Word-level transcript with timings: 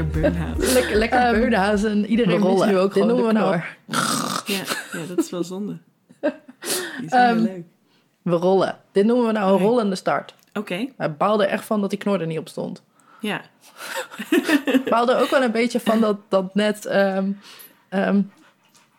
Lekker 0.00 0.20
burn-out. 0.20 0.72
Lekker, 0.72 0.96
lekker 0.96 1.26
Um, 1.28 1.32
beurdenhazen. 1.40 2.06
Iedereen 2.06 2.36
is 2.36 2.42
rollen. 2.42 2.68
nu 2.68 2.78
ook 2.78 2.94
Dit 2.94 3.02
gewoon 3.02 3.08
noemen 3.08 3.26
we 3.26 3.32
de 3.32 3.38
nou- 3.38 3.60
knor. 3.86 4.46
Ja, 4.46 4.62
ja, 5.00 5.06
dat 5.06 5.18
is 5.18 5.30
wel 5.30 5.44
zonde. 5.44 5.78
Die 6.20 6.30
is 7.04 7.10
wel 7.10 7.20
Ehm, 7.20 7.38
leuk. 7.38 7.64
We 8.22 8.30
rollen. 8.36 8.78
Dit 8.92 9.04
noemen 9.04 9.26
we 9.26 9.32
nou 9.32 9.52
een 9.52 9.58
rollende 9.66 9.94
start. 9.96 10.34
Oké, 10.54 10.86
Hij 10.96 11.14
baalde 11.16 11.44
echt 11.46 11.64
van 11.64 11.80
dat 11.80 11.90
die 11.90 11.98
knor 11.98 12.20
er 12.20 12.26
niet 12.26 12.38
op 12.38 12.48
stond. 12.48 12.82
ja. 13.20 13.40
baalde 14.88 15.14
ook 15.16 15.28
wel 15.30 15.42
een 15.42 15.52
beetje 15.52 15.80
van 15.80 16.00
dat, 16.00 16.16
dat 16.28 16.54
net 16.54 16.86
ehm, 16.86 17.30
ehm, 17.88 18.20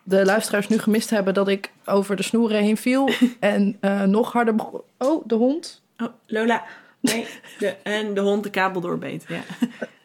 de 0.04 0.26
luisteraars 0.26 0.68
nu 0.68 0.78
gemist 0.78 1.10
hebben 1.10 1.34
dat 1.34 1.48
ik 1.48 1.72
over 1.86 2.16
de 2.16 2.24
snoeren 2.24 2.62
heen 2.64 2.78
viel. 2.78 3.10
en 3.40 3.78
eh, 3.80 4.02
nog 4.04 4.32
harder 4.32 4.56
begon. 4.56 4.82
Oh, 4.98 5.24
de 5.28 5.36
hond. 5.36 5.82
Oh, 5.98 6.08
Lola. 6.26 6.64
Nee, 7.00 7.28
de, 7.60 7.68
en 7.84 8.14
de 8.14 8.22
hond 8.22 8.44
de 8.44 8.50
kabel 8.50 8.82
doorbeet. 8.82 9.26
Ja. 9.28 9.42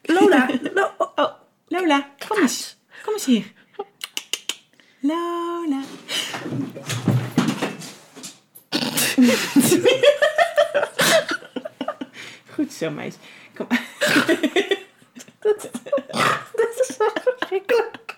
Lola. 0.07 0.49
Lo- 0.75 0.91
oh, 0.99 1.09
oh, 1.17 1.31
Lola, 1.69 2.09
kom 2.29 2.39
eens. 2.39 2.77
Kom 3.05 3.13
eens 3.15 3.25
hier. 3.25 3.53
Lola. 5.01 5.81
Goed 12.55 12.73
zo, 12.73 12.91
meis. 12.91 13.15
Kom. 13.55 13.67
dat 15.41 15.71
is 16.81 16.97
zo 16.97 17.05
verschrikkelijk. 17.15 18.17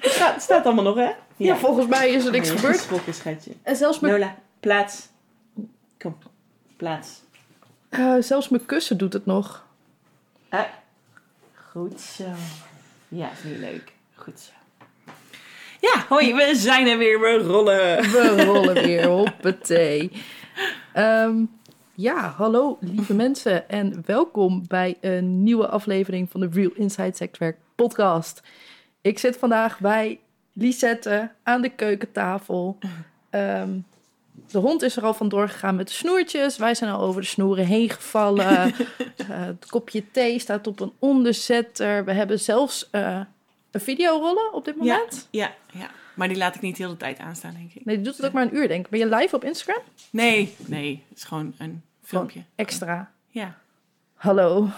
Het 0.00 0.12
staat, 0.12 0.34
het 0.34 0.42
staat 0.42 0.64
allemaal 0.66 0.84
nog, 0.84 0.96
hè? 0.96 1.10
Ja. 1.36 1.56
volgens 1.56 1.86
mij 1.86 2.10
is 2.10 2.24
er 2.24 2.30
niks 2.30 2.48
Nee, 2.48 2.56
gebeurd. 2.58 3.14
schatje. 3.14 3.52
En 3.62 3.76
zelfs 3.76 4.00
mijn, 4.00 4.12
Lola, 4.14 4.36
plaats. 4.60 5.08
Kom, 5.98 6.18
plaats. 6.76 7.08
eh, 7.88 8.14
zelfs 8.20 8.48
mijn 8.48 8.66
kussen 8.66 8.98
doet 8.98 9.12
het 9.12 9.26
nog. 9.26 9.65
Goed 11.70 12.00
zo. 12.00 12.24
Ja, 13.08 13.30
vind 13.34 13.54
je 13.54 13.60
leuk. 13.60 13.92
Goed 14.14 14.40
zo. 14.40 14.52
Ja, 15.80 16.04
hoi, 16.08 16.34
we 16.34 16.52
zijn 16.54 16.86
er 16.86 16.98
weer, 16.98 17.20
we 17.20 17.36
rollen. 17.36 18.02
We 18.02 18.44
rollen 18.44 18.74
weer, 18.74 19.06
hoppatee. 19.06 20.10
Ehm, 20.92 21.44
ja, 21.94 22.28
hallo 22.28 22.78
lieve 22.80 23.14
mensen 23.14 23.68
en 23.68 24.02
welkom 24.06 24.64
bij 24.68 24.96
een 25.00 25.42
nieuwe 25.42 25.68
aflevering 25.68 26.30
van 26.30 26.40
de 26.40 26.48
Real 26.52 26.70
Inside 26.74 27.16
Sexwerk 27.16 27.58
podcast. 27.74 28.42
Ik 29.00 29.18
zit 29.18 29.36
vandaag 29.36 29.80
bij 29.80 30.20
Lisette 30.52 31.30
aan 31.42 31.62
de 31.62 31.68
keukentafel. 31.68 32.78
Ehm, 33.30 33.78
de 34.50 34.58
hond 34.58 34.82
is 34.82 34.96
er 34.96 35.02
al 35.02 35.14
vandoor 35.14 35.48
gegaan 35.48 35.76
met 35.76 35.88
de 35.88 35.94
snoertjes. 35.94 36.56
Wij 36.56 36.74
zijn 36.74 36.90
al 36.90 37.00
over 37.00 37.20
de 37.20 37.26
snoeren 37.26 37.66
heen 37.66 37.90
gevallen. 37.90 38.74
Eh, 39.16 39.44
het 39.44 39.66
kopje 39.66 40.10
thee 40.10 40.38
staat 40.38 40.66
op 40.66 40.80
een 40.80 40.92
onderzetter. 40.98 42.04
We 42.04 42.12
hebben 42.12 42.40
zelfs 42.40 42.90
eh, 42.90 43.20
een 43.70 43.80
video 43.80 44.10
rollen 44.18 44.52
op 44.52 44.64
dit 44.64 44.76
moment. 44.76 45.28
Ja, 45.30 45.54
ja. 45.72 45.90
Maar 46.14 46.28
die 46.28 46.36
laat 46.36 46.54
ik 46.54 46.60
niet 46.60 46.76
heel 46.76 46.88
de 46.88 46.96
tijd 46.96 47.18
aanstaan, 47.18 47.54
denk 47.54 47.72
ik. 47.72 47.84
Nee, 47.84 47.96
die 47.96 48.04
doet 48.04 48.16
het 48.16 48.26
ook 48.26 48.32
maar 48.32 48.42
een 48.42 48.56
uur, 48.56 48.68
denk 48.68 48.84
ik. 48.84 48.90
Ben 48.90 49.00
je 49.00 49.16
live 49.16 49.36
op 49.36 49.44
Instagram? 49.44 49.82
Nee, 50.10 50.54
nee, 50.66 51.04
het 51.08 51.18
is 51.18 51.24
gewoon 51.24 51.54
een 51.58 51.82
filmpje. 52.02 52.42
Extra. 52.54 53.12
Ja, 53.28 53.56
Hallo. 54.16 54.68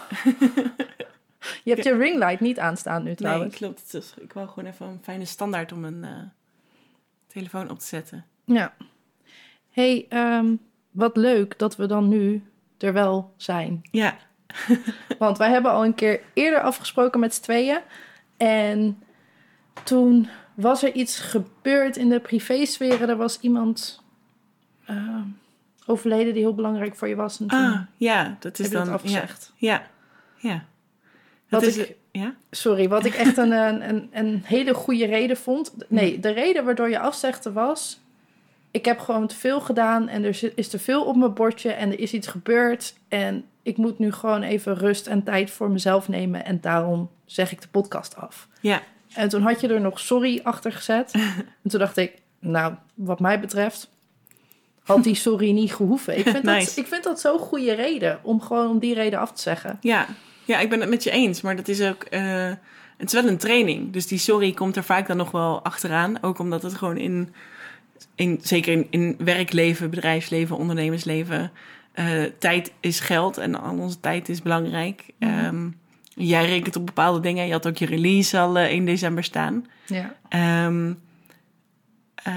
je 1.64 1.70
hebt 1.70 1.84
je 1.84 1.96
ringlight 1.96 2.40
niet 2.40 2.58
aanstaan 2.58 2.98
nu 3.02 3.06
nee, 3.06 3.14
trouwens. 3.16 3.56
klopt. 3.56 3.80
Het 3.80 3.94
is, 3.94 4.14
ik 4.20 4.32
wou 4.32 4.48
gewoon 4.48 4.70
even 4.70 4.86
een 4.86 5.00
fijne 5.02 5.25
standaard 5.25 5.72
om 5.72 5.84
een 5.84 6.04
eh, 6.04 6.10
telefoon 7.26 7.70
op 7.70 7.78
te 7.78 7.86
zetten. 7.86 8.25
Ja. 8.44 8.75
Hey, 9.81 10.06
ehm, 10.09 10.55
wat 10.91 11.16
leuk 11.16 11.59
dat 11.59 11.77
we 11.77 11.87
dan 11.87 12.09
nu 12.09 12.43
er 12.78 12.93
wel 12.93 13.33
zijn. 13.37 13.81
Ja, 13.91 14.16
Want 15.19 15.39
wij 15.39 15.50
hebben 15.50 15.71
al 15.71 15.84
een 15.84 15.94
keer 15.94 16.21
eerder 16.34 16.61
afgesproken 16.61 17.21
met 17.21 17.34
z'n 17.34 17.43
tweeën. 17.43 17.78
En 18.37 19.03
toen 19.84 20.28
was 20.55 20.83
er 20.83 20.93
iets 20.93 21.19
gebeurd 21.21 21.97
in 21.97 22.09
de 22.09 22.21
privésfeer. 22.21 23.09
Er 23.09 23.17
was 23.17 23.41
iemand 23.41 24.03
ehm, 24.87 25.22
overleden 25.87 26.33
die 26.33 26.43
heel 26.43 26.55
belangrijk 26.55 26.97
voor 26.97 27.09
je 27.09 27.17
was. 27.17 27.41
En 27.41 27.47
toen 27.47 27.59
ah, 27.59 27.81
ja, 27.97 28.37
dat 28.41 28.59
is 28.59 28.71
dan... 28.71 28.84
dat 28.84 28.94
afgezegd. 28.94 29.53
Ja, 29.56 29.87
ja. 30.37 30.50
ja. 30.50 30.65
Wat 31.49 31.62
is, 31.62 31.77
ik- 31.77 31.97
ja? 32.12 32.34
Sorry, 32.50 32.88
wat 32.88 33.05
ik 33.05 33.15
echt 33.15 33.37
een, 33.37 33.53
een, 33.53 34.09
een 34.12 34.43
hele 34.44 34.75
goede 34.75 35.06
reden 35.06 35.37
vond. 35.37 35.75
Nee, 35.88 36.21
de 36.21 36.31
reden 36.31 36.65
waardoor 36.65 36.91
je 36.91 36.99
afzegde 36.99 37.53
was... 37.53 38.00
Ik 38.71 38.84
heb 38.84 38.99
gewoon 38.99 39.27
te 39.27 39.34
veel 39.37 39.61
gedaan 39.61 40.09
en 40.09 40.25
er 40.25 40.53
is 40.55 40.69
te 40.69 40.79
veel 40.79 41.05
op 41.05 41.17
mijn 41.17 41.34
bordje 41.34 41.71
en 41.73 41.91
er 41.93 41.99
is 41.99 42.12
iets 42.12 42.27
gebeurd. 42.27 42.95
En 43.09 43.45
ik 43.62 43.77
moet 43.77 43.99
nu 43.99 44.12
gewoon 44.12 44.43
even 44.43 44.75
rust 44.77 45.06
en 45.06 45.23
tijd 45.23 45.51
voor 45.51 45.71
mezelf 45.71 46.09
nemen. 46.09 46.45
En 46.45 46.61
daarom 46.61 47.11
zeg 47.25 47.53
ik 47.53 47.61
de 47.61 47.69
podcast 47.69 48.17
af. 48.17 48.49
Ja, 48.61 48.83
En 49.15 49.29
toen 49.29 49.43
had 49.43 49.61
je 49.61 49.69
er 49.69 49.81
nog 49.81 50.01
sorry 50.01 50.41
achter 50.43 50.73
gezet. 50.73 51.12
en 51.62 51.71
toen 51.71 51.81
dacht 51.81 51.97
ik, 51.97 52.12
nou, 52.41 52.75
wat 52.95 53.21
mij 53.21 53.41
betreft... 53.41 53.91
had 54.83 55.05
die 55.05 55.15
sorry 55.15 55.50
niet 55.50 55.75
gehoeven. 55.75 56.19
Ik 56.19 56.29
vind, 56.29 56.43
Nice. 56.53 56.67
dat, 56.67 56.77
ik 56.77 56.87
vind 56.87 57.05
dat 57.05 57.21
zo'n 57.21 57.39
goede 57.39 57.73
reden 57.75 58.19
om 58.23 58.41
gewoon 58.41 58.69
om 58.71 58.79
die 58.79 58.95
reden 58.95 59.19
af 59.19 59.33
te 59.33 59.43
zeggen. 59.43 59.79
Ja, 59.81 60.06
ja, 60.45 60.59
ik 60.59 60.69
ben 60.71 60.81
het 60.81 60.91
met 60.91 61.03
je 61.03 61.11
eens. 61.11 61.41
Maar 61.41 61.56
dat 61.56 61.69
is 61.69 61.83
ook. 61.83 62.03
eh, 62.03 62.53
het 62.97 63.12
is 63.12 63.21
wel 63.21 63.31
een 63.31 63.39
training. 63.39 63.93
Dus 63.93 64.06
die 64.06 64.19
sorry 64.19 64.53
komt 64.53 64.77
er 64.77 64.85
vaak 64.85 65.06
dan 65.06 65.17
nog 65.17 65.31
wel 65.31 65.62
achteraan. 65.65 66.23
Ook 66.23 66.39
omdat 66.39 66.62
het 66.62 66.75
gewoon 66.75 66.97
in. 66.97 67.35
In 68.14 68.38
zeker 68.42 68.72
in, 68.72 68.86
in 68.91 69.16
werkleven, 69.19 69.91
bedrijfsleven, 69.91 70.56
ondernemersleven. 70.56 71.53
eh, 71.92 72.22
tijd 72.38 72.72
is 72.81 73.00
geld 73.00 73.38
en 73.38 73.60
al 73.60 73.78
onze 73.78 74.00
tijd 74.00 74.28
is 74.28 74.42
belangrijk. 74.42 75.04
Ehm, 75.19 75.69
jij 76.14 76.47
rekent 76.47 76.76
op 76.76 76.87
bepaalde 76.87 77.20
dingen. 77.20 77.47
Je 77.47 77.53
had 77.53 77.66
ook 77.66 77.76
je 77.76 77.87
release 77.87 78.38
al 78.38 78.58
eh, 78.58 78.70
1 78.70 78.84
december 78.84 79.25
staan. 79.25 79.66
Ja. 79.87 80.14
Ehm, 80.28 80.92
eh, 82.14 82.34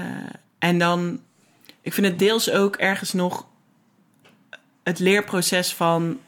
en 0.58 0.78
dan, 0.78 1.20
ik 1.80 1.92
vind 1.92 2.06
het 2.06 2.18
deels 2.18 2.50
ook 2.50 2.76
ergens 2.76 3.12
nog 3.12 3.46
het 4.82 4.98
leerproces 4.98 5.74
van 5.74 6.18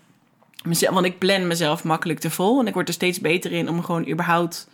mezelf. 0.62 0.94
Want 0.94 1.06
ik 1.06 1.18
plan 1.18 1.46
mezelf 1.46 1.84
makkelijk 1.84 2.18
te 2.18 2.30
vol. 2.30 2.60
En 2.60 2.66
ik 2.66 2.74
word 2.74 2.88
er 2.88 2.94
steeds 2.94 3.20
beter 3.20 3.52
in 3.52 3.68
om 3.68 3.82
gewoon 3.82 4.08
überhaupt 4.08 4.68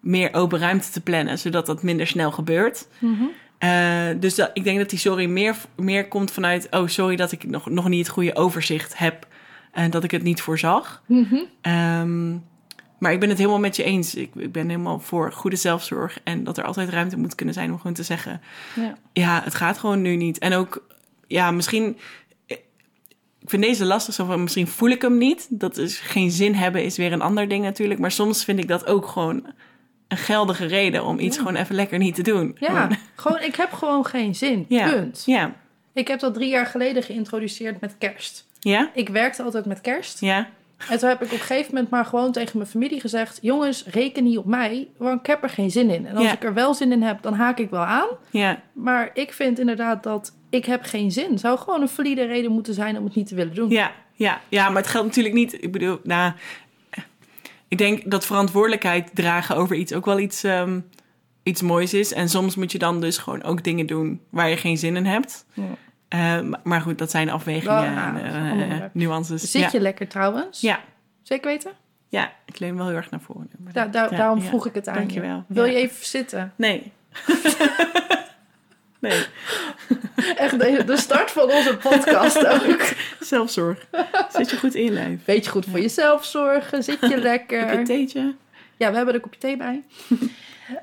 meer 0.00 0.34
open 0.34 0.58
ruimte 0.58 0.90
te 0.90 1.00
plannen, 1.00 1.38
zodat 1.38 1.66
dat 1.66 1.82
minder 1.82 2.06
snel 2.06 2.30
gebeurt. 2.32 2.88
Eh, 3.60 4.08
dus 4.20 4.34
dat, 4.34 4.50
ik 4.54 4.64
denk 4.64 4.78
dat 4.78 4.90
die 4.90 4.98
sorry 4.98 5.26
meer, 5.26 5.56
meer 5.76 6.08
komt 6.08 6.30
vanuit, 6.30 6.66
oh 6.70 6.86
sorry 6.88 7.16
dat 7.16 7.32
ik 7.32 7.44
nog, 7.44 7.70
nog 7.70 7.88
niet 7.88 8.06
het 8.06 8.14
goede 8.14 8.36
overzicht 8.36 8.98
heb 8.98 9.26
en 9.72 9.90
dat 9.90 10.04
ik 10.04 10.10
het 10.10 10.22
niet 10.22 10.40
voorzag. 10.40 11.02
Ehm, 11.60 12.30
maar 12.98 13.12
ik 13.12 13.20
ben 13.20 13.28
het 13.28 13.38
helemaal 13.38 13.58
met 13.60 13.76
je 13.76 13.82
eens. 13.82 14.14
Ik, 14.14 14.30
ik 14.34 14.52
ben 14.52 14.68
helemaal 14.68 15.00
voor 15.00 15.32
goede 15.32 15.56
zelfzorg 15.56 16.18
en 16.24 16.44
dat 16.44 16.58
er 16.58 16.64
altijd 16.64 16.88
ruimte 16.88 17.18
moet 17.18 17.34
kunnen 17.34 17.54
zijn 17.54 17.70
om 17.70 17.76
gewoon 17.76 17.92
te 17.92 18.02
zeggen, 18.02 18.40
Ja. 18.74 18.94
ja, 19.12 19.40
het 19.44 19.54
gaat 19.54 19.78
gewoon 19.78 20.02
nu 20.02 20.16
niet. 20.16 20.38
En 20.38 20.52
ook, 20.52 20.86
ja, 21.26 21.50
misschien. 21.50 21.96
Ik 23.42 23.50
vind 23.50 23.62
deze 23.62 23.84
lastig, 23.84 24.14
zo 24.14 24.24
van 24.24 24.42
misschien 24.42 24.66
voel 24.68 24.88
ik 24.88 25.02
hem 25.02 25.18
niet. 25.18 25.46
Dat 25.50 25.76
is 25.76 25.98
geen 25.98 26.30
zin 26.30 26.54
hebben, 26.54 26.84
is 26.84 26.96
weer 26.96 27.12
een 27.12 27.22
ander 27.22 27.48
ding 27.48 27.64
natuurlijk. 27.64 28.00
Maar 28.00 28.10
soms 28.10 28.44
vind 28.44 28.58
ik 28.58 28.68
dat 28.68 28.86
ook 28.86 29.06
gewoon 29.06 29.46
een 30.10 30.16
geldige 30.16 30.66
reden 30.66 31.04
om 31.04 31.18
iets 31.18 31.38
gewoon 31.38 31.56
even 31.56 31.74
lekker 31.74 31.98
niet 31.98 32.14
te 32.14 32.22
doen. 32.22 32.56
Ja, 32.58 32.66
Gewoon- 32.68 32.96
gewoon, 33.14 33.40
ik 33.42 33.54
heb 33.54 33.72
gewoon 33.72 34.06
geen 34.06 34.34
zin. 34.34 34.64
ja. 34.68 34.90
Punt. 34.90 35.22
Ja. 35.26 35.52
Ik 35.92 36.08
heb 36.08 36.20
dat 36.20 36.34
drie 36.34 36.48
jaar 36.48 36.66
geleden 36.66 37.02
geïntroduceerd 37.02 37.80
met 37.80 37.94
kerst. 37.98 38.46
Ja? 38.58 38.90
Ik 38.94 39.08
werkte 39.08 39.42
altijd 39.42 39.64
met 39.64 39.80
kerst. 39.80 40.20
Ja? 40.20 40.48
En 40.88 40.98
toen 40.98 41.08
heb 41.08 41.18
ik 41.22 41.26
op 41.26 41.32
een 41.32 41.38
gegeven 41.38 41.74
moment 41.74 41.90
maar 41.90 42.04
gewoon 42.04 42.32
tegen 42.32 42.58
mijn 42.58 42.70
familie 42.70 43.00
gezegd... 43.00 43.38
jongens, 43.42 43.84
reken 43.86 44.24
niet 44.24 44.38
op 44.38 44.44
mij, 44.44 44.88
want 44.96 45.20
ik 45.20 45.26
heb 45.26 45.42
er 45.42 45.48
geen 45.48 45.70
zin 45.70 45.90
in. 45.90 46.06
En 46.06 46.16
als 46.16 46.24
Ja. 46.26 46.32
ik 46.32 46.44
er 46.44 46.54
wel 46.54 46.74
zin 46.74 46.92
in 46.92 47.02
heb, 47.02 47.22
dan 47.22 47.34
haak 47.34 47.58
ik 47.58 47.70
wel 47.70 47.84
aan. 47.84 48.06
Ja, 48.30 48.60
Maar 48.72 49.10
ik 49.14 49.32
vind 49.32 49.58
inderdaad 49.58 50.02
dat 50.02 50.32
ik 50.50 50.64
heb 50.64 50.82
geen 50.84 51.10
zin. 51.12 51.38
Zou 51.38 51.58
gewoon 51.58 51.80
een 51.80 51.88
valide 51.88 52.24
reden 52.24 52.52
moeten 52.52 52.74
zijn 52.74 52.98
om 52.98 53.04
het 53.04 53.14
niet 53.14 53.26
te 53.28 53.34
willen 53.34 53.54
doen. 53.54 53.70
ja, 53.70 53.92
ja, 54.12 54.40
ja, 54.48 54.68
maar 54.68 54.82
het 54.82 54.90
geldt 54.90 55.06
natuurlijk 55.06 55.34
niet. 55.34 55.62
Ik 55.62 55.72
bedoel, 55.72 55.98
nou, 56.02 56.32
ik 57.70 57.78
denk 57.78 58.10
dat 58.10 58.26
verantwoordelijkheid 58.26 59.10
dragen 59.14 59.56
over 59.56 59.76
iets 59.76 59.92
ook 59.92 60.04
wel 60.04 60.18
iets, 60.18 60.44
ehm, 60.44 60.80
iets 61.42 61.62
moois 61.62 61.94
is. 61.94 62.12
En 62.12 62.28
soms 62.28 62.54
moet 62.56 62.72
je 62.72 62.78
dan 62.78 63.00
dus 63.00 63.18
gewoon 63.18 63.42
ook 63.42 63.64
dingen 63.64 63.86
doen 63.86 64.20
waar 64.30 64.48
je 64.48 64.56
geen 64.56 64.78
zin 64.78 64.96
in 64.96 65.06
hebt. 65.06 65.46
Ja. 65.52 65.62
Eh, 66.08 66.46
maar- 66.62 66.80
goed, 66.80 66.98
dat 66.98 67.10
zijn 67.10 67.30
afwegingen 67.30 67.96
en 67.96 68.70
eh, 68.70 68.84
nuances. 68.92 69.50
Zit 69.50 69.62
ja. 69.62 69.68
je 69.72 69.80
lekker 69.80 70.08
trouwens? 70.08 70.60
Ja, 70.60 70.80
Zeker 71.22 71.46
weten? 71.50 71.72
ja, 72.08 72.32
ik 72.46 72.58
leun 72.58 72.76
wel 72.76 72.86
heel 72.86 72.96
erg 72.96 73.10
naar 73.10 73.20
voren. 73.20 73.50
Da- 73.72 73.86
da- 73.86 74.08
daarom 74.08 74.38
ja. 74.38 74.44
vroeg 74.44 74.66
ik 74.66 74.74
het 74.74 74.88
aan 74.88 74.94
Dankjewel. 74.94 75.44
je. 75.48 75.54
Wil 75.54 75.64
je 75.64 75.74
even 75.74 76.06
zitten? 76.06 76.52
Nee. 76.56 76.92
nee, 79.00 79.24
Echt 80.36 80.58
de, 80.86 80.96
start 80.96 81.30
van 81.30 81.50
onze 81.50 81.76
podcast 81.76 82.46
ook. 82.46 82.80
zelfzorg. 83.20 83.86
Zit 84.32 84.50
je 84.50 84.56
goed 84.58 84.74
in 84.74 84.84
je 84.84 84.90
lijf? 84.90 85.24
Beetje 85.24 85.50
goed 85.50 85.66
voor 85.70 85.80
jezelf 85.80 86.24
zorgen. 86.24 86.82
Zit 86.84 87.00
je 87.00 87.06
Heb 87.06 87.10
je 87.10 87.16
een 87.16 87.22
lekker? 87.22 87.84
theetje? 87.84 88.34
Ja, 88.76 88.90
we 88.90 88.96
hebben 88.96 89.14
een 89.14 89.20
kopje 89.20 89.40
thee 89.40 89.56
bij. 89.56 89.82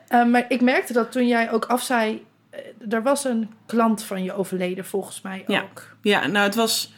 Eh, 0.07 0.25
maar 0.25 0.45
ik 0.47 0.61
merkte 0.61 0.93
dat 0.93 1.11
toen 1.11 1.27
jij 1.27 1.51
ook 1.51 1.65
afzei... 1.65 2.25
eh, 2.49 2.59
Er 2.89 3.03
was 3.03 3.23
een 3.25 3.49
klant 3.65 4.03
van 4.03 4.23
je 4.23 4.33
overleden, 4.33 4.85
volgens 4.85 5.21
mij 5.21 5.43
Ja. 5.47 5.61
ook. 5.61 5.95
Ja, 6.01 6.27
nou 6.27 6.45
het 6.45 6.55
was... 6.55 6.93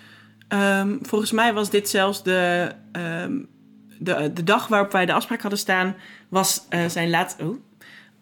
ehm, 0.48 0.98
volgens 1.01 1.31
mij 1.31 1.54
was 1.54 1.69
dit 1.69 1.89
zelfs 1.89 2.24
de, 2.24 2.71
ehm, 2.92 3.38
de, 4.00 4.33
de 4.33 4.44
dag 4.44 4.68
waarop 4.68 4.92
wij 4.92 5.06
de 5.06 5.13
afspraak 5.13 5.42
hadden 5.42 5.60
staan... 5.60 5.95
was, 6.30 6.66
eh, 6.69 6.86
zijn, 6.86 7.10
laat, 7.10 7.36
oh, 7.42 7.56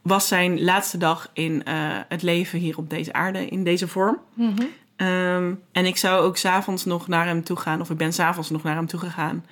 was 0.07 0.27
zijn 0.27 0.63
laatste 0.63 0.97
dag 0.97 1.29
in 1.33 1.63
eh, 1.63 1.75
het 2.07 2.21
leven 2.21 2.59
hier 2.59 2.77
op 2.77 2.89
deze 2.89 3.13
aarde, 3.13 3.47
in 3.47 3.63
deze 3.63 3.87
vorm. 3.87 4.17
Mhm. 4.33 4.63
Ehm, 4.95 5.53
en 5.71 5.85
ik 5.85 5.97
zou 5.97 6.21
ook 6.21 6.37
s'avonds 6.37 6.85
nog 6.85 7.07
naar 7.07 7.25
hem 7.25 7.43
toe 7.43 7.57
gaan, 7.57 7.81
of 7.81 7.89
ik 7.89 7.97
ben 7.97 8.13
s'avonds 8.13 8.49
nog 8.49 8.63
naar 8.63 8.75
hem 8.75 8.85
toe 8.85 8.99
gegaan... 8.99 9.45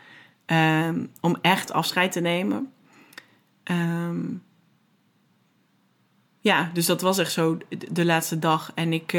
ehm, 0.46 1.06
om 1.22 1.38
echt 1.42 1.72
afscheid 1.72 2.12
te 2.12 2.20
nemen. 2.20 2.72
Ehm, 3.64 4.20
ja, 6.40 6.70
dus 6.74 6.86
dat 6.86 7.02
was 7.02 7.18
echt 7.18 7.32
zo 7.32 7.58
de, 7.92 8.06
laatste 8.06 8.40
dag. 8.40 8.72
En 8.76 8.94
ik, 8.94 9.14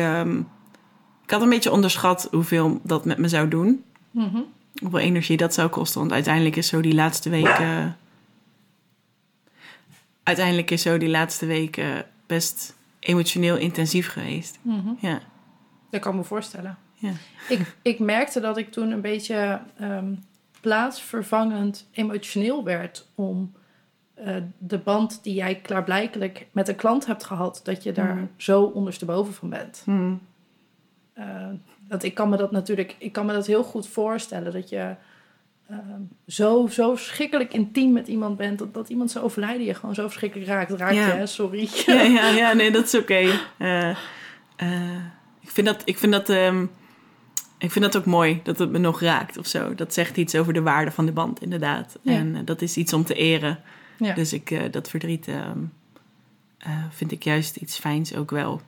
ik 1.25 1.31
had 1.31 1.43
een 1.43 1.49
beetje 1.49 1.73
onderschat 1.73 2.29
hoeveel 2.31 2.81
dat 2.83 3.05
met 3.05 3.19
me 3.19 3.29
zou 3.29 3.49
doen. 3.49 3.85
Mhm. 4.11 4.41
Hoeveel 4.81 4.99
energie 4.99 5.37
dat 5.37 5.55
zou 5.55 5.69
kosten. 5.69 6.01
Want 6.01 6.13
uiteindelijk 6.13 6.57
is 6.57 6.69
zo 6.69 6.81
die 6.81 6.95
laatste 6.95 7.31
weken... 7.31 7.97
Uiteindelijk 10.27 10.71
is 10.71 10.83
zo 10.83 10.99
die 10.99 11.09
laatste 11.09 11.47
weken 11.47 12.05
best 12.27 12.77
emotioneel 12.99 13.57
intensief 13.57 14.09
geweest. 14.09 14.59
Mhm. 14.63 14.89
Ja, 14.99 15.21
Dat 15.91 16.01
kan 16.01 16.13
ik 16.13 16.19
me 16.19 16.25
voorstellen. 16.25 16.79
ja. 16.95 17.13
Ik, 17.49 17.75
ik 17.83 17.99
merkte 17.99 18.41
dat 18.41 18.57
ik 18.57 18.73
toen 18.73 18.91
een 18.91 19.01
beetje 19.01 19.61
ehm, 19.79 20.15
plaatsvervangend 20.61 21.89
emotioneel 21.93 22.65
werd 22.65 23.07
om 23.15 23.53
eh, 24.15 24.37
de 24.59 24.79
band 24.79 25.21
die 25.23 25.35
jij 25.35 25.55
klaarblijkelijk 25.61 26.47
met 26.53 26.69
een 26.69 26.77
klant 26.77 27.07
hebt 27.07 27.25
gehad, 27.25 27.61
dat 27.65 27.83
je 27.83 27.93
daar 27.93 28.15
Mhm. 28.15 28.25
zo 28.37 28.63
ondersteboven 28.63 29.35
van 29.35 29.49
bent. 29.51 29.83
Hm. 29.85 30.15
Eh, 31.13 31.49
dat 31.89 32.03
ik 32.03 32.15
kan 32.15 32.29
me 32.29 32.37
dat 32.37 32.51
natuurlijk, 32.51 32.97
ik 32.99 33.13
kan 33.13 33.27
me 33.27 33.33
dat 33.33 33.47
heel 33.47 33.65
goed 33.65 33.89
voorstellen 33.89 34.53
dat 34.53 34.69
je 34.69 34.95
zo, 36.27 36.67
zo 36.67 36.95
verschrikkelijk 36.95 37.53
intiem 37.53 37.93
met 37.93 38.09
iemand 38.09 38.37
bent, 38.37 38.59
dat, 38.59 38.75
dat 38.75 38.89
iemand 38.89 39.11
zo 39.11 39.21
overlijden 39.21 39.67
je 39.67 39.75
gewoon 39.75 39.95
zo 39.95 40.03
verschrikkelijk 40.03 40.49
raakt. 40.49 40.71
Raakt 40.71 40.95
Ja. 40.95 41.07
je, 41.07 41.13
hè? 41.13 41.27
sorry. 41.27 41.69
Ja, 41.87 42.03
ja, 42.03 42.29
ja, 42.29 42.53
nee, 42.53 42.71
dat 42.71 42.85
is 42.85 42.95
oké. 42.95 43.41
Eh, 43.57 43.91
eh, 44.57 44.97
ik 45.41 45.51
vind 45.51 45.67
dat, 45.67 45.83
ik 45.85 45.99
vind 45.99 46.13
dat, 46.13 46.29
ehm, 46.29 46.67
ik 47.59 47.71
vind 47.71 47.85
dat 47.85 47.97
ook 47.97 48.05
mooi 48.05 48.41
dat 48.43 48.59
het 48.59 48.71
me 48.71 48.79
nog 48.79 49.01
raakt 49.01 49.39
of 49.39 49.47
zo. 49.47 49.75
Dat 49.75 49.95
zegt 49.95 50.17
iets 50.17 50.35
over 50.35 50.53
de 50.53 50.63
waarde 50.63 50.91
van 50.91 51.07
de 51.07 51.13
band, 51.13 51.43
inderdaad. 51.43 51.99
Ja. 52.03 52.13
En 52.13 52.37
eh, 52.37 52.41
dat 52.45 52.63
is 52.63 52.77
iets 52.77 52.93
om 52.93 53.05
te 53.05 53.15
eren. 53.15 53.61
Ja. 53.99 54.15
Dus 54.15 54.33
ik, 54.33 54.73
dat 54.73 54.89
verdriet 54.91 55.29
ehm, 55.29 55.59
eh, 56.59 56.71
vind 56.91 57.13
ik 57.13 57.23
juist 57.23 57.57
iets 57.57 57.79
fijns 57.79 58.15
ook 58.15 58.31
wel. 58.31 58.61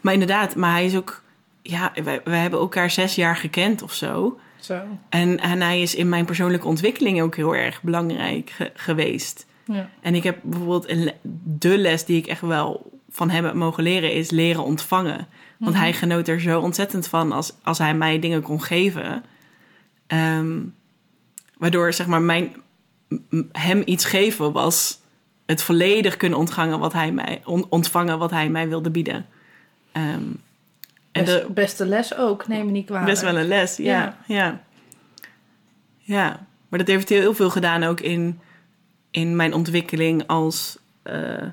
Maar 0.00 0.12
inderdaad, 0.12 0.54
maar 0.56 0.72
hij 0.72 0.84
is 0.84 0.96
ook, 0.96 1.22
ja, 1.62 1.92
wij, 2.04 2.20
wij 2.24 2.40
hebben 2.40 2.60
elkaar 2.60 2.90
zes 2.90 3.14
jaar 3.14 3.36
gekend 3.36 3.82
of 3.82 3.92
zo. 3.92 4.38
Zo. 4.60 4.80
En, 5.08 5.38
en 5.40 5.60
hij 5.60 5.82
is 5.82 5.94
in 5.94 6.08
mijn 6.08 6.24
persoonlijke 6.24 6.66
ontwikkeling 6.66 7.22
ook 7.22 7.36
heel 7.36 7.54
erg 7.56 7.82
belangrijk 7.82 8.50
ge- 8.50 8.70
geweest. 8.74 9.46
Ja. 9.64 9.88
En 10.00 10.14
ik 10.14 10.22
heb 10.22 10.38
bijvoorbeeld 10.42 10.88
een 10.88 11.12
de 11.58 11.78
les 11.78 12.04
die 12.04 12.16
ik 12.16 12.26
echt 12.26 12.40
wel 12.40 12.90
van 13.10 13.30
hem 13.30 13.44
heb 13.44 13.54
mogen 13.54 13.82
leren, 13.82 14.12
is 14.12 14.30
leren 14.30 14.64
ontvangen. 14.64 15.26
Want 15.58 15.72
Mhm. 15.72 15.80
hij 15.82 15.92
genoot 15.92 16.28
er 16.28 16.40
zo 16.40 16.60
ontzettend 16.60 17.06
van 17.06 17.32
als, 17.32 17.52
als 17.62 17.78
hij 17.78 17.94
mij 17.94 18.18
dingen 18.18 18.42
kon 18.42 18.62
geven. 18.62 19.24
Ehm, 20.06 20.58
waardoor 21.58 21.92
zeg 21.92 22.06
maar 22.06 22.22
mijn, 22.22 22.52
hem 23.52 23.82
iets 23.84 24.04
geven 24.04 24.52
was 24.52 24.98
het 25.46 25.62
volledig 25.62 26.16
kunnen 26.16 26.38
ontvangen 26.38 26.78
wat 26.78 26.92
hij 26.92 27.12
mij, 27.12 27.40
on- 27.44 27.66
ontvangen 27.68 28.18
wat 28.18 28.30
hij 28.30 28.48
mij 28.48 28.68
wilde 28.68 28.90
bieden. 28.90 29.26
Ehm, 29.92 30.22
en 31.12 31.24
Best, 31.24 31.40
de, 31.40 31.52
beste 31.52 31.86
les 31.86 32.16
ook, 32.16 32.48
neem 32.48 32.64
me 32.64 32.70
niet 32.70 32.86
kwalijk. 32.86 33.06
Best 33.06 33.22
wel 33.22 33.36
een 33.36 33.48
les, 33.48 33.76
ja. 33.76 33.84
Ja. 33.84 34.16
Ja, 34.26 34.60
ja. 35.98 36.46
maar 36.68 36.78
dat 36.78 36.88
heeft 36.88 37.08
heel 37.08 37.34
veel 37.34 37.50
gedaan 37.50 37.82
ook 37.82 38.00
in, 38.00 38.40
in 39.10 39.36
mijn 39.36 39.54
ontwikkeling 39.54 40.26
als, 40.26 40.78
eh, 41.02 41.46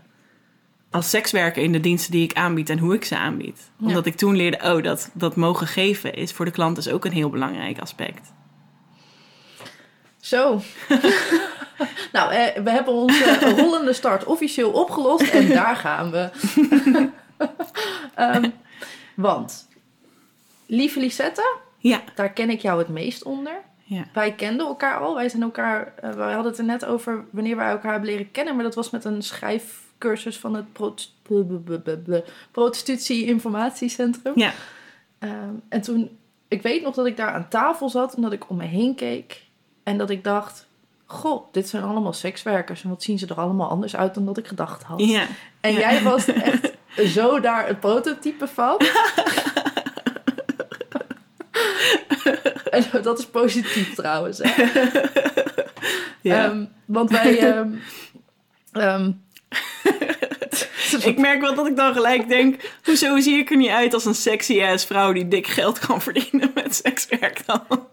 als 0.92 1.10
sekswerker 1.10 1.64
in 1.64 1.72
de 1.72 1.80
diensten 1.80 2.12
die 2.12 2.24
ik 2.24 2.34
aanbied 2.34 2.70
en 2.70 2.80
hoe 2.80 2.94
ik 2.94 3.06
ze 3.06 3.18
aanbied. 3.18 3.72
Ja. 3.78 3.88
Omdat 3.88 4.06
ik 4.06 4.16
toen 4.16 4.36
leerde, 4.36 4.60
oh, 4.64 4.84
dat, 4.84 5.10
dat 5.14 5.36
mogen 5.36 5.68
geven 5.68 6.14
is 6.14 6.32
voor 6.32 6.46
de 6.46 6.52
klant 6.52 6.76
dus 6.76 6.90
ook 6.90 7.06
een 7.06 7.12
heel 7.12 7.30
belangrijk 7.30 7.80
aspect. 7.80 8.34
Zo. 10.20 10.62
nou, 12.14 12.34
eh, 12.34 12.64
we 12.64 12.70
hebben 12.70 12.94
onze 12.94 13.56
rollende 13.56 13.94
start 13.94 14.24
officieel 14.24 14.72
opgelost 14.72 15.30
en 15.30 15.48
daar 15.48 15.76
gaan 15.76 16.12
we. 16.12 16.30
Ehm, 18.16 18.50
want, 19.18 19.68
lieve 20.66 21.00
Lisette, 21.00 21.58
Ja, 21.78 22.02
daar 22.16 22.30
ken 22.32 22.50
ik 22.50 22.62
jou 22.62 22.80
het 22.80 22.88
meest 22.90 23.24
onder. 23.24 23.62
ja. 23.84 24.06
Wij 24.14 24.34
kenden 24.34 24.66
elkaar 24.68 25.00
al. 25.00 25.16
Wij 25.16 25.30
zijn 25.30 25.42
elkaar. 25.42 25.94
wij 26.02 26.34
hadden 26.34 26.52
het 26.52 26.58
er 26.58 26.66
net 26.66 26.86
over 26.86 27.26
wanneer 27.32 27.56
wij 27.56 27.70
elkaar 27.70 27.92
hebben 27.92 28.10
leren 28.10 28.32
kennen, 28.32 28.56
maar 28.56 28.64
dat 28.64 28.76
was 28.76 28.90
met 28.90 29.06
een 29.06 29.22
schrijfcursus 29.24 30.38
van 30.40 30.54
het 30.56 30.74
Prot- 30.74 31.14
Prostitutie 32.52 33.26
Informatiecentrum. 33.26 34.34
ja. 34.36 34.54
Ehm, 35.20 35.54
en 35.70 35.82
toen, 35.82 36.18
ik 36.48 36.62
weet 36.62 36.82
nog 36.84 36.96
dat 36.96 37.06
ik 37.06 37.18
daar 37.18 37.32
aan 37.34 37.48
tafel 37.50 37.90
zat 37.90 38.16
en 38.16 38.22
dat 38.22 38.32
ik 38.34 38.50
om 38.50 38.58
me 38.58 38.66
heen 38.66 38.96
keek. 38.96 39.44
En 39.84 39.98
dat 39.98 40.10
ik 40.10 40.24
dacht, 40.24 40.68
goh, 41.06 41.48
dit 41.52 41.70
zijn 41.70 41.84
allemaal 41.84 42.14
sekswerkers. 42.14 42.84
En 42.84 42.90
wat 42.90 43.04
zien 43.04 43.20
ze 43.20 43.28
er 43.28 43.36
allemaal 43.40 43.70
anders 43.70 43.96
uit 43.96 44.14
dan 44.14 44.26
dat 44.26 44.38
ik 44.38 44.48
gedacht 44.48 44.84
had. 44.84 45.00
ja. 45.00 45.26
En 45.62 45.72
Ja. 45.74 45.80
jij 45.80 46.04
was 46.04 46.28
echt 46.28 46.74
zo 47.06 47.40
daar 47.40 47.68
het 47.68 47.80
prototype 47.80 48.48
van. 48.48 48.78
en 52.70 52.86
dat 53.02 53.20
is 53.20 53.26
positief 53.26 53.94
trouwens. 53.94 54.40
Hè? 54.44 54.64
ja. 56.22 56.46
Ehm, 56.46 56.66
want 56.86 57.10
wij... 57.10 57.40
ehm, 57.40 57.74
ehm, 58.72 59.12
ik 61.04 61.18
merk 61.18 61.42
wel 61.42 61.56
dat 61.56 61.68
ik 61.68 61.76
dan 61.76 61.94
gelijk 61.94 62.28
denk, 62.28 62.72
hoezo 62.84 63.20
zie 63.20 63.38
ik 63.38 63.50
er 63.50 63.58
niet 63.58 63.70
uit 63.70 63.94
als 63.94 64.06
een 64.06 64.16
sexy 64.16 64.64
ass 64.64 64.86
vrouw 64.86 65.14
die 65.14 65.28
dik 65.28 65.48
geld 65.48 65.80
kan 65.80 66.02
verdienen 66.02 66.52
met 66.54 66.76
sekswerk 66.76 67.46
dan? 67.46 67.88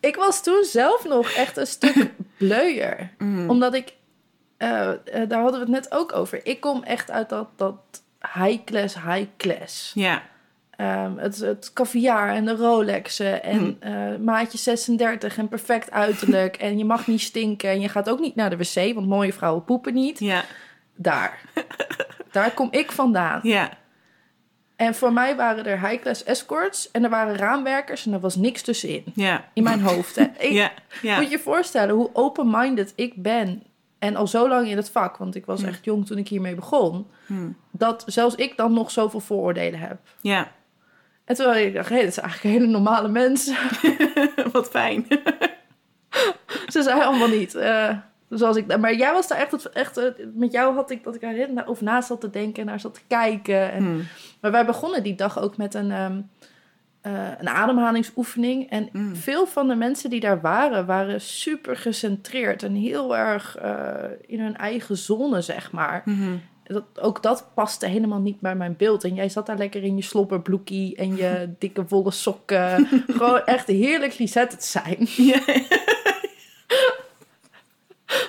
Ik 0.00 0.16
was 0.16 0.42
toen 0.42 0.64
zelf 0.64 1.04
nog 1.04 1.30
echt 1.30 1.56
een 1.56 1.66
stuk 1.66 2.10
bleuier. 2.38 3.10
Mm. 3.18 3.50
Omdat 3.50 3.74
ik... 3.74 3.92
eh, 4.58 4.88
eh, 4.90 4.96
daar 5.28 5.40
hadden 5.40 5.52
we 5.60 5.66
het 5.66 5.68
net 5.84 5.92
ook 5.92 6.12
over. 6.12 6.40
Ik 6.46 6.60
kom 6.60 6.82
echt 6.82 7.10
uit 7.10 7.28
dat, 7.28 7.48
dat 7.56 7.76
high 8.34 8.64
class, 8.64 8.94
high 8.94 9.26
class. 9.36 9.92
Ja, 9.94 10.22
Ehm, 10.76 11.16
het, 11.16 11.38
het 11.38 11.72
caviar 11.72 12.28
en 12.34 12.44
de 12.44 12.54
Rolexen 12.56 13.42
en 13.42 13.60
Mm. 13.60 13.76
eh, 13.80 14.16
maatje 14.16 14.58
36 14.58 15.38
en 15.38 15.48
perfect 15.48 15.90
uiterlijk. 15.90 16.56
en 16.56 16.78
je 16.78 16.84
mag 16.84 17.06
niet 17.06 17.20
stinken 17.20 17.70
en 17.70 17.80
je 17.80 17.88
gaat 17.88 18.10
ook 18.10 18.20
niet 18.20 18.34
naar 18.34 18.50
de 18.50 18.56
wc, 18.56 18.94
want 18.94 19.06
mooie 19.06 19.32
vrouwen 19.32 19.64
poepen 19.64 19.94
niet. 19.94 20.18
ja, 20.18 20.42
Daar. 20.94 21.40
Daar 22.30 22.50
kom 22.50 22.68
ik 22.70 22.92
vandaan. 22.92 23.40
ja. 23.42 23.70
En 24.76 24.94
voor 24.94 25.12
mij 25.12 25.36
waren 25.36 25.66
er 25.66 25.88
high 25.88 26.02
class 26.02 26.24
escorts 26.24 26.90
en 26.90 27.04
er 27.04 27.10
waren 27.10 27.36
raamwerkers 27.36 28.06
en 28.06 28.12
er 28.12 28.20
was 28.20 28.36
niks 28.36 28.62
tussenin. 28.62 29.04
Ja, 29.14 29.44
In 29.52 29.62
mijn 29.62 29.80
hoofd. 29.80 30.16
Hè. 30.16 30.22
Ik, 30.38 30.52
ja, 30.52 30.70
ja. 31.02 31.16
Moet 31.16 31.24
je 31.24 31.30
je 31.30 31.38
voorstellen 31.38 31.94
hoe 31.94 32.10
open-minded 32.12 32.92
ik 32.96 33.22
ben. 33.22 33.62
En 33.98 34.16
al 34.16 34.26
zo 34.26 34.48
lang 34.48 34.68
in 34.68 34.76
het 34.76 34.90
vak, 34.90 35.16
want 35.16 35.34
ik 35.34 35.46
was 35.46 35.60
Ja. 35.60 35.66
echt 35.66 35.84
jong 35.84 36.06
toen 36.06 36.18
ik 36.18 36.28
hiermee 36.28 36.54
begon. 36.54 37.06
Hm. 37.26 37.48
Dat 37.70 38.02
zelfs 38.06 38.34
ik 38.34 38.56
dan 38.56 38.72
nog 38.72 38.90
zoveel 38.90 39.20
vooroordelen 39.20 39.80
heb. 39.80 39.98
Ja, 40.20 40.48
En 41.24 41.34
toen 41.34 41.54
ik 41.56 41.74
dacht, 41.74 41.88
hé, 41.88 41.96
dat 41.98 42.06
is 42.06 42.18
eigenlijk 42.18 42.54
hele 42.56 42.70
normale 42.72 43.08
mens. 43.08 43.52
Wat 44.52 44.68
fijn. 44.68 45.06
Ze 46.72 46.82
zei 46.82 47.00
allemaal 47.02 47.28
niet. 47.28 47.54
eh, 47.54 47.96
zoals 48.28 48.56
ik, 48.56 48.78
maar 48.78 48.94
jij 48.94 49.12
was 49.12 49.28
daar 49.28 49.38
echt, 49.38 49.68
echt 49.72 50.00
met 50.34 50.52
jou 50.52 50.74
had 50.74 50.90
ik 50.90 51.04
dat 51.04 51.14
ik 51.14 51.22
er 51.22 51.66
over 51.66 51.84
na 51.84 52.00
zat 52.00 52.20
te 52.20 52.30
denken 52.30 52.60
en 52.60 52.66
naar 52.66 52.80
zat 52.80 52.94
te 52.94 53.00
kijken. 53.06 53.72
En, 53.72 53.82
Hmm. 53.84 54.02
Maar 54.40 54.50
wij 54.50 54.64
begonnen 54.66 55.02
die 55.02 55.14
dag 55.14 55.40
ook 55.40 55.56
met 55.56 55.74
een, 55.74 55.90
ehm, 55.92 56.20
eh, 57.00 57.12
een 57.38 57.48
ademhalingsoefening. 57.48 58.70
En 58.70 58.88
Mm. 58.92 59.16
veel 59.16 59.46
van 59.46 59.68
de 59.68 59.74
mensen 59.74 60.10
die 60.10 60.20
daar 60.20 60.40
waren, 60.40 60.86
waren 60.86 61.20
super 61.20 61.76
gecentreerd 61.76 62.62
en 62.62 62.74
heel 62.74 63.16
erg 63.16 63.56
eh, 63.56 63.94
in 64.26 64.40
hun 64.40 64.56
eigen 64.56 64.96
zone, 64.96 65.40
zeg 65.40 65.72
maar. 65.72 66.02
Mhm. 66.04 66.36
Dat, 66.64 66.84
ook 67.00 67.22
dat 67.22 67.46
paste 67.54 67.86
helemaal 67.86 68.20
niet 68.20 68.40
bij 68.40 68.54
mijn 68.54 68.74
beeld. 68.76 69.04
En 69.04 69.14
jij 69.14 69.28
zat 69.28 69.46
daar 69.46 69.56
lekker 69.56 69.82
in 69.82 69.96
je 69.96 70.02
slobberbroekie 70.02 70.96
en 70.96 71.16
je 71.16 71.48
dikke 71.58 71.84
wollen 71.88 72.12
sokken. 72.12 72.86
Gewoon 73.06 73.44
echt 73.44 73.66
heerlijk 73.66 74.18
Lisette 74.18 74.56
te 74.56 74.66
zijn. 74.66 74.98
Ja. 75.30 75.40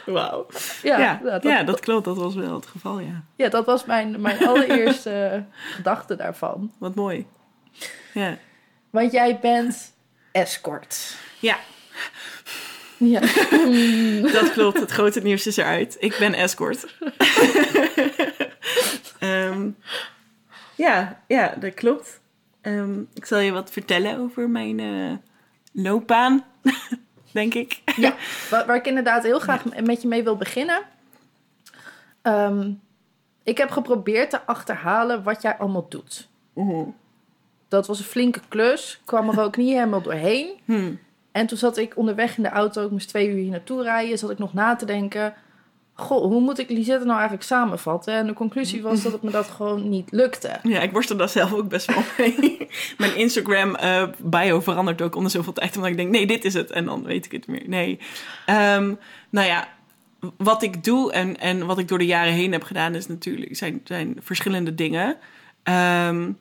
Wauw. 0.05 0.45
Ja, 0.83 0.99
Ja, 0.99 1.19
dat, 1.23 1.43
ja, 1.43 1.63
dat 1.63 1.79
klopt. 1.79 2.05
Dat 2.05 2.17
was 2.17 2.35
wel 2.35 2.53
het 2.55 2.65
geval, 2.65 2.99
ja. 2.99 3.23
ja, 3.35 3.49
dat 3.49 3.65
was 3.65 3.85
mijn, 3.85 4.21
mijn 4.21 4.47
allereerste 4.47 5.43
gedachte 5.75 6.15
daarvan. 6.15 6.71
Wat 6.77 6.95
mooi. 6.95 7.25
Ja. 8.13 8.37
Want 8.89 9.11
jij 9.11 9.39
bent 9.39 9.93
escort. 10.31 11.15
Ja, 11.39 11.57
Ja. 12.97 13.19
dat 14.39 14.51
klopt. 14.51 14.79
Het 14.79 14.91
grote 14.91 15.19
nieuws 15.21 15.47
is 15.47 15.57
eruit. 15.57 15.97
Ik 15.99 16.15
ben 16.19 16.33
escort. 16.33 16.85
Ehm, 19.19 19.69
ja, 20.75 21.21
ja, 21.27 21.55
dat 21.59 21.73
klopt. 21.73 22.19
Ehm, 22.61 22.99
ik 23.13 23.25
zal 23.25 23.39
je 23.39 23.51
wat 23.51 23.71
vertellen 23.71 24.19
over 24.19 24.49
mijn 24.49 24.79
eh, 24.79 25.13
loopbaan, 25.83 26.43
denk 27.31 27.53
ik. 27.53 27.81
Ja, 27.95 28.15
waar, 28.49 28.65
waar 28.65 28.75
ik 28.75 28.87
inderdaad 28.87 29.23
heel 29.23 29.39
graag 29.39 29.63
met 29.83 30.01
je 30.01 30.07
mee 30.07 30.23
wil 30.23 30.37
beginnen. 30.37 30.81
Ehm, 32.21 32.71
ik 33.43 33.57
heb 33.57 33.69
geprobeerd 33.69 34.29
te 34.29 34.41
achterhalen 34.45 35.23
wat 35.23 35.41
jij 35.41 35.57
allemaal 35.57 35.89
doet. 35.89 36.29
Dat 37.69 37.87
was 37.87 37.99
een 37.99 38.05
flinke 38.05 38.41
klus. 38.47 39.01
Kwam 39.05 39.29
er 39.29 39.41
ook 39.41 39.57
niet 39.57 39.73
helemaal 39.73 40.01
doorheen. 40.01 40.49
Hm. 40.65 40.91
En 41.31 41.47
toen 41.47 41.57
zat 41.57 41.77
ik 41.77 41.97
onderweg 41.97 42.37
in 42.37 42.43
de 42.43 42.49
auto. 42.49 42.85
Ik 42.85 42.91
moest 42.91 43.07
twee 43.07 43.29
uur 43.29 43.35
hier 43.35 43.51
naartoe 43.51 43.83
rijden. 43.83 44.17
Zat 44.17 44.29
ik 44.29 44.37
nog 44.37 44.53
na 44.53 44.75
te 44.75 44.85
denken. 44.85 45.33
Goh, 45.93 46.21
hoe 46.21 46.41
moet 46.41 46.59
ik 46.59 46.69
Lisette 46.69 47.05
nou 47.05 47.17
eigenlijk 47.17 47.43
samenvatten? 47.43 48.13
En 48.13 48.27
de 48.27 48.33
conclusie 48.33 48.81
was 48.81 49.03
dat 49.03 49.11
het 49.11 49.21
me 49.21 49.31
dat 49.31 49.47
gewoon 49.47 49.89
niet 49.89 50.11
lukte. 50.11 50.59
Ja, 50.63 50.79
ik 50.79 50.91
worstel 50.91 51.17
daar 51.17 51.29
zelf 51.29 51.53
ook 51.53 51.69
best 51.69 51.85
wel 51.85 52.03
mee. 52.17 52.67
Mijn 52.97 53.15
Instagram 53.15 53.75
eh, 53.75 54.03
bio 54.17 54.61
verandert 54.61 55.01
ook 55.01 55.15
onder 55.15 55.31
zoveel 55.31 55.53
tijd. 55.53 55.75
Omdat 55.75 55.91
ik 55.91 55.97
denk, 55.97 56.09
nee, 56.09 56.27
dit 56.27 56.45
is 56.45 56.53
het. 56.53 56.71
En 56.71 56.85
dan 56.85 57.03
weet 57.03 57.25
ik 57.25 57.31
het 57.31 57.47
meer. 57.47 57.63
Nee. 57.65 57.99
Ehm, 58.45 58.93
nou 59.29 59.47
ja, 59.47 59.67
wat 60.37 60.63
ik 60.63 60.83
doe 60.83 61.11
en, 61.11 61.39
en 61.39 61.65
wat 61.65 61.77
ik 61.77 61.87
door 61.87 61.97
de 61.97 62.05
jaren 62.05 62.33
heen 62.33 62.51
heb 62.51 62.63
gedaan... 62.63 62.95
is 62.95 63.07
natuurlijk, 63.07 63.55
zijn, 63.55 63.81
zijn 63.83 64.17
verschillende 64.19 64.75
dingen. 64.75 65.17
Ehm, 65.63 66.31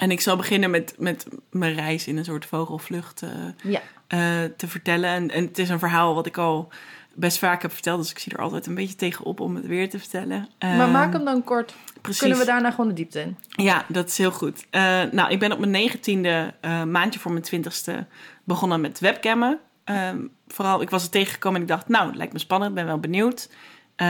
en 0.00 0.10
ik 0.10 0.20
zal 0.20 0.36
beginnen 0.36 0.70
met, 0.70 0.94
met 0.98 1.26
mijn 1.50 1.74
reis 1.74 2.06
in 2.06 2.16
een 2.16 2.24
soort 2.24 2.46
vogelvlucht 2.46 3.22
eh, 3.22 3.30
Ja, 3.72 3.80
eh, 4.06 4.18
te 4.56 4.68
vertellen. 4.68 5.10
En, 5.10 5.30
en 5.30 5.44
het 5.44 5.58
is 5.58 5.68
een 5.68 5.78
verhaal 5.78 6.14
wat 6.14 6.26
ik 6.26 6.36
al 6.38 6.68
best 7.14 7.38
vaak 7.38 7.62
heb 7.62 7.72
verteld. 7.72 8.00
Dus 8.00 8.10
ik 8.10 8.18
zie 8.18 8.32
er 8.32 8.38
altijd 8.42 8.66
een 8.66 8.74
beetje 8.74 8.94
tegenop 8.94 9.40
om 9.40 9.54
het 9.56 9.66
weer 9.66 9.88
te 9.90 9.98
vertellen. 9.98 10.48
maar 10.58 10.78
Ehm, 10.80 10.90
maak 10.90 11.12
hem 11.12 11.24
dan 11.24 11.44
kort. 11.44 11.74
precies. 12.00 12.20
Kunnen 12.20 12.38
we 12.38 12.44
daarna 12.44 12.70
gewoon 12.70 12.88
de 12.88 12.94
diepte 12.94 13.20
in? 13.20 13.36
Ja, 13.48 13.84
dat 13.88 14.08
is 14.08 14.18
heel 14.18 14.30
goed. 14.32 14.66
Eh, 14.70 15.02
nou, 15.12 15.30
ik 15.30 15.38
ben 15.38 15.52
op 15.52 15.58
mijn 15.58 15.70
negentiende 15.70 16.54
maandje 16.86 17.20
voor 17.20 17.30
mijn 17.32 17.44
twintigste 17.44 18.06
begonnen 18.44 18.80
met 18.80 18.98
webcammen. 18.98 19.58
Ehm, 19.84 20.18
vooral, 20.48 20.82
ik 20.82 20.90
was 20.90 21.04
er 21.04 21.10
tegengekomen 21.10 21.56
en 21.56 21.62
ik 21.62 21.68
dacht, 21.72 21.88
nou, 21.88 22.06
het 22.06 22.16
lijkt 22.16 22.32
me 22.32 22.38
spannend, 22.38 22.74
ben 22.74 22.86
wel 22.86 22.98
benieuwd. 23.00 23.48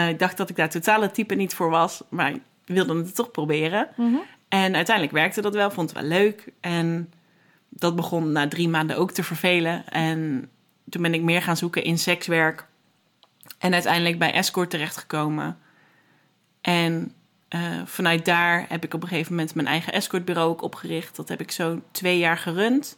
Ik 0.08 0.18
dacht 0.18 0.36
dat 0.36 0.50
ik 0.50 0.56
daar 0.56 0.70
totale 0.70 1.10
type 1.10 1.34
niet 1.34 1.54
voor 1.54 1.70
was, 1.70 2.02
maar 2.08 2.30
ik 2.30 2.40
wilde 2.64 2.96
het 2.96 3.14
toch 3.14 3.30
proberen. 3.30 3.88
En 4.50 4.74
uiteindelijk 4.74 5.16
werkte 5.16 5.40
dat 5.40 5.54
wel, 5.54 5.70
vond 5.70 5.90
het 5.90 6.00
wel 6.00 6.08
leuk. 6.08 6.52
En 6.60 7.12
dat 7.68 7.96
begon 7.96 8.32
na 8.32 8.48
drie 8.48 8.68
maanden 8.68 8.96
ook 8.96 9.10
te 9.10 9.22
vervelen. 9.22 9.88
En 9.88 10.50
toen 10.88 11.02
ben 11.02 11.14
ik 11.14 11.22
meer 11.22 11.42
gaan 11.42 11.56
zoeken 11.56 11.84
in 11.84 11.98
sekswerk. 11.98 12.66
En 13.58 13.72
uiteindelijk 13.72 14.18
bij 14.18 14.32
Escort 14.32 14.70
terechtgekomen. 14.70 15.58
En 16.60 17.14
eh, 17.48 17.60
vanuit 17.84 18.24
daar 18.24 18.64
heb 18.68 18.84
ik 18.84 18.94
op 18.94 19.02
een 19.02 19.08
gegeven 19.08 19.34
moment 19.34 19.54
mijn 19.54 19.66
eigen 19.66 19.92
escortbureau 19.92 20.50
ook 20.50 20.62
opgericht. 20.62 21.16
Dat 21.16 21.28
heb 21.28 21.40
ik 21.40 21.50
zo 21.50 21.80
twee 21.90 22.18
jaar 22.18 22.38
gerund. 22.38 22.96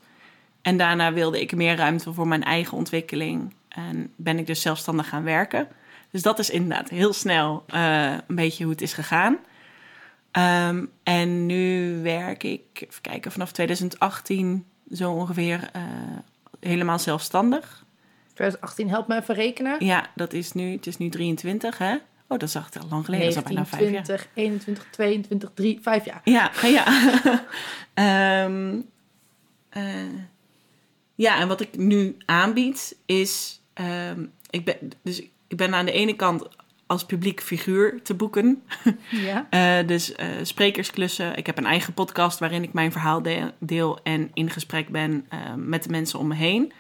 En 0.62 0.76
daarna 0.76 1.12
wilde 1.12 1.40
ik 1.40 1.56
meer 1.56 1.76
ruimte 1.76 2.12
voor 2.12 2.28
mijn 2.28 2.44
eigen 2.44 2.76
ontwikkeling. 2.76 3.54
En 3.68 4.12
ben 4.16 4.38
ik 4.38 4.47
dus 4.47 4.61
zelfstandig 4.61 5.09
gaan 5.09 5.25
werken. 5.25 5.68
Dus 6.11 6.23
dat 6.23 6.38
is 6.38 6.50
inderdaad 6.50 6.88
heel 6.88 7.12
snel 7.12 7.64
eh, 7.66 8.12
een 8.26 8.35
beetje 8.35 8.64
hoe 8.64 8.73
het 8.73 8.82
is 8.82 8.92
gegaan. 8.92 9.38
Ehm, 10.33 10.85
en 11.03 11.47
nu 11.47 11.99
werk 12.03 12.43
ik, 12.43 12.62
even 12.73 13.03
kijken, 13.03 13.33
vanaf 13.33 13.53
2018 13.53 14.67
zo 14.93 15.12
ongeveer 15.12 15.71
eh, 15.73 15.83
helemaal 16.61 16.99
zelfstandig. 16.99 17.85
2018, 18.35 18.89
help 18.89 19.09
me 19.09 19.17
even 19.17 19.35
rekenen. 19.35 19.85
Ja, 19.85 20.11
dat 20.15 20.33
is 20.33 20.53
nu, 20.53 20.73
het 20.73 20.87
is 20.87 20.97
nu 20.97 21.09
23 21.09 21.79
hè? 21.79 21.93
Oh, 21.93 22.39
dat 22.39 22.43
is 22.43 22.55
echt 22.55 22.79
al 22.79 22.89
lang 22.91 23.05
geleden, 23.05 23.27
dat 23.27 23.37
is 23.37 23.43
al 23.45 23.55
19, 23.55 23.79
bijna 23.79 23.93
vijf 24.05 24.09
jaar. 24.09 24.19
20, 24.19 24.29
21, 24.35 24.87
22, 24.91 25.51
3, 25.55 25.79
5 25.83 26.05
jaar. 26.05 26.21
Ja, 26.25 26.51
ja. 26.79 26.87
Ehm, 27.95 28.81
eh, 29.69 30.19
ja, 31.15 31.41
en 31.41 31.49
wat 31.49 31.61
ik 31.61 31.77
nu 31.77 32.17
aanbied 32.25 32.97
is... 33.07 33.61
ehm, 33.73 34.25
ik, 34.51 34.65
ben, 34.65 34.77
dus 35.03 35.23
ik 35.49 35.57
ben 35.57 35.75
aan 35.75 35.85
de 35.85 35.93
ene 35.93 36.17
kant 36.17 36.49
als 36.87 37.05
publiek 37.07 37.41
figuur 37.43 38.03
te 38.03 38.15
boeken. 38.15 38.62
Ja. 39.11 39.47
Eh, 39.51 39.87
dus 39.87 40.15
eh, 40.15 40.27
sprekersklussen. 40.43 41.37
Ik 41.37 41.47
heb 41.47 41.59
een 41.59 41.67
eigen 41.67 41.95
podcast 41.95 42.39
waarin 42.39 42.62
ik 42.62 42.73
mijn 42.73 42.93
verhaal 42.93 43.23
de- 43.23 43.53
deel... 43.59 43.99
en 44.03 44.31
in 44.35 44.51
gesprek 44.51 44.89
ben 44.89 45.27
eh, 45.29 45.39
met 45.57 45.83
de 45.83 45.89
mensen 45.91 46.19
om 46.19 46.27
me 46.27 46.35
heen. 46.35 46.73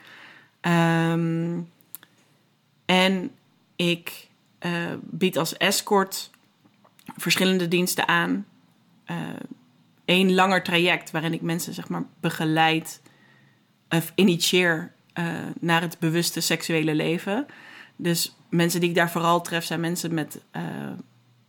Ehm, 0.60 1.60
en 2.84 3.30
ik 3.76 4.28
bied 5.00 5.38
als 5.38 5.56
escort 5.56 6.30
verschillende 7.16 7.68
diensten 7.68 8.08
aan 8.08 8.46
één 10.04 10.34
langer 10.34 10.62
traject 10.62 11.10
waarin 11.10 11.32
ik 11.32 11.40
mensen 11.42 11.74
zeg 11.74 11.88
maar 11.88 12.04
begeleid 12.20 13.02
of 13.88 14.12
initieer 14.14 14.92
naar 15.60 15.80
het 15.80 15.98
bewuste 15.98 16.40
seksuele 16.40 16.94
leven. 16.94 17.46
Dus 18.02 18.36
mensen 18.48 18.80
die 18.80 18.88
ik 18.88 18.94
daar 18.94 19.10
vooral 19.10 19.40
tref 19.40 19.64
zijn 19.64 19.80
mensen 19.80 20.14
met 20.14 20.40
eh, 20.50 20.62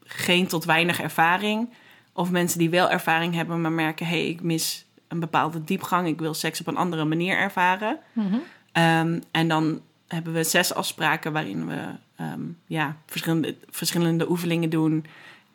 geen 0.03 0.47
tot 0.47 0.65
weinig 0.65 1.01
ervaring. 1.01 1.69
Of 2.13 2.31
mensen 2.31 2.59
die 2.59 2.69
wel 2.69 2.89
ervaring 2.89 3.33
hebben, 3.33 3.61
maar 3.61 3.71
merken: 3.71 4.05
hé, 4.05 4.19
hey, 4.19 4.29
ik 4.29 4.41
mis 4.41 4.85
een 5.07 5.19
bepaalde 5.19 5.63
diepgang. 5.63 6.07
Ik 6.07 6.19
wil 6.19 6.33
seks 6.33 6.59
op 6.59 6.67
een 6.67 6.77
andere 6.77 7.05
manier 7.05 7.37
ervaren. 7.37 7.99
Mhm. 8.13 8.35
Ehm, 8.71 9.19
en 9.31 9.47
dan 9.47 9.81
hebben 10.07 10.33
we 10.33 10.43
zes 10.43 10.73
afspraken 10.73 11.33
waarin 11.33 11.67
we 11.67 11.81
ehm, 12.15 12.41
ja, 12.67 12.97
verschillende, 13.05 13.55
verschillende 13.69 14.29
oefeningen 14.29 14.69
doen. 14.69 15.05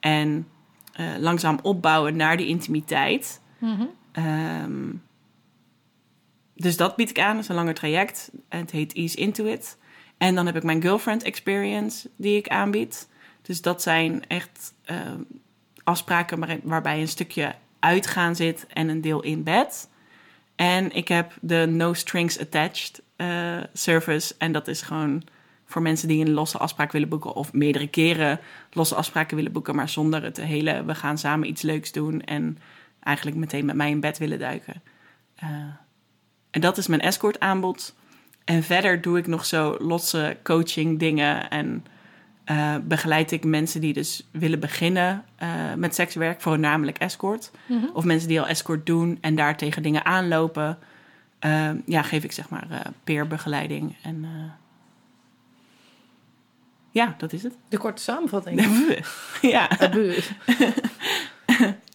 En 0.01 0.49
eh, 0.93 1.07
langzaam 1.19 1.59
opbouwen 1.63 2.17
naar 2.17 2.37
die 2.37 2.47
intimiteit. 2.47 3.41
Mhm. 3.59 3.85
Ehm, 4.13 4.91
dus 6.55 6.77
dat 6.77 6.97
bied 6.97 7.11
ik 7.11 7.19
aan, 7.19 7.35
dat 7.35 7.43
is 7.43 7.49
een 7.49 7.55
langer 7.55 7.75
traject. 7.75 8.31
Het 8.49 8.71
heet 8.71 8.93
Ease 8.93 9.17
Into 9.17 9.45
It. 9.45 9.78
En 10.19 10.35
dan 10.35 10.47
heb 10.47 10.57
ik 10.57 10.63
mijn 10.63 10.83
girlfriend 10.83 11.23
experience 11.23 12.11
die 12.17 12.37
ik 12.37 12.49
aanbied. 12.49 13.09
Dus 13.43 13.63
dat 13.63 13.83
zijn 13.83 14.27
echt 14.27 14.75
ehm, 14.85 15.21
afspraken 15.85 16.39
waar- 16.39 16.61
waarbij 16.63 17.01
een 17.01 17.09
stukje 17.09 17.55
uitgaan 17.79 18.37
zit 18.37 18.67
en 18.67 18.89
een 18.89 19.01
deel 19.01 19.23
in 19.23 19.43
bed. 19.43 19.89
En 20.57 20.93
ik 20.93 21.09
heb 21.09 21.33
de 21.41 21.67
No 21.69 21.93
Strings 21.93 22.41
Attached 22.41 23.03
eh, 23.17 23.57
service. 23.73 24.35
En 24.39 24.53
dat 24.53 24.69
is 24.69 24.83
gewoon 24.83 25.23
voor 25.65 25.83
mensen 25.83 26.09
die 26.09 26.25
een 26.25 26.33
losse 26.33 26.59
afspraak 26.59 26.93
willen 26.93 27.09
boeken... 27.09 27.35
of 27.35 27.53
meerdere 27.53 27.89
keren 27.89 28.41
losse 28.73 28.95
afspraken 28.95 29.37
willen 29.37 29.53
boeken... 29.53 29.75
maar 29.75 29.89
zonder 29.89 30.23
het 30.23 30.37
hele, 30.37 30.85
we 30.85 30.95
gaan 30.95 31.19
samen 31.19 31.49
iets 31.49 31.63
leuks 31.63 31.93
doen... 31.93 32.23
en 32.23 32.59
eigenlijk 33.01 33.37
meteen 33.37 33.65
met 33.65 33.77
mij 33.77 33.91
in 33.91 34.01
bed 34.01 34.19
willen 34.19 34.39
duiken. 34.39 34.83
Eh, 35.35 35.49
en 36.51 36.61
dat 36.61 36.79
is 36.79 36.87
mijn 36.87 37.01
escort 37.01 37.41
aanbod. 37.41 37.95
En 38.49 38.63
verder 38.63 39.01
doe 39.01 39.19
ik 39.19 39.27
nog 39.27 39.45
zo 39.45 39.77
losse 39.79 40.37
coaching 40.43 40.99
dingen... 40.99 41.51
en 41.51 41.85
eh, 42.45 42.77
begeleid 42.83 43.31
ik 43.31 43.45
mensen 43.45 43.81
die 43.81 43.93
dus 43.93 44.29
willen 44.31 44.61
beginnen 44.61 45.25
eh, 45.37 45.75
met 45.77 45.95
sekswerk... 45.95 46.41
voornamelijk 46.41 46.99
escort... 46.99 47.51
Mhm. 47.67 47.87
Of 47.93 48.05
mensen 48.05 48.29
die 48.29 48.41
al 48.41 48.47
escort 48.47 48.87
doen 48.87 49.19
en 49.21 49.35
daar 49.35 49.57
tegen 49.57 49.83
dingen 49.83 50.05
aanlopen. 50.05 50.79
eh, 51.39 51.71
ja, 51.85 52.03
geef 52.03 52.25
ik 52.25 52.33
zeg 52.33 52.49
maar 52.49 52.67
eh 52.71 52.81
peerbegeleiding. 53.05 53.97
En 54.03 54.25
eh, 54.25 54.53
ja, 56.91 57.15
dat 57.19 57.33
is 57.33 57.43
het. 57.43 57.55
De 57.69 57.79
korte 57.79 58.03
samenvatting. 58.03 58.67
ja. 59.55 59.69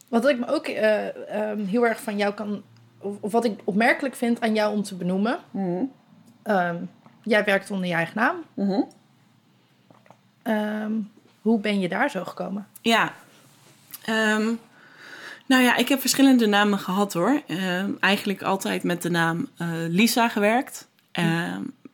Wat 0.09 0.29
ik 0.29 0.39
me 0.39 0.47
ook 0.47 0.67
eh, 0.67 1.49
ehm, 1.49 1.65
heel 1.65 1.87
erg 1.87 2.01
van 2.01 2.17
jou 2.17 2.33
kan... 2.33 2.63
Of, 2.99 3.15
of 3.19 3.31
wat 3.31 3.45
ik 3.45 3.59
opmerkelijk 3.63 4.15
vind 4.15 4.41
aan 4.41 4.53
jou 4.53 4.75
om 4.75 4.83
te 4.83 4.95
benoemen... 4.95 5.39
Ehm, 6.43 6.75
jij 7.23 7.43
werkt 7.43 7.71
onder 7.71 7.87
je 7.87 7.93
eigen 7.93 8.15
naam. 8.15 8.35
Ehm, 10.41 10.91
hoe 11.41 11.59
ben 11.59 11.79
je 11.79 11.89
daar 11.89 12.09
zo 12.09 12.23
gekomen? 12.23 12.67
Ja. 12.81 13.13
Ehm, 14.05 14.53
nou 15.45 15.63
ja, 15.63 15.75
ik 15.75 15.89
heb 15.89 15.99
verschillende 15.99 16.45
namen 16.45 16.79
gehad 16.79 17.13
hoor. 17.13 17.41
Eigenlijk 17.99 18.41
altijd 18.41 18.83
met 18.83 19.01
de 19.01 19.09
naam 19.09 19.47
eh, 19.57 19.67
Lisa 19.87 20.29
gewerkt. 20.29 20.87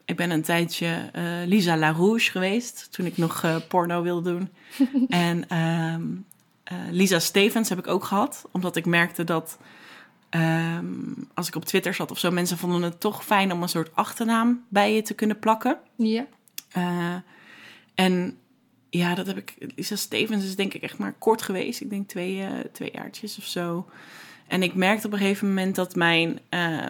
Ik 0.06 0.16
ben 0.16 0.30
een 0.30 0.42
tijdje 0.42 1.10
eh, 1.14 1.24
Lisa 1.46 1.78
LaRouge 1.78 2.32
geweest 2.32 2.88
toen 2.92 3.06
ik 3.06 3.18
nog 3.18 3.44
eh, 3.44 3.56
porno 3.68 4.02
wilde 4.02 4.30
doen. 4.30 4.50
en 5.10 5.46
Lisa 6.92 7.20
Stevens 7.20 7.70
heb 7.70 7.78
ik 7.78 7.88
ook 7.88 8.04
gehad, 8.04 8.46
omdat 8.52 8.76
ik 8.76 8.86
merkte 8.86 9.24
dat 9.24 9.58
ehm, 10.30 10.86
als 11.34 11.48
ik 11.48 11.56
op 11.56 11.66
Twitter 11.66 11.94
zat 11.94 12.12
of 12.12 12.20
zo, 12.20 12.32
mensen 12.32 12.58
vonden 12.58 12.82
het 12.82 13.00
toch 13.00 13.26
fijn 13.26 13.52
om 13.52 13.62
een 13.62 13.70
soort 13.70 13.96
achternaam 13.96 14.66
bij 14.70 14.96
je 14.96 15.02
te 15.02 15.14
kunnen 15.14 15.40
plakken. 15.40 15.78
Ja. 15.96 16.28
Eh, 16.72 17.16
en 17.96 18.38
ja, 18.90 19.16
dat 19.16 19.28
heb 19.28 19.38
ik. 19.38 19.56
Lisa 19.76 19.96
Stevens 19.96 20.44
is 20.44 20.56
denk 20.56 20.74
ik 20.74 20.82
echt 20.82 20.98
maar 20.98 21.14
kort 21.14 21.42
geweest. 21.42 21.82
Ik 21.82 21.90
denk 21.90 22.08
twee, 22.08 22.42
eh, 22.42 22.60
twee 22.74 22.92
jaartjes 22.94 23.38
of 23.38 23.46
zo. 23.46 23.90
En 24.48 24.64
ik 24.64 24.76
merkte 24.76 25.08
op 25.08 25.14
een 25.14 25.20
gegeven 25.20 25.48
moment 25.48 25.76
dat 25.76 25.96
mijn 25.96 26.40
eh, 26.50 26.86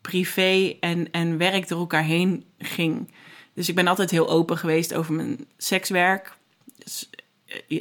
privé 0.00 0.76
en, 0.80 1.10
en 1.10 1.38
werk 1.38 1.68
door 1.68 1.78
elkaar 1.78 2.04
heen 2.04 2.44
ging. 2.58 3.10
Dus 3.54 3.68
ik 3.68 3.74
ben 3.74 3.86
altijd 3.86 4.10
heel 4.10 4.28
open 4.28 4.58
geweest 4.58 4.94
over 4.94 5.14
mijn 5.14 5.46
sekswerk. 5.56 6.36
Dus, 6.84 7.10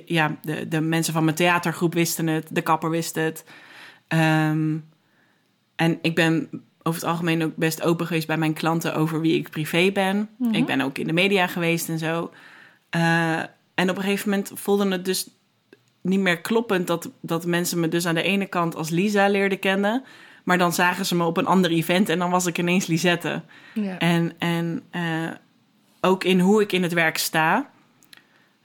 ja, 0.05 0.37
de, 0.41 0.67
de 0.67 0.81
mensen 0.81 1.13
van 1.13 1.23
mijn 1.23 1.35
theatergroep 1.35 1.93
wisten 1.93 2.27
het, 2.27 2.47
de 2.51 2.61
kapper 2.61 2.89
wist 2.89 3.15
het. 3.15 3.43
Ehm, 4.13 4.77
en 5.75 5.99
ik 6.01 6.15
ben 6.15 6.49
over 6.83 7.01
het 7.01 7.09
algemeen 7.09 7.43
ook 7.43 7.55
best 7.55 7.83
open 7.83 8.07
geweest 8.07 8.27
bij 8.27 8.37
mijn 8.37 8.53
klanten 8.53 8.95
over 8.95 9.21
wie 9.21 9.37
ik 9.37 9.49
privé 9.49 9.91
ben. 9.91 10.29
Ik 10.51 10.65
ben 10.65 10.81
ook 10.81 10.97
in 10.97 11.07
de 11.07 11.13
media 11.13 11.47
geweest 11.47 11.89
en 11.89 11.99
zo. 11.99 12.31
Eh, 12.89 13.39
en 13.73 13.89
op 13.89 13.95
een 13.97 14.03
gegeven 14.03 14.29
moment 14.29 14.51
voelde 14.53 14.87
het 14.87 15.05
dus 15.05 15.29
niet 16.01 16.19
meer 16.19 16.41
kloppend 16.41 16.87
dat, 16.87 17.11
dat 17.21 17.45
mensen 17.45 17.79
me 17.79 17.87
dus 17.87 18.05
aan 18.05 18.15
de 18.15 18.23
ene 18.23 18.45
kant 18.45 18.75
als 18.75 18.89
Lisa 18.89 19.27
leerden 19.27 19.59
kennen. 19.59 20.03
Maar 20.43 20.57
dan 20.57 20.73
zagen 20.73 21.05
ze 21.05 21.15
me 21.15 21.23
op 21.23 21.37
een 21.37 21.45
ander 21.45 21.71
event 21.71 22.09
en 22.09 22.19
dan 22.19 22.29
was 22.29 22.45
ik 22.45 22.57
ineens 22.57 22.85
Lisette. 22.85 23.41
ja. 23.73 23.99
En, 23.99 24.33
en 24.39 24.83
eh, 24.89 25.29
ook 26.01 26.23
in 26.23 26.39
hoe 26.39 26.61
ik 26.61 26.71
in 26.71 26.83
het 26.83 26.93
werk 26.93 27.17
sta. 27.17 27.69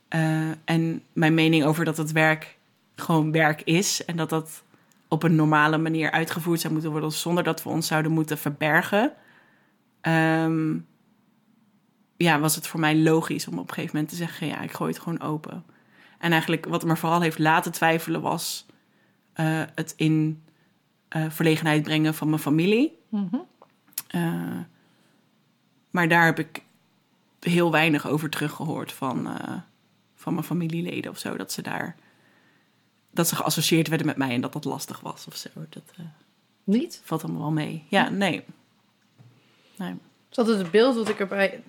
Eh, 0.09 0.51
en 0.65 1.03
mijn 1.13 1.35
mening 1.35 1.65
over 1.65 1.85
dat 1.85 1.97
het 1.97 2.13
werk 2.13 2.57
gewoon 2.97 3.33
werk 3.33 3.63
is. 3.63 4.05
En 4.05 4.17
dat 4.17 4.31
dat 4.31 4.63
op 5.09 5.23
een 5.23 5.35
normale 5.35 5.79
manier 5.79 6.11
uitgevoerd 6.11 6.61
zou 6.61 6.73
moeten 6.73 6.91
worden. 6.91 7.13
Zonder 7.13 7.45
dat 7.45 7.63
we 7.63 7.69
ons 7.69 7.87
zouden 7.87 8.13
moeten 8.13 8.39
verbergen. 8.39 9.13
Ehm, 10.01 10.77
ja, 12.17 12.39
was 12.41 12.55
het 12.55 12.67
voor 12.67 12.81
mij 12.81 12.97
logisch 12.97 13.49
om 13.49 13.59
op 13.59 13.69
een 13.69 13.75
gegeven 13.75 13.97
moment 13.97 14.13
te 14.13 14.19
zeggen: 14.19 14.47
ja, 14.47 14.61
ik 14.61 14.73
gooi 14.73 14.93
het 14.93 15.01
gewoon 15.03 15.21
open. 15.21 15.65
En 16.19 16.33
eigenlijk 16.33 16.67
wat 16.67 16.85
me 16.85 16.97
vooral 16.97 17.21
heeft 17.21 17.39
laten 17.39 17.73
twijfelen 17.73 18.21
was 18.21 18.67
eh, 19.33 19.63
het 19.75 19.95
in 19.97 20.43
eh, 21.09 21.25
verlegenheid 21.29 21.83
brengen 21.83 22.15
van 22.15 22.29
mijn 22.29 22.41
familie. 22.41 22.99
Mhm. 23.09 23.37
Eh, 24.09 24.59
maar 25.91 26.09
daar 26.09 26.25
heb 26.25 26.39
ik 26.39 26.63
heel 27.41 27.71
weinig 27.71 28.09
over 28.09 28.31
teruggehoord 28.31 28.93
van, 28.93 29.29
van 30.15 30.35
mijn 30.35 30.47
familieleden 30.47 31.11
of 31.11 31.19
zo. 31.19 31.37
Dat 31.37 31.53
ze 31.53 31.63
daar. 31.63 31.97
Dat 33.11 33.29
ze 33.29 33.37
geassocieerd 33.37 33.89
werden 33.89 34.07
met 34.07 34.17
mij 34.17 34.31
en 34.31 34.41
dat 34.41 34.53
dat 34.53 34.65
lastig 34.65 35.01
was 35.01 35.27
of 35.27 35.37
zo. 35.37 35.49
Dat 35.69 35.83
eh, 35.97 36.05
Niet? 36.65 37.01
valt 37.05 37.23
allemaal 37.23 37.41
wel 37.43 37.51
mee. 37.51 37.85
Ja, 37.89 38.09
nee. 38.09 38.45
Nee. 39.77 39.95
Is 40.31 40.39
altijd 40.39 40.59
het 40.59 40.71
beeld 40.71 40.95
dat 40.95 41.09
ik 41.09 41.21
erbij... 41.21 41.63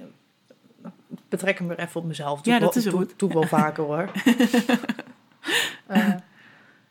Betrek 1.30 1.58
hem 1.58 1.68
weer 1.68 1.80
even 1.80 2.02
op 2.02 2.08
mezelf. 2.08 2.42
Doe 2.42 2.54
Ja, 2.54 2.60
dat 2.60 2.74
wel- 2.76 2.84
is 2.84 2.90
goed. 2.90 3.14
Doe 3.20 3.34
wel 3.34 3.44
vaker 3.60 3.84
hoor. 3.84 4.12
Eh, 5.88 6.14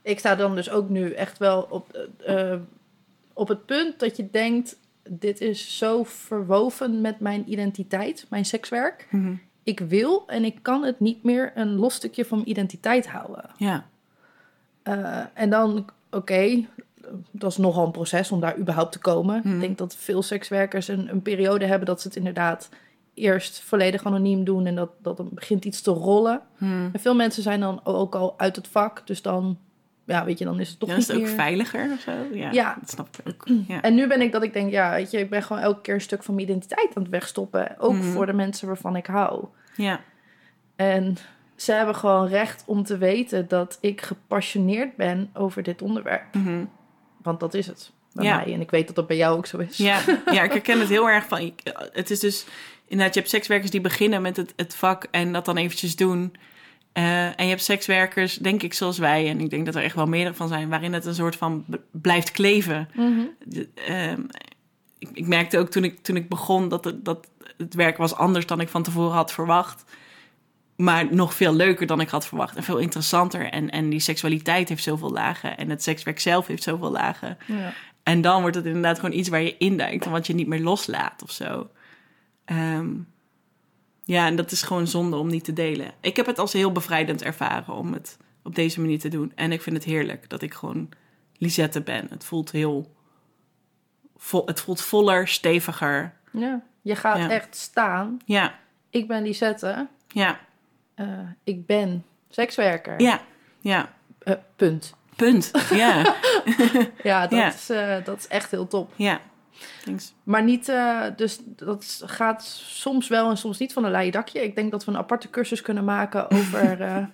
ik 0.02 0.18
sta 0.18 0.34
dan 0.34 0.54
dus 0.54 0.70
ook 0.70 0.88
nu 0.88 1.12
echt 1.12 1.38
wel 1.38 1.62
op, 1.70 2.08
eh, 2.26 2.54
op 3.32 3.48
het 3.48 3.66
punt 3.66 3.98
dat 4.00 4.16
je 4.16 4.30
denkt... 4.30 4.76
Dit 5.10 5.40
is 5.40 5.78
zo 5.78 6.04
verwoven 6.04 7.00
met 7.00 7.20
mijn 7.20 7.50
identiteit, 7.50 8.26
mijn 8.30 8.44
sekswerk. 8.44 9.06
Mhm. 9.10 9.34
Ik 9.62 9.80
wil 9.80 10.26
en 10.26 10.44
ik 10.44 10.58
kan 10.62 10.82
het 10.84 11.00
niet 11.00 11.22
meer 11.22 11.52
een 11.54 11.74
los 11.74 11.94
stukje 11.94 12.24
van 12.24 12.38
mijn 12.38 12.50
identiteit 12.50 13.06
houden. 13.08 13.50
Ja. 13.56 13.88
Eh, 14.88 15.20
en 15.34 15.50
dan, 15.50 15.84
oké, 16.10 16.64
dat 17.30 17.50
is 17.50 17.56
nogal 17.56 17.84
een 17.86 17.90
proces 17.90 18.30
om 18.32 18.40
daar 18.40 18.58
überhaupt 18.58 18.92
te 18.92 18.98
komen. 18.98 19.40
Mhm. 19.44 19.54
Ik 19.54 19.60
denk 19.60 19.78
dat 19.78 19.96
veel 19.96 20.22
sekswerkers 20.22 20.88
een, 20.88 21.08
een 21.10 21.22
periode 21.22 21.64
hebben 21.66 21.86
dat 21.86 22.00
ze 22.00 22.08
het 22.08 22.16
inderdaad 22.16 22.68
eerst 23.14 23.60
volledig 23.60 24.04
anoniem 24.04 24.44
doen 24.44 24.66
en 24.66 24.74
dat, 24.74 24.90
dat 25.02 25.16
dan 25.16 25.28
begint 25.32 25.64
iets 25.64 25.80
te 25.82 25.90
rollen. 25.90 26.40
Hm. 26.56 26.64
En 26.92 27.00
veel 27.00 27.14
mensen 27.14 27.42
zijn 27.42 27.60
dan 27.60 27.80
ook 27.84 28.14
al 28.14 28.34
uit 28.38 28.56
het 28.56 28.68
vak, 28.68 29.06
dus 29.06 29.22
dan, 29.22 29.58
ja, 30.04 30.24
weet 30.24 30.38
je, 30.38 30.44
dan 30.44 30.60
is 30.60 30.68
het 30.68 30.78
toch 30.78 30.88
niet 30.88 30.98
is 30.98 31.08
het 31.08 31.16
ook 31.16 31.26
veiliger 31.26 31.90
of 31.92 32.00
zo? 32.00 32.12
Ja, 32.32 32.50
Ja. 32.52 32.76
dat 32.80 32.90
snap 32.90 33.08
ik 33.24 33.28
ook. 33.34 33.46
Ja. 33.68 33.82
En 33.82 33.94
nu 33.94 34.06
ben 34.06 34.20
ik 34.20 34.32
dat 34.32 34.42
ik 34.42 34.52
denk, 34.52 34.70
ja, 34.70 34.90
weet 34.90 35.10
je, 35.10 35.18
ik 35.18 35.30
ben 35.30 35.42
gewoon 35.42 35.62
elke 35.62 35.80
keer 35.80 35.94
een 35.94 36.00
stuk 36.00 36.22
van 36.22 36.34
mijn 36.34 36.46
identiteit 36.46 36.90
aan 36.94 37.02
het 37.02 37.10
wegstoppen. 37.10 37.78
Ook 37.78 37.92
Mhm. 37.94 38.02
voor 38.02 38.26
de 38.26 38.32
mensen 38.32 38.66
waarvan 38.66 38.96
ik 38.96 39.06
hou. 39.06 39.44
ja. 39.76 40.00
En 40.76 41.16
ze 41.58 41.72
hebben 41.72 41.94
gewoon 41.94 42.26
recht 42.28 42.62
om 42.66 42.84
te 42.84 42.98
weten 42.98 43.48
dat 43.48 43.78
ik 43.80 44.00
gepassioneerd 44.00 44.96
ben 44.96 45.30
over 45.34 45.62
dit 45.62 45.82
onderwerp. 45.82 46.34
Mhm. 46.34 46.64
Want 47.22 47.40
dat 47.40 47.54
is 47.54 47.66
het 47.66 47.90
bij 48.12 48.24
Ja. 48.24 48.36
mij. 48.36 48.52
En 48.54 48.60
ik 48.60 48.70
weet 48.70 48.86
dat 48.86 48.96
dat 48.96 49.06
bij 49.06 49.16
jou 49.16 49.36
ook 49.36 49.46
zo 49.46 49.58
is. 49.58 49.76
Ja, 49.76 50.00
ja, 50.32 50.42
ik 50.42 50.52
herken 50.52 50.80
het 50.80 50.88
heel 50.88 51.08
erg 51.10 51.26
van. 51.26 51.38
ik- 51.38 51.62
Het 51.92 52.10
is 52.10 52.20
dus 52.20 52.46
inderdaad, 52.86 53.14
je 53.14 53.20
hebt 53.20 53.32
sekswerkers 53.32 53.70
die 53.70 53.80
beginnen 53.80 54.22
met 54.22 54.36
het, 54.36 54.52
het 54.56 54.74
vak 54.74 55.06
en 55.10 55.32
dat 55.32 55.44
dan 55.44 55.56
eventjes 55.56 55.96
doen. 55.96 56.34
Eh, 56.92 57.24
en 57.26 57.44
je 57.44 57.48
hebt 57.50 57.62
sekswerkers, 57.64 58.36
denk 58.36 58.62
ik, 58.62 58.74
zoals 58.74 58.98
wij, 58.98 59.28
en 59.28 59.40
ik 59.40 59.50
denk 59.50 59.66
dat 59.66 59.74
er 59.74 59.82
echt 59.82 59.94
wel 59.94 60.06
meerdere 60.06 60.34
van 60.36 60.48
zijn, 60.48 60.68
waarin 60.68 60.92
het 60.92 61.04
een 61.04 61.14
soort 61.14 61.36
van 61.36 61.64
blijft 61.90 62.30
kleven. 62.30 62.88
Mhm. 62.94 63.20
De- 63.44 63.68
ehm, 63.74 64.20
ik, 64.98 65.08
ik 65.12 65.26
merkte 65.26 65.58
ook 65.58 65.68
toen 65.70 65.84
ik, 65.84 66.02
toen 66.02 66.16
ik 66.16 66.28
begon 66.28 66.68
dat 66.68 66.84
het, 66.84 67.04
dat 67.04 67.28
het 67.56 67.74
werk 67.74 67.96
was 67.96 68.14
anders 68.14 68.46
dan 68.46 68.60
ik 68.60 68.68
van 68.68 68.82
tevoren 68.82 69.14
had 69.16 69.32
verwacht. 69.32 69.84
Maar 70.78 71.14
nog 71.14 71.34
veel 71.34 71.52
leuker 71.54 71.86
dan 71.86 72.00
ik 72.00 72.08
had 72.08 72.26
verwacht 72.26 72.56
en 72.56 72.62
veel 72.62 72.78
interessanter. 72.78 73.50
En, 73.50 73.70
en 73.70 73.88
die 73.90 74.00
seksualiteit 74.00 74.68
heeft 74.68 74.82
zoveel 74.82 75.10
lagen 75.10 75.56
en 75.56 75.70
het 75.70 75.82
sekswerk 75.82 76.20
zelf 76.20 76.46
heeft 76.46 76.62
zoveel 76.62 76.90
lagen. 76.90 77.38
Ja. 77.46 77.72
En 78.02 78.20
dan 78.20 78.40
wordt 78.40 78.56
het 78.56 78.64
inderdaad 78.66 78.98
gewoon 78.98 79.18
iets 79.18 79.28
waar 79.28 79.42
je 79.42 79.56
induikt 79.56 80.04
en 80.04 80.10
wat 80.10 80.26
je 80.26 80.34
niet 80.34 80.46
meer 80.46 80.60
loslaat 80.60 81.22
of 81.22 81.30
zo. 81.30 81.70
Ehm, 82.44 82.88
ja, 84.04 84.26
en 84.26 84.36
dat 84.36 84.50
is 84.50 84.62
gewoon 84.62 84.86
zonde 84.86 85.16
om 85.16 85.26
niet 85.28 85.44
te 85.44 85.52
delen. 85.52 85.90
Ik 86.00 86.16
heb 86.16 86.26
het 86.26 86.38
als 86.38 86.52
heel 86.52 86.72
bevrijdend 86.72 87.22
ervaren 87.22 87.74
om 87.74 87.92
het 87.92 88.16
op 88.42 88.54
deze 88.54 88.80
manier 88.80 88.98
te 88.98 89.08
doen. 89.08 89.32
En 89.34 89.52
ik 89.52 89.62
vind 89.62 89.76
het 89.76 89.84
heerlijk 89.84 90.28
dat 90.28 90.42
ik 90.42 90.54
gewoon 90.54 90.88
Lisette 91.38 91.80
ben. 91.80 92.06
Het 92.10 92.24
voelt 92.24 92.50
heel... 92.50 92.94
Vol, 94.16 94.46
het 94.46 94.60
voelt 94.60 94.80
voller, 94.80 95.28
steviger. 95.28 96.14
Ja. 96.32 96.62
Je 96.82 96.96
gaat 96.96 97.18
Ja. 97.18 97.30
echt 97.30 97.56
staan. 97.56 98.18
Ja, 98.24 98.58
Ik 98.90 99.08
ben 99.08 99.22
Lisette. 99.22 99.86
ja, 100.08 100.38
Eh, 100.98 101.06
ik 101.44 101.66
ben 101.66 102.04
sekswerker. 102.28 103.00
ja, 103.00 103.20
ja. 103.60 103.92
Eh, 104.18 104.34
punt. 104.56 104.94
Punt. 105.16 105.50
Ja, 105.70 106.14
Ja, 107.02 107.20
dat, 107.26 107.38
Ja. 107.38 107.48
Is, 107.48 107.70
eh, 107.70 108.04
dat 108.04 108.18
is 108.18 108.26
echt 108.28 108.50
heel 108.50 108.66
top. 108.66 108.92
ja. 108.96 109.20
Thanks. 109.84 110.14
Maar 110.22 110.42
niet, 110.42 110.72
dus 111.16 111.38
dat 111.44 112.02
gaat 112.06 112.44
soms 112.66 113.08
wel 113.08 113.30
en 113.30 113.36
soms 113.36 113.58
niet 113.58 113.72
van 113.72 113.84
een 113.84 113.90
leien 113.90 114.12
dakje. 114.12 114.42
Ik 114.42 114.54
denk 114.54 114.70
dat 114.70 114.84
we 114.84 114.90
een 114.90 114.96
aparte 114.98 115.30
cursus 115.30 115.62
kunnen 115.62 115.84
maken 115.84 116.30
over 116.30 116.78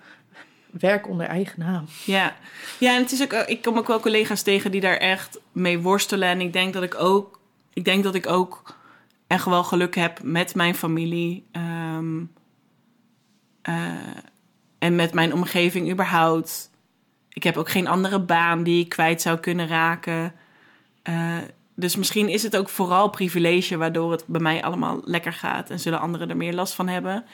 werk 0.79 1.07
onder 1.09 1.25
eigen 1.27 1.59
naam. 1.59 1.85
Ja, 2.05 2.35
ja 2.79 2.95
en 2.95 3.01
het 3.01 3.11
is 3.11 3.23
ook, 3.23 3.33
ik 3.33 3.61
kom 3.61 3.77
ook 3.77 3.87
wel 3.87 3.99
collega's 3.99 4.41
tegen 4.41 4.71
die 4.71 4.81
daar 4.81 4.97
echt 4.97 5.39
mee 5.51 5.79
worstelen. 5.79 6.29
En 6.29 6.41
ik 6.41 6.53
denk 6.53 6.73
dat 6.73 6.83
ik 6.83 6.95
ook, 6.95 7.39
ik 7.73 7.85
denk 7.85 8.03
dat 8.03 8.15
ik 8.15 8.27
ook 8.27 8.75
echt 9.27 9.45
wel 9.45 9.63
geluk 9.63 9.95
heb 9.95 10.23
met 10.23 10.55
mijn 10.55 10.75
familie. 10.75 11.45
ehm, 11.51 12.23
eh, 13.65 13.93
en 14.79 14.95
met 14.95 15.13
mijn 15.13 15.33
omgeving 15.33 15.91
überhaupt. 15.91 16.69
Ik 17.29 17.43
heb 17.43 17.57
ook 17.57 17.69
geen 17.69 17.87
andere 17.87 18.19
baan 18.19 18.63
die 18.63 18.83
ik 18.83 18.89
kwijt 18.89 19.21
zou 19.21 19.37
kunnen 19.37 19.67
raken. 19.67 20.33
Eh, 21.01 21.37
dus 21.75 21.95
misschien 21.95 22.29
is 22.29 22.43
het 22.43 22.57
ook 22.57 22.69
vooral 22.69 23.09
privilege 23.09 23.77
waardoor 23.77 24.11
het 24.11 24.23
bij 24.27 24.41
mij 24.41 24.63
allemaal 24.63 25.01
lekker 25.03 25.33
gaat. 25.33 25.69
En 25.69 25.79
zullen 25.79 25.99
anderen 25.99 26.29
er 26.29 26.37
meer 26.37 26.53
last 26.53 26.73
van 26.73 26.87
hebben. 26.87 27.25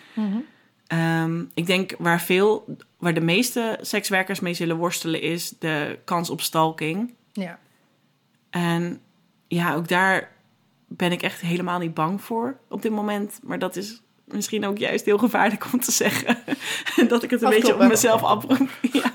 Ehm, 0.87 1.43
ik 1.53 1.65
denk 1.65 1.95
waar 1.97 2.21
veel, 2.21 2.75
waar 2.97 3.13
de 3.13 3.21
meeste 3.21 3.77
sekswerkers 3.81 4.39
mee 4.39 4.53
zullen 4.53 4.77
worstelen, 4.77 5.21
is 5.21 5.53
de 5.59 5.99
kans 6.03 6.29
op 6.29 6.41
stalking. 6.41 7.13
Ja. 7.31 7.59
En 8.49 9.01
ja, 9.47 9.73
ook 9.75 9.87
daar 9.87 10.31
ben 10.87 11.11
ik 11.11 11.21
echt 11.21 11.41
helemaal 11.41 11.79
niet 11.79 11.93
bang 11.93 12.21
voor 12.21 12.57
op 12.67 12.81
dit 12.81 12.91
moment. 12.91 13.39
Maar 13.43 13.59
dat 13.59 13.75
is 13.75 14.01
misschien 14.33 14.65
ook 14.65 14.77
juist 14.77 15.05
heel 15.05 15.17
gevaarlijk 15.17 15.65
om 15.73 15.79
te 15.79 15.91
zeggen. 15.91 16.37
dat 17.07 17.23
ik 17.23 17.29
het 17.29 17.41
een 17.41 17.49
beetje 17.49 17.73
op 17.73 17.79
mezelf 17.79 18.23
afroep. 18.23 18.69
ja. 19.03 19.11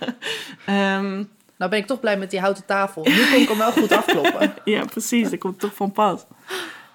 Ehm, 0.67 1.25
nou 1.57 1.71
ben 1.71 1.79
ik 1.79 1.87
toch 1.87 2.01
blij 2.01 2.19
met 2.19 2.31
die 2.31 2.41
houten 2.41 2.65
tafel. 2.65 3.03
Nu 3.05 3.25
kon 3.31 3.41
ik 3.41 3.49
hem 3.49 3.59
wel 3.59 3.73
goed 3.73 3.93
afkloppen. 3.93 4.55
ja, 4.65 4.85
precies. 4.85 5.31
Dat 5.31 5.39
komt 5.39 5.59
toch 5.61 5.75
van 5.75 5.93
pas. 5.93 6.25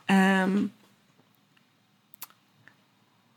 Ehm, 0.06 0.58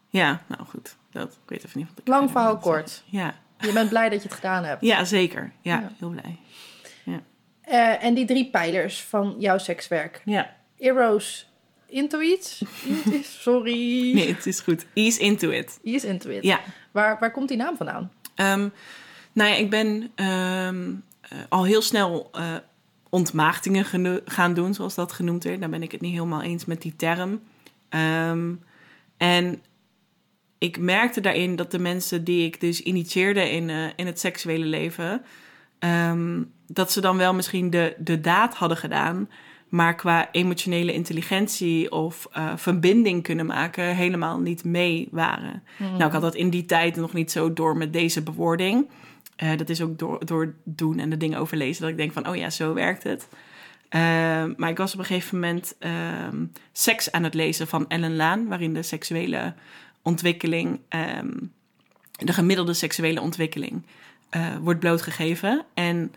ja, 0.09 0.43
nou 0.47 0.65
goed. 0.69 0.97
Dat, 1.11 1.33
ik 1.33 1.39
weet 1.49 1.65
even 1.65 1.79
niet 1.79 1.89
wat 1.89 1.99
ik 1.99 2.09
Lang 2.09 2.31
verhaal 2.31 2.59
kort. 2.59 3.03
Ja. 3.07 3.35
Je 3.59 3.73
bent 3.73 3.89
blij 3.89 4.09
dat 4.09 4.23
je 4.23 4.29
het 4.29 4.37
gedaan 4.37 4.65
hebt. 4.65 4.81
ja, 4.85 5.05
zeker. 5.05 5.53
Ja, 5.61 5.75
Ja. 5.81 5.91
heel 5.99 6.09
blij. 6.09 6.39
Eh, 7.65 8.05
en 8.05 8.15
die 8.15 8.25
drie 8.25 8.51
pijlers 8.51 9.03
van 9.03 9.35
jouw 9.39 9.59
sekswerk. 9.59 10.23
Ja, 10.25 10.57
Eros 10.79 11.53
into 11.89 12.21
it. 12.21 12.61
Sorry. 13.23 14.13
nee, 14.15 14.35
het 14.35 14.47
is 14.47 14.61
goed. 14.61 14.87
Ease 14.95 15.21
into 15.21 15.51
it. 15.51 15.79
Is 15.83 16.05
into 16.05 16.31
it. 16.31 16.43
Ja. 16.43 16.61
Waar, 16.91 17.17
waar 17.21 17.31
komt 17.31 17.49
die 17.49 17.57
naam 17.57 17.77
vandaan? 17.77 18.13
Ehm, 18.35 18.69
nou 19.33 19.51
ja, 19.51 19.57
ik 19.57 19.71
ben 19.71 20.11
ehm, 20.15 20.93
eh, 21.21 21.39
al 21.49 21.65
heel 21.65 21.83
snel 21.83 22.29
eh, 22.33 22.55
ontmaagdingen 23.09 23.85
gaan 24.25 24.55
doen, 24.55 24.75
zoals 24.75 24.95
dat 24.95 25.13
genoemd 25.13 25.45
werd. 25.45 25.61
Daar 25.61 25.71
ben 25.71 25.83
ik 25.83 25.93
het 25.93 26.01
niet 26.01 26.13
helemaal 26.13 26.43
eens 26.43 26.65
met 26.65 26.83
die 26.83 26.97
term. 26.97 27.41
Ehm, 27.89 28.53
en 29.17 29.63
ik 30.59 30.79
merkte 30.79 31.21
daarin 31.21 31.57
dat 31.57 31.71
de 31.71 31.79
mensen 31.79 32.25
die 32.25 32.47
ik 32.47 32.61
dus 32.61 32.81
initieerde 32.81 33.51
in, 33.51 33.71
eh, 33.71 33.87
in 33.97 34.07
het 34.07 34.21
seksuele 34.21 34.65
leven, 34.65 35.23
dat 36.67 36.93
ze 36.93 37.01
dan 37.01 37.17
wel 37.17 37.35
misschien 37.35 37.71
de, 37.71 37.95
de 37.99 38.21
daad 38.21 38.55
hadden 38.55 38.79
gedaan, 38.79 39.29
maar 39.75 39.95
qua 39.95 40.29
emotionele 40.33 40.93
intelligentie 40.93 41.93
of 41.93 42.29
eh, 42.33 42.53
verbinding 42.57 43.23
kunnen 43.23 43.47
maken, 43.47 43.97
helemaal 43.97 44.41
niet 44.41 44.65
mee 44.65 45.09
waren. 45.11 45.63
Nou, 45.79 46.05
ik 46.05 46.13
had 46.13 46.21
dat 46.21 46.35
in 46.35 46.51
die 46.51 46.65
tijd 46.65 46.97
nog 46.97 47.13
niet 47.13 47.31
zo 47.31 47.53
door 47.53 47.77
met 47.77 47.93
deze 47.93 48.23
bewoording. 48.23 48.89
Eh, 49.37 49.57
dat 49.57 49.69
is 49.69 49.81
ook 49.81 49.99
door, 49.99 50.25
door 50.25 50.55
doen 50.65 50.99
en 50.99 51.11
de 51.11 51.17
dingen 51.17 51.39
overlezen 51.39 51.83
dat 51.83 51.91
ik 51.91 51.97
denk 51.97 52.13
van, 52.13 52.29
oh 52.29 52.37
ja, 52.37 52.51
zo 52.51 52.75
werkt 52.75 53.03
het. 53.03 53.29
Eh, 53.89 54.01
maar 54.57 54.71
ik 54.71 54.77
was 54.77 54.93
op 54.93 54.99
een 54.99 55.05
gegeven 55.05 55.41
moment 55.41 55.75
ehm, 55.79 56.45
seks 56.73 57.13
aan 57.13 57.25
het 57.25 57.35
lezen 57.35 57.67
van 57.67 57.89
Ellen 57.89 58.17
Laan, 58.17 58.49
waarin 58.49 58.75
de 58.75 58.83
seksuele 58.83 59.55
ontwikkeling, 60.03 60.81
ehm, 60.89 61.33
de 62.11 62.33
gemiddelde 62.33 62.75
seksuele 62.75 63.21
ontwikkeling, 63.21 63.83
eh, 64.31 64.57
wordt 64.61 64.81
blootgegeven. 64.81 65.65
En 65.75 66.13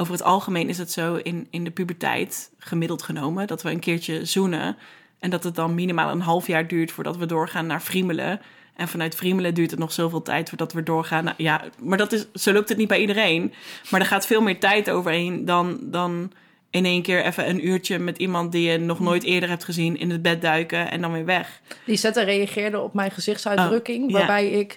over 0.00 0.12
het 0.12 0.22
algemeen 0.22 0.68
is 0.68 0.78
het 0.78 0.92
zo 0.92 1.14
in, 1.14 1.46
in 1.50 1.64
de 1.64 1.70
puberteit, 1.70 2.50
gemiddeld 2.58 3.02
genomen, 3.02 3.46
dat 3.46 3.62
we 3.62 3.70
een 3.70 3.80
keertje 3.80 4.24
zoenen. 4.24 4.76
En 5.18 5.30
dat 5.30 5.44
het 5.44 5.54
dan 5.54 5.74
minimaal 5.74 6.10
een 6.10 6.20
half 6.20 6.46
jaar 6.46 6.68
duurt 6.68 6.92
voordat 6.92 7.16
we 7.16 7.26
doorgaan 7.26 7.66
naar 7.66 7.80
friemelen. 7.80 8.40
En 8.74 8.88
vanuit 8.88 9.14
friemelen 9.14 9.54
duurt 9.54 9.70
het 9.70 9.80
nog 9.80 9.92
zoveel 9.92 10.22
tijd 10.22 10.48
voordat 10.48 10.72
we 10.72 10.82
doorgaan. 10.82 11.34
ja, 11.36 11.64
maar 11.82 11.98
dat 11.98 12.12
is, 12.12 12.26
zo 12.34 12.52
loopt 12.52 12.68
het 12.68 12.78
niet 12.78 12.88
bij 12.88 13.00
iedereen. 13.00 13.52
Maar 13.90 14.00
er 14.00 14.06
gaat 14.06 14.26
veel 14.26 14.42
meer 14.42 14.60
tijd 14.60 14.90
overheen 14.90 15.44
dan, 15.44 15.78
dan 15.82 16.32
in 16.70 16.84
één 16.84 17.02
keer 17.02 17.24
even 17.24 17.48
een 17.48 17.66
uurtje 17.66 17.98
met 17.98 18.18
iemand 18.18 18.52
die 18.52 18.70
je 18.70 18.78
nog 18.78 19.00
nooit 19.00 19.22
eerder 19.22 19.48
hebt 19.48 19.64
gezien 19.64 19.98
in 19.98 20.10
het 20.10 20.22
bed 20.22 20.42
duiken 20.42 20.90
en 20.90 21.00
dan 21.00 21.12
weer 21.12 21.24
weg. 21.24 21.60
Lisette 21.84 22.22
reageerde 22.22 22.80
op 22.80 22.94
mijn 22.94 23.10
gezichtsuitdrukking, 23.10 24.04
Oh, 24.04 24.10
ja. 24.10 24.16
waarbij 24.16 24.50
ik 24.50 24.74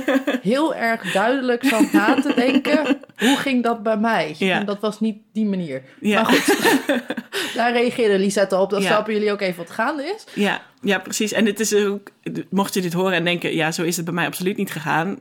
heel 0.42 0.74
erg 0.74 1.12
duidelijk 1.12 1.64
zat 1.64 1.92
na 1.92 2.20
te 2.20 2.32
denken, 2.34 2.98
hoe 3.26 3.36
ging 3.36 3.62
dat 3.62 3.82
bij 3.82 3.96
mij? 3.96 4.34
Ja. 4.38 4.58
En 4.58 4.66
dat 4.66 4.80
was 4.80 5.00
niet 5.00 5.16
die 5.32 5.44
manier. 5.44 5.82
Ja. 6.00 6.22
Maar 6.22 6.32
goed, 6.32 6.56
daar 7.56 7.72
reageerde 7.72 8.18
Lisette 8.18 8.56
op. 8.56 8.70
Dan 8.70 8.82
snappen 8.82 9.12
jullie 9.12 9.32
ook 9.32 9.40
even 9.40 9.56
wat 9.56 9.70
gaande 9.70 10.02
is. 10.16 10.24
Ja, 10.34 10.62
ja, 10.80 10.98
precies. 10.98 11.32
En 11.32 11.46
het 11.46 11.60
is 11.60 11.74
ook, 11.74 12.10
mocht 12.50 12.74
je 12.74 12.80
dit 12.80 12.92
horen 12.92 13.12
en 13.12 13.24
denken, 13.24 13.54
ja, 13.54 13.72
zo 13.72 13.82
is 13.82 13.96
het 13.96 14.04
bij 14.04 14.14
mij 14.14 14.26
absoluut 14.26 14.56
niet 14.56 14.70
gegaan. 14.72 15.18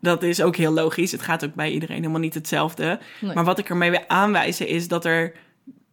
Dat 0.00 0.22
is 0.22 0.42
ook 0.42 0.56
heel 0.56 0.72
logisch. 0.72 1.12
Het 1.12 1.22
gaat 1.22 1.44
ook 1.44 1.54
bij 1.54 1.70
iedereen 1.70 1.96
helemaal 1.96 2.20
niet 2.20 2.34
hetzelfde. 2.34 2.98
Nee. 3.20 3.34
Maar 3.34 3.44
wat 3.44 3.58
ik 3.58 3.68
ermee 3.68 3.90
wil 3.90 4.04
aanwijzen 4.06 4.66
is 4.66 4.88
dat 4.88 5.04
er, 5.04 5.32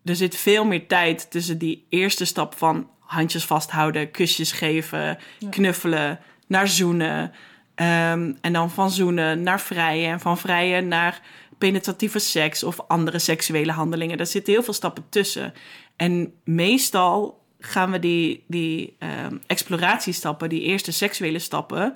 er 0.07 0.15
zit 0.15 0.35
veel 0.35 0.65
meer 0.65 0.87
tijd 0.87 1.31
tussen 1.31 1.57
die 1.57 1.85
eerste 1.89 2.25
stap 2.25 2.55
van 2.57 2.89
handjes 2.99 3.45
vasthouden, 3.45 4.11
kusjes 4.11 4.51
geven, 4.51 5.17
knuffelen, 5.49 6.19
naar 6.47 6.67
zoenen. 6.67 7.31
ehm, 7.75 8.33
en 8.41 8.53
dan 8.53 8.71
van 8.71 8.91
zoenen 8.91 9.43
naar 9.43 9.61
vrijen 9.61 10.11
en 10.11 10.19
van 10.19 10.37
vrijen 10.37 10.87
naar 10.87 11.21
penetratieve 11.57 12.19
seks 12.19 12.63
of 12.63 12.79
andere 12.87 13.19
seksuele 13.19 13.71
handelingen. 13.71 14.17
Daar 14.17 14.25
zitten 14.25 14.53
heel 14.53 14.63
veel 14.63 14.73
stappen 14.73 15.05
tussen. 15.09 15.53
En 15.95 16.33
meestal 16.43 17.41
gaan 17.59 17.91
we 17.91 17.99
die, 17.99 18.43
die 18.47 18.95
ehm, 18.99 19.37
exploratiestappen, 19.47 20.49
die 20.49 20.61
eerste 20.61 20.91
seksuele 20.91 21.39
stappen, 21.39 21.95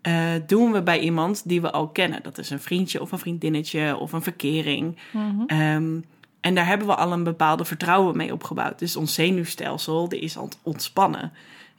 eh, 0.00 0.32
doen 0.46 0.72
we 0.72 0.82
bij 0.82 0.98
iemand 1.00 1.48
die 1.48 1.60
we 1.60 1.70
al 1.70 1.88
kennen. 1.88 2.22
Dat 2.22 2.38
is 2.38 2.50
een 2.50 2.60
vriendje 2.60 3.00
of 3.00 3.12
een 3.12 3.18
vriendinnetje 3.18 3.96
of 3.96 4.12
een 4.12 4.22
verkering. 4.22 4.98
Ehm, 5.46 6.00
en 6.40 6.54
daar 6.54 6.66
hebben 6.66 6.86
we 6.86 6.94
al 6.94 7.12
een 7.12 7.24
bepaalde 7.24 7.64
vertrouwen 7.64 8.16
mee 8.16 8.32
opgebouwd. 8.32 8.78
Dus 8.78 8.96
ons 8.96 9.14
zenuwstelsel 9.14 10.08
die 10.08 10.20
is 10.20 10.38
aan 10.38 10.44
het 10.44 10.58
ontspannen. 10.62 11.32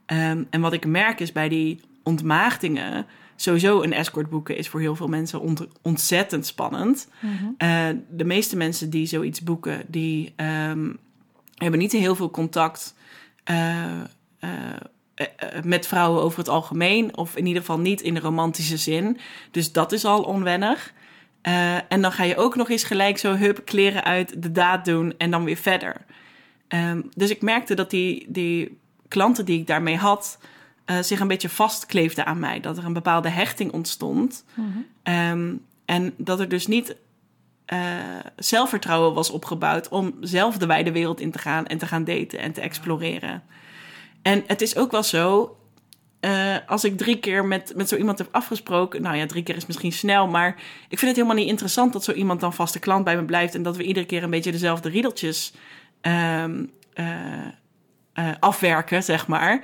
Ehm, 0.06 0.44
en 0.50 0.62
wat 0.62 0.74
ik 0.74 0.86
merk 0.86 1.20
is 1.20 1.32
bij 1.32 1.50
die 1.50 1.80
ontmaagdingen... 2.04 3.06
Sowieso 3.36 3.82
een 3.82 3.94
escort 3.94 4.30
boeken 4.30 4.58
is 4.58 4.68
voor 4.68 4.80
heel 4.80 4.96
veel 4.96 5.08
mensen 5.08 5.40
ont- 5.42 5.68
ontzettend 5.82 6.46
spannend. 6.46 7.08
Eh, 7.58 7.88
de 8.10 8.24
meeste 8.26 8.58
mensen 8.58 8.90
die 8.90 9.06
zoiets 9.06 9.42
boeken, 9.42 9.82
die 9.88 10.34
ehm, 10.36 10.90
hebben 11.56 11.80
niet 11.80 11.92
heel 11.92 12.16
veel 12.16 12.30
contact 12.32 12.96
eh, 13.44 13.84
eh, 14.40 14.50
met 15.64 15.88
vrouwen 15.88 16.22
over 16.24 16.40
het 16.40 16.50
algemeen. 16.50 17.18
Of 17.18 17.36
in 17.36 17.46
ieder 17.46 17.62
geval 17.62 17.80
niet 17.80 18.02
in 18.02 18.14
de 18.14 18.20
romantische 18.20 18.78
zin. 18.78 19.18
Dus 19.52 19.72
dat 19.72 19.92
is 19.92 20.06
al 20.06 20.22
onwennig. 20.24 20.94
Eh, 21.50 21.76
en 21.88 22.02
dan 22.02 22.12
ga 22.12 22.24
je 22.24 22.38
ook 22.38 22.56
nog 22.56 22.70
eens 22.70 22.84
gelijk 22.84 23.18
zo 23.18 23.36
hup 23.36 23.62
kleren 23.66 24.04
uit, 24.04 24.42
de 24.42 24.52
daad 24.52 24.86
doen 24.86 25.14
en 25.18 25.32
dan 25.32 25.44
weer 25.44 25.58
verder. 25.58 26.06
Ehm, 26.68 27.02
dus 27.16 27.30
ik 27.30 27.42
merkte 27.42 27.74
dat 27.74 27.90
die, 27.90 28.26
die 28.28 28.80
klanten 29.08 29.46
die 29.46 29.60
ik 29.60 29.68
daarmee 29.68 29.98
had, 29.98 30.40
eh, 30.86 31.00
zich 31.00 31.20
een 31.20 31.28
beetje 31.28 31.50
vastkleefden 31.50 32.26
aan 32.26 32.40
mij. 32.40 32.60
Dat 32.60 32.78
er 32.78 32.86
een 32.86 32.94
bepaalde 32.94 33.30
hechting 33.30 33.72
ontstond. 33.72 34.46
Ehm, 35.04 35.54
en 35.86 36.14
dat 36.18 36.40
er 36.40 36.50
dus 36.50 36.68
niet 36.68 36.96
eh, 37.66 37.80
zelfvertrouwen 38.36 39.14
was 39.14 39.30
opgebouwd 39.30 39.90
om 39.90 40.14
zelf 40.22 40.58
de 40.58 40.66
wijde 40.66 40.92
wereld 40.92 41.20
in 41.20 41.32
te 41.32 41.40
gaan 41.40 41.68
en 41.68 41.78
te 41.78 41.86
gaan 41.86 42.04
daten 42.04 42.40
en 42.40 42.52
te 42.52 42.62
exploreren. 42.62 43.44
En 44.22 44.44
het 44.48 44.62
is 44.62 44.76
ook 44.76 44.92
wel 44.92 45.04
zo, 45.04 45.58
eh, 46.20 46.56
als 46.66 46.84
ik 46.84 46.98
drie 46.98 47.20
keer 47.20 47.46
met, 47.46 47.74
met 47.76 47.90
zo 47.90 47.96
iemand 47.96 48.18
heb 48.18 48.28
afgesproken, 48.32 49.02
nou 49.02 49.18
ja, 49.18 49.26
drie 49.26 49.44
keer 49.44 49.56
is 49.56 49.66
misschien 49.66 49.92
snel, 49.92 50.28
maar 50.28 50.50
ik 50.90 51.00
vind 51.00 51.02
het 51.02 51.16
helemaal 51.16 51.36
niet 51.36 51.48
interessant 51.48 51.94
dat 51.94 52.04
zo 52.04 52.12
iemand 52.12 52.40
dan 52.40 52.54
vaste 52.54 52.80
klant 52.80 53.04
bij 53.04 53.16
me 53.16 53.26
blijft 53.26 53.56
en 53.56 53.64
dat 53.64 53.78
we 53.78 53.84
iedere 53.84 54.06
keer 54.06 54.24
een 54.24 54.30
beetje 54.30 54.52
dezelfde 54.52 54.90
riedeltjes 54.90 55.54
ehm, 56.02 56.66
eh, 56.94 57.48
eh, 58.14 58.30
afwerken, 58.40 59.04
zeg 59.04 59.28
maar. 59.28 59.64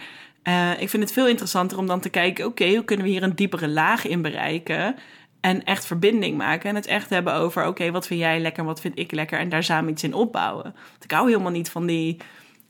Ik 0.80 0.90
vind 0.90 1.04
het 1.04 1.12
veel 1.12 1.28
interessanter 1.28 1.78
om 1.78 1.88
dan 1.88 2.00
te 2.00 2.10
kijken, 2.10 2.46
oké, 2.46 2.74
hoe 2.74 2.84
kunnen 2.84 3.06
we 3.06 3.12
hier 3.12 3.24
een 3.24 3.36
diepere 3.36 3.68
laag 3.68 4.08
in 4.08 4.22
bereiken? 4.22 4.96
En 5.42 5.64
echt 5.64 5.86
verbinding 5.86 6.38
maken 6.38 6.70
en 6.70 6.76
het 6.76 6.86
echt 6.86 7.10
hebben 7.10 7.34
over, 7.34 7.68
oké, 7.68 7.92
wat 7.92 8.08
vind 8.08 8.20
jij 8.20 8.40
lekker, 8.40 8.64
wat 8.64 8.82
vind 8.82 9.00
ik 9.00 9.12
lekker 9.12 9.40
en 9.40 9.50
daar 9.50 9.64
samen 9.64 9.92
iets 9.92 10.04
in 10.04 10.14
opbouwen. 10.14 10.64
Want 10.64 11.04
ik 11.04 11.12
hou 11.12 11.28
helemaal 11.28 11.52
niet 11.52 11.70
van 11.70 11.86
die 11.86 12.18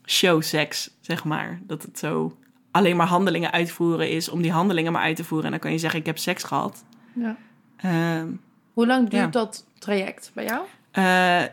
showseks, 0.06 0.90
zeg 1.00 1.24
maar. 1.24 1.60
Dat 1.62 1.82
het 1.82 1.98
zo 1.98 2.36
alleen 2.76 2.96
maar 2.96 3.06
handelingen 3.06 3.52
uitvoeren 3.52 4.10
is 4.10 4.28
om 4.28 4.42
die 4.42 4.52
handelingen 4.52 4.92
maar 4.92 5.02
uit 5.02 5.16
te 5.16 5.24
voeren. 5.24 5.44
En 5.46 5.50
dan 5.52 5.60
kan 5.60 5.72
je 5.72 5.78
zeggen, 5.78 6.00
ik 6.00 6.06
heb 6.06 6.18
seks 6.18 6.42
gehad. 6.42 6.84
Ja. 7.12 7.36
Ehm, 7.76 8.26
Hoe 8.72 8.86
lang 8.86 9.08
duurt 9.08 9.22
Ja. 9.22 9.28
dat 9.30 9.64
traject 9.78 10.30
bij 10.34 10.44
jou? 10.44 10.64
eh, 10.90 11.02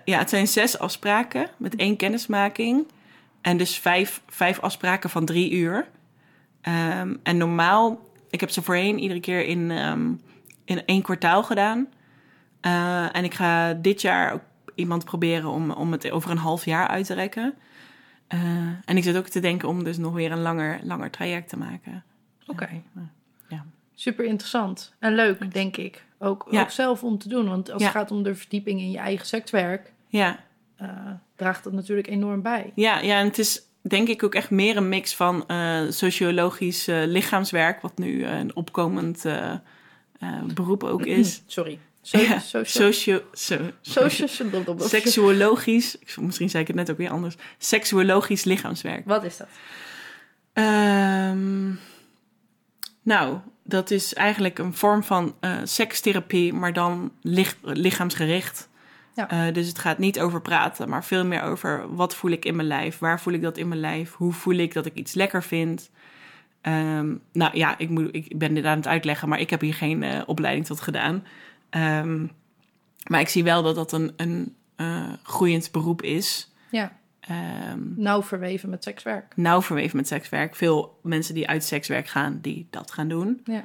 ja, 0.05 0.17
het 0.17 0.29
zijn 0.29 0.47
zes 0.47 0.79
afspraken 0.79 1.47
met 1.57 1.75
één 1.75 1.95
kennismaking. 1.97 2.87
En 3.41 3.57
dus 3.57 3.77
vijf, 3.77 4.21
vijf 4.27 4.59
afspraken 4.59 5.09
van 5.09 5.25
drie 5.25 5.51
uur. 5.51 5.87
Ehm, 6.61 7.15
en 7.23 7.37
normaal, 7.37 7.99
ik 8.29 8.39
heb 8.39 8.49
ze 8.49 8.61
voorheen 8.61 8.99
iedere 8.99 9.19
keer 9.19 9.45
in, 9.45 9.71
ehm, 9.71 10.11
in 10.65 10.85
één 10.85 11.01
kwartaal 11.01 11.43
gedaan. 11.43 11.87
Eh, 12.61 13.15
en 13.15 13.23
ik 13.23 13.33
ga 13.33 13.73
dit 13.73 14.01
jaar 14.01 14.33
ook 14.33 14.41
iemand 14.75 15.05
proberen 15.05 15.49
om, 15.49 15.71
om 15.71 15.91
het 15.91 16.11
over 16.11 16.31
een 16.31 16.37
half 16.37 16.65
jaar 16.65 16.87
uit 16.87 17.05
te 17.05 17.13
rekken. 17.13 17.53
Eh, 18.33 18.39
en 18.85 18.97
ik 18.97 19.03
zit 19.03 19.17
ook 19.17 19.27
te 19.27 19.39
denken 19.39 19.67
om 19.67 19.83
dus 19.83 19.97
nog 19.97 20.13
weer 20.13 20.31
een 20.31 20.41
langer, 20.41 20.79
langer 20.83 21.09
traject 21.09 21.49
te 21.49 21.57
maken. 21.57 22.03
Oké. 22.47 22.69
Ja. 23.49 23.65
Super 23.95 24.25
interessant. 24.25 24.93
En 24.99 25.15
leuk, 25.15 25.53
denk 25.53 25.77
ik. 25.77 26.03
Ook, 26.19 26.47
Ja. 26.51 26.61
ook 26.61 26.69
zelf 26.69 27.03
om 27.03 27.17
te 27.17 27.29
doen. 27.29 27.47
Want 27.49 27.71
als 27.71 27.81
Ja. 27.81 27.87
het 27.87 27.97
gaat 27.97 28.11
om 28.11 28.23
de 28.23 28.35
verdieping 28.35 28.79
in 28.79 28.91
je 28.91 28.97
eigen 28.97 29.25
sekswerk, 29.25 29.93
Ja, 30.07 30.39
eh, 30.75 30.89
draagt 31.35 31.63
dat 31.63 31.73
natuurlijk 31.73 32.07
enorm 32.07 32.41
bij. 32.41 32.71
Ja, 32.75 32.99
ja, 32.99 33.19
en 33.19 33.25
het 33.25 33.37
is 33.39 33.61
denk 33.81 34.07
ik 34.07 34.23
ook 34.23 34.35
echt 34.35 34.49
meer 34.49 34.77
een 34.77 34.89
mix 34.89 35.15
van 35.15 35.47
eh, 35.47 35.81
sociologisch 35.89 36.85
lichaamswerk, 36.85 37.81
wat 37.81 37.97
nu 37.97 38.25
een 38.25 38.55
opkomend 38.55 39.25
beroep 40.53 40.83
ook 40.83 41.05
is. 41.19 41.43
Sorry. 41.45 41.79
So, 42.05 42.17
Ja, 42.19 42.39
socio- 42.39 42.63
socio, 42.63 43.21
so, 43.31 43.57
socio- 43.81 44.27
seksuologisch, 44.87 45.97
misschien 46.19 46.49
zei 46.49 46.61
ik 46.61 46.67
het 46.67 46.77
net 46.77 46.91
ook 46.91 46.97
weer 46.97 47.09
anders, 47.09 47.35
seksuologisch 47.57 48.43
lichaamswerk. 48.43 49.05
Wat 49.05 49.23
is 49.23 49.37
dat? 49.37 49.47
Ehm, 50.53 51.69
nou, 53.01 53.37
dat 53.63 53.91
is 53.91 54.13
eigenlijk 54.13 54.59
een 54.59 54.73
vorm 54.73 55.03
van 55.03 55.35
eh 55.39 55.57
sekstherapie, 55.63 56.53
maar 56.53 56.73
dan 56.73 57.11
lich- 57.21 57.55
lichaamsgericht. 57.61 58.69
Ja. 59.15 59.29
Eh, 59.29 59.53
dus 59.53 59.67
het 59.67 59.79
gaat 59.79 59.97
niet 59.97 60.19
over 60.19 60.41
praten, 60.41 60.89
maar 60.89 61.03
veel 61.05 61.25
meer 61.25 61.41
over 61.41 61.95
wat 61.95 62.15
voel 62.15 62.31
ik 62.31 62.45
in 62.45 62.55
mijn 62.55 62.67
lijf? 62.67 62.97
Waar 62.99 63.21
voel 63.21 63.33
ik 63.33 63.41
dat 63.41 63.57
in 63.57 63.67
mijn 63.67 63.79
lijf? 63.79 64.13
Hoe 64.13 64.33
voel 64.33 64.53
ik 64.55 64.73
dat 64.73 64.85
ik 64.85 64.93
iets 64.93 65.13
lekker 65.13 65.43
vind? 65.43 65.89
Ehm, 66.61 67.13
nou 67.33 67.57
ja, 67.57 67.77
ik, 67.77 67.89
moet, 67.89 68.09
ik 68.15 68.37
ben 68.37 68.53
dit 68.53 68.65
aan 68.65 68.77
het 68.77 68.87
uitleggen, 68.87 69.29
maar 69.29 69.39
ik 69.39 69.49
heb 69.49 69.61
hier 69.61 69.73
geen 69.73 70.03
eh, 70.03 70.21
opleiding 70.25 70.65
tot 70.65 70.81
gedaan. 70.81 71.23
Ehm, 71.73 72.27
maar 73.07 73.19
ik 73.19 73.29
zie 73.29 73.43
wel 73.43 73.63
dat 73.63 73.75
dat 73.75 73.91
een, 73.91 74.13
een 74.15 74.55
eh, 74.75 75.13
groeiend 75.23 75.71
beroep 75.71 76.01
is. 76.01 76.51
Ja, 76.71 76.91
Ehm, 77.27 77.79
nauw 77.95 78.23
verweven 78.23 78.69
met 78.69 78.83
sekswerk. 78.83 79.35
nauw 79.35 79.61
verweven 79.61 79.97
met 79.97 80.07
sekswerk. 80.07 80.55
Veel 80.55 80.99
mensen 81.03 81.33
die 81.33 81.47
uit 81.47 81.63
sekswerk 81.63 82.07
gaan, 82.07 82.39
die 82.41 82.67
dat 82.69 82.91
gaan 82.91 83.07
doen. 83.07 83.41
Ja. 83.43 83.63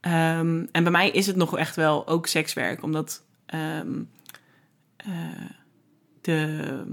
Ehm, 0.00 0.66
en 0.72 0.82
bij 0.82 0.92
mij 0.92 1.10
is 1.10 1.26
het 1.26 1.36
nog 1.36 1.56
echt 1.58 1.76
wel 1.76 2.06
ook 2.06 2.26
sekswerk, 2.26 2.82
omdat 2.82 3.22
eh, 3.46 3.80
de, 6.20 6.84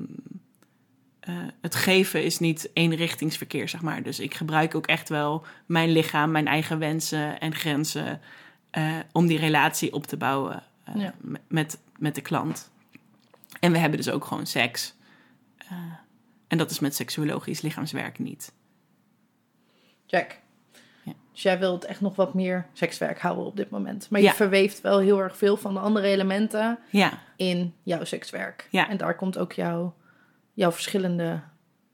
eh, 1.19 1.33
het 1.61 1.75
geven 1.75 2.23
is 2.23 2.39
niet 2.39 2.69
eenrichtingsverkeer, 2.73 3.69
zeg 3.69 3.81
maar. 3.81 4.03
Dus 4.03 4.19
ik 4.19 4.33
gebruik 4.33 4.75
ook 4.75 4.87
echt 4.87 5.09
wel 5.09 5.45
mijn 5.65 5.91
lichaam, 5.91 6.31
mijn 6.31 6.47
eigen 6.47 6.79
wensen 6.79 7.39
en 7.39 7.55
grenzen 7.55 8.21
eh, 8.77 8.95
om 9.11 9.27
die 9.27 9.39
relatie 9.39 9.93
op 9.93 10.05
te 10.05 10.17
bouwen 10.17 10.63
eh, 10.83 10.95
Ja. 10.95 11.13
met, 11.47 11.79
met 11.99 12.15
de 12.15 12.21
klant. 12.21 12.71
En 13.59 13.71
we 13.71 13.77
hebben 13.77 13.97
dus 13.97 14.09
ook 14.09 14.25
gewoon 14.25 14.45
seks. 14.45 14.95
Eh, 15.57 15.71
en 16.47 16.57
dat 16.57 16.71
is 16.71 16.79
met 16.79 16.95
seksuologisch 16.95 17.61
lichaamswerk 17.61 18.19
niet. 18.19 18.53
Jack. 20.05 20.39
Ja. 21.03 21.13
Dus 21.31 21.41
jij 21.41 21.59
wilt 21.59 21.85
echt 21.85 22.01
nog 22.01 22.15
wat 22.15 22.33
meer 22.33 22.67
sekswerk 22.73 23.19
houden 23.19 23.45
op 23.45 23.55
dit 23.55 23.69
moment. 23.69 24.09
Maar 24.09 24.19
je 24.19 24.25
Ja. 24.25 24.33
verweeft 24.33 24.81
wel 24.81 24.99
heel 24.99 25.19
erg 25.21 25.37
veel 25.37 25.57
van 25.57 25.73
de 25.73 25.79
andere 25.79 26.07
elementen 26.07 26.79
Ja, 26.89 27.19
in 27.35 27.73
jouw 27.83 28.03
sekswerk. 28.03 28.67
Ja. 28.71 28.89
En 28.89 28.97
daar 28.97 29.15
komt 29.15 29.37
ook 29.37 29.53
jouw, 29.53 29.95
jouw 30.53 30.71
verschillende 30.71 31.39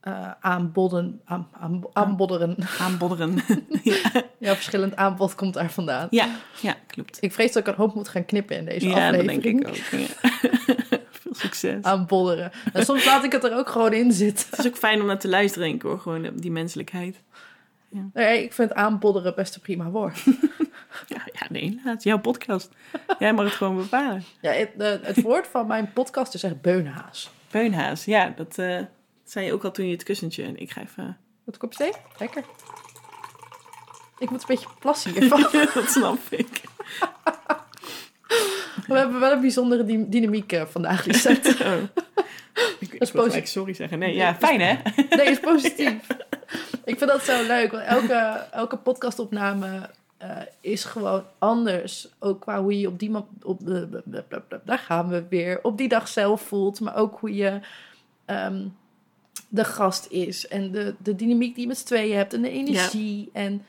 eh 0.04 0.32
aanboden, 0.40 1.22
aan, 1.26 1.48
aan, 1.60 1.82
aanbodderen. 1.94 2.56
aanbodderen. 2.80 3.36
ja. 4.40 4.56
verschillend 4.56 4.96
aanbod 4.96 5.36
komt 5.36 5.54
daar 5.54 5.72
vandaan. 5.72 6.08
ja, 6.10 6.28
ja, 6.62 6.76
klopt. 6.88 7.18
Ik 7.22 7.34
vrees 7.34 7.52
dat 7.52 7.68
ik 7.68 7.74
een 7.74 7.80
hoop 7.80 7.96
moet 7.96 8.08
gaan 8.08 8.26
knippen 8.26 8.58
in 8.58 8.66
deze 8.66 8.88
Ja, 8.88 9.12
dat 9.12 9.20
aflevering. 9.22 9.44
denk 9.44 9.60
ik 9.60 9.68
ook. 9.68 10.00
Ja. 10.00 10.08
Veel 11.22 11.36
succes. 11.36 11.84
Aanbodderen. 11.84 12.52
En 12.74 12.86
soms 12.86 13.06
laat 13.06 13.24
ik 13.24 13.32
het 13.32 13.44
er 13.44 13.56
ook 13.58 13.70
gewoon 13.70 13.94
in 13.94 14.12
zitten. 14.12 14.46
Het 14.50 14.60
is 14.60 14.68
ook 14.68 14.78
fijn 14.78 15.02
om 15.02 15.08
naar 15.08 15.20
te 15.20 15.30
luisteren, 15.30 15.68
denk 15.68 15.84
ik, 15.84 15.90
hoor. 15.90 16.00
Gewoon 16.00 16.30
die 16.36 16.52
menselijkheid. 16.52 17.22
Nee, 18.14 18.44
ik 18.44 18.54
vind 18.54 18.74
aanbodderen 18.74 19.36
best 19.36 19.56
een 19.56 19.62
prima 19.62 19.90
woord. 19.90 20.24
Ja, 21.08 21.22
ja 21.34 21.46
nee, 21.50 21.82
laat. 21.86 22.04
Jouw 22.04 22.20
podcast. 22.20 22.70
Jij 23.20 23.34
mag 23.34 23.46
het 23.46 23.54
gewoon 23.54 23.76
bepalen. 23.78 24.24
Ja, 24.42 24.52
het, 24.52 24.70
de- 24.78 25.00
het 25.04 25.22
woord 25.22 25.48
van 25.48 25.68
mijn 25.68 25.92
podcast 25.94 26.34
is 26.34 26.44
echt 26.44 26.62
beunhaas. 26.62 27.32
Beunhaas, 27.52 28.06
ja, 28.06 28.34
dat 28.36 28.58
eh, 29.24 29.30
zei 29.32 29.46
je 29.46 29.54
ook 29.54 29.64
al 29.64 29.72
toen 29.72 29.86
je 29.86 29.92
het 29.92 30.04
kussentje... 30.04 30.44
En 30.44 30.58
ik 30.60 30.72
ga 30.72 30.82
even... 30.82 31.18
Wat 31.44 31.58
kopje 31.58 31.78
thee? 31.78 31.92
Lekker. 32.20 32.44
Ik 34.18 34.30
moet 34.30 34.40
een 34.40 34.46
beetje 34.48 34.68
plassen 34.80 35.12
hiervan. 35.12 35.42
dat 35.74 35.90
snap 35.90 36.18
ik. 36.30 36.50
We 38.88 38.98
hebben 38.98 39.20
wel 39.20 39.32
een 39.32 39.42
bijzondere 39.42 39.84
dy- 39.86 40.06
dynamiek 40.08 40.52
eh, 40.52 40.66
vandaag, 40.66 41.06
Lisette. 41.06 41.56
Oh. 42.56 42.64
Ik, 42.80 42.94
ik 42.94 43.02
is 43.02 43.12
positief. 43.12 43.48
sorry 43.50 43.74
zeggen. 43.74 44.00
Nee, 44.00 44.16
ja, 44.16 44.36
fijn 44.36 44.62
hè? 44.62 44.78
Nee, 45.10 45.26
is 45.26 45.40
positief. 45.40 46.08
Ik 46.86 46.98
vind 46.98 47.10
dat 47.10 47.24
zo 47.24 47.44
leuk, 47.48 47.72
want 47.72 47.84
elke, 47.84 48.14
elke 48.52 48.78
podcastopname 48.78 49.90
eh, 50.18 50.38
is 50.62 50.84
gewoon 50.84 51.24
anders. 51.40 52.08
Ook 52.20 52.42
qua 52.42 52.62
hoe 52.62 52.80
je 52.80 52.88
op 52.88 53.00
die... 53.00 53.12
Op, 53.44 53.66
de- 53.66 54.04
daar 54.66 54.78
gaan 54.78 55.08
we 55.10 55.26
weer. 55.30 55.60
Op 55.64 55.78
die 55.78 55.88
dag 55.88 56.08
zelf 56.08 56.42
voelt, 56.42 56.80
maar 56.80 56.96
ook 56.96 57.20
hoe 57.20 57.36
je... 57.36 57.60
ehm, 58.26 58.66
de 59.48 59.64
gast 59.66 60.08
is 60.12 60.48
en 60.48 60.72
de, 60.72 60.96
de 60.98 61.16
dynamiek 61.16 61.54
die 61.54 61.62
je 61.62 61.68
met 61.68 61.78
z'n 61.78 61.86
tweeën 61.86 62.18
hebt 62.18 62.34
en 62.34 62.42
de 62.42 62.50
energie. 62.50 63.30
En 63.34 63.66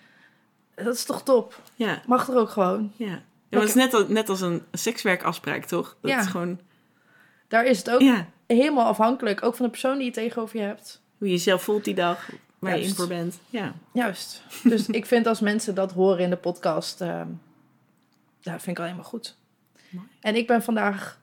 dat 0.74 0.94
is 0.94 1.05
toch 1.05 1.22
top? 1.22 1.62
Ja, 1.74 2.03
Mag 2.07 2.29
er 2.29 2.37
ook 2.37 2.50
gewoon. 2.50 2.92
ja. 2.96 3.07
ja 3.07 3.22
maar 3.50 3.61
het 3.61 3.68
is 3.68 3.74
net, 3.74 3.94
als- 3.94 4.09
net 4.09 4.29
als 4.29 4.40
een 4.40 4.62
sekswerkafspraak, 4.72 5.64
toch? 5.64 5.96
Dat 6.00 6.11
Ja. 6.11 6.20
is 6.20 6.27
gewoon... 6.27 6.61
Daar 7.48 7.64
is 7.66 7.79
het 7.79 7.90
ook 7.90 8.00
Ja, 8.00 8.29
helemaal 8.46 8.87
afhankelijk. 8.87 9.42
Ook 9.44 9.55
van 9.55 9.64
de 9.64 9.70
persoon 9.70 9.96
die 9.96 10.07
je 10.07 10.12
tegenover 10.12 10.59
je 10.59 10.64
hebt. 10.64 11.03
hoe 11.18 11.27
je 11.27 11.33
jezelf 11.33 11.62
voelt 11.62 11.85
die 11.85 11.94
dag, 11.94 12.31
waar 12.59 12.79
je 12.79 12.85
in 12.85 12.94
voor 12.94 13.07
bent. 13.09 13.38
Ja. 13.50 13.74
Juist. 13.92 14.42
Dus 14.62 14.87
ik 15.00 15.07
vind 15.07 15.27
als 15.27 15.40
mensen 15.40 15.74
dat 15.74 15.92
horen 15.92 16.18
in 16.18 16.31
de 16.31 16.37
podcast, 16.37 17.00
ehm 17.00 17.29
dat 18.40 18.62
vind 18.62 18.79
ik 18.79 18.83
alleen 18.85 18.96
maar 18.96 19.05
goed. 19.05 19.37
Mooi. 19.88 20.07
En 20.20 20.37
ik 20.37 20.46
ben 20.46 20.62
vandaag 20.62 21.20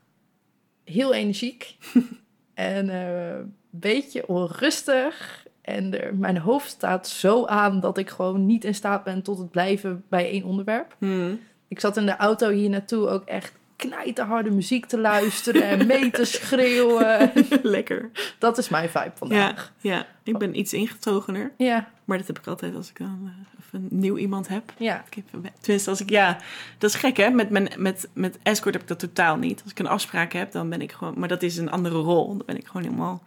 heel 0.84 1.14
energiek 1.14 1.76
en 2.54 2.90
eh, 2.90 3.38
beetje 3.80 4.28
onrustig. 4.28 5.46
En 5.62 6.00
er, 6.00 6.14
mijn 6.14 6.38
hoofd 6.38 6.70
staat 6.70 7.08
zo 7.08 7.46
aan 7.46 7.80
dat 7.80 7.98
ik 7.98 8.10
gewoon 8.10 8.46
niet 8.46 8.64
in 8.64 8.74
staat 8.74 9.04
ben 9.04 9.22
tot 9.22 9.38
het 9.38 9.50
blijven 9.50 10.04
bij 10.08 10.30
één 10.30 10.44
onderwerp. 10.44 10.96
Hmm. 10.98 11.40
Ik 11.68 11.80
zat 11.80 11.96
in 11.96 12.06
de 12.06 12.16
auto 12.16 12.50
hier 12.50 12.70
naartoe 12.70 13.08
ook 13.08 13.24
echt 13.24 13.52
knijterharde 13.76 14.50
muziek 14.50 14.86
te 14.86 14.98
luisteren 14.98 15.62
en 15.62 15.86
mee 15.86 16.10
te 16.10 16.24
schreeuwen. 16.36 17.32
Lekker. 17.62 18.10
Dat 18.38 18.58
is 18.58 18.68
mijn 18.68 18.88
vibe 18.88 19.12
vandaag. 19.14 19.72
ja, 19.80 20.06
ik 20.22 20.38
ben 20.38 20.58
iets 20.58 20.72
ingetogener. 20.72 21.52
Ja, 21.56 21.88
Maar 22.04 22.18
dat 22.18 22.26
heb 22.26 22.38
ik 22.38 22.46
altijd 22.46 22.74
als 22.76 22.88
ik 22.88 22.98
dan 22.98 23.20
eh, 23.24 23.80
een 23.80 23.88
nieuw 23.90 24.16
iemand 24.16 24.48
heb. 24.48 24.72
ja. 24.78 25.04
Ik 25.10 25.14
heb 25.14 25.24
tenminste, 25.60 25.90
als 25.90 26.00
ik, 26.00 26.10
ja, 26.10 26.38
dat 26.78 26.90
is 26.90 26.96
gek 26.96 27.16
hè. 27.16 27.30
Met, 27.30 27.50
mijn, 27.50 27.68
met, 27.76 28.08
met 28.12 28.38
escort 28.42 28.74
heb 28.74 28.82
ik 28.82 28.88
dat 28.88 28.98
totaal 28.98 29.36
niet. 29.36 29.62
Als 29.62 29.70
ik 29.70 29.78
een 29.78 29.86
afspraak 29.86 30.32
heb, 30.32 30.52
dan 30.52 30.68
ben 30.68 30.80
ik 30.82 30.92
gewoon, 30.92 31.14
maar 31.16 31.28
dat 31.28 31.42
is 31.42 31.56
een 31.56 31.70
andere 31.70 31.98
rol. 31.98 32.26
Dan 32.26 32.42
ben 32.46 32.56
ik 32.56 32.66
gewoon 32.66 32.82
helemaal 32.82 33.22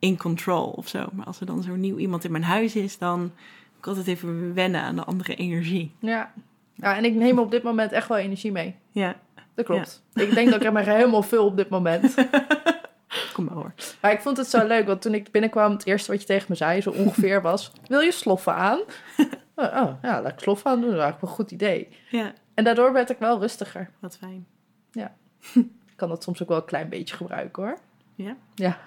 in 0.00 0.16
control 0.18 0.66
of 0.70 0.88
zo. 0.88 1.06
Maar 1.12 1.26
als 1.26 1.40
er 1.40 1.46
dan 1.46 1.62
zo'n 1.62 1.80
nieuw 1.80 1.96
iemand 1.98 2.24
in 2.24 2.30
mijn 2.32 2.44
huis 2.44 2.76
is, 2.76 2.98
dan 2.98 3.20
moet 3.20 3.78
ik 3.78 3.86
altijd 3.86 4.06
even 4.06 4.54
wennen 4.54 4.80
aan 4.80 4.96
de 4.96 5.04
andere 5.04 5.34
energie. 5.34 5.94
Ja. 5.98 6.32
ja, 6.74 6.96
en 6.96 7.04
ik 7.04 7.14
neem 7.14 7.38
op 7.38 7.50
dit 7.50 7.62
moment 7.62 7.92
echt 7.92 8.08
wel 8.08 8.18
energie 8.18 8.52
mee. 8.52 8.74
Ja, 8.92 9.16
Dat 9.54 9.64
klopt. 9.64 10.02
Ik 10.14 10.34
denk 10.34 10.50
dat 10.50 10.60
ik 10.60 10.66
er 10.66 10.72
maar 10.72 10.86
helemaal 10.86 11.22
vul 11.22 11.44
op 11.46 11.56
dit 11.56 11.68
moment. 11.68 12.14
kom 13.34 13.44
maar 13.44 13.54
hoor. 13.54 13.72
Maar 14.00 14.12
ik 14.12 14.20
vond 14.20 14.36
het 14.36 14.46
zo 14.46 14.66
leuk, 14.66 14.86
want 14.86 15.02
toen 15.02 15.14
ik 15.14 15.30
binnenkwam, 15.30 15.72
het 15.72 15.86
eerste 15.86 16.10
wat 16.10 16.20
je 16.20 16.26
tegen 16.26 16.46
me 16.48 16.54
zei, 16.54 16.80
zo 16.80 16.90
ongeveer 16.90 17.42
was: 17.50 17.72
Wil 17.86 18.00
je 18.00 18.12
sloffen 18.12 18.54
aan? 18.54 18.80
Oh, 19.54 19.64
oh, 19.76 19.92
ja, 20.02 20.22
laat 20.22 20.32
ik 20.32 20.38
sloffen 20.38 20.70
aan 20.70 20.80
doen. 20.80 20.90
Dat 20.90 20.98
is 20.98 21.02
eigenlijk 21.04 21.20
wel 21.20 21.30
een 21.30 21.36
goed 21.36 21.50
idee. 21.50 21.88
Ja, 22.10 22.32
En 22.54 22.64
daardoor 22.64 22.92
werd 22.92 23.10
ik 23.10 23.18
wel 23.18 23.38
rustiger. 23.40 23.90
wat 23.98 24.16
fijn. 24.16 24.46
Ik 25.90 26.06
kan 26.06 26.08
dat 26.08 26.22
soms 26.22 26.42
ook 26.42 26.48
wel 26.48 26.56
een 26.56 26.64
klein 26.64 26.88
beetje 26.88 27.16
gebruiken 27.16 27.62
hoor. 27.62 27.78
Ja. 28.14 28.36
Ja. 28.54 28.78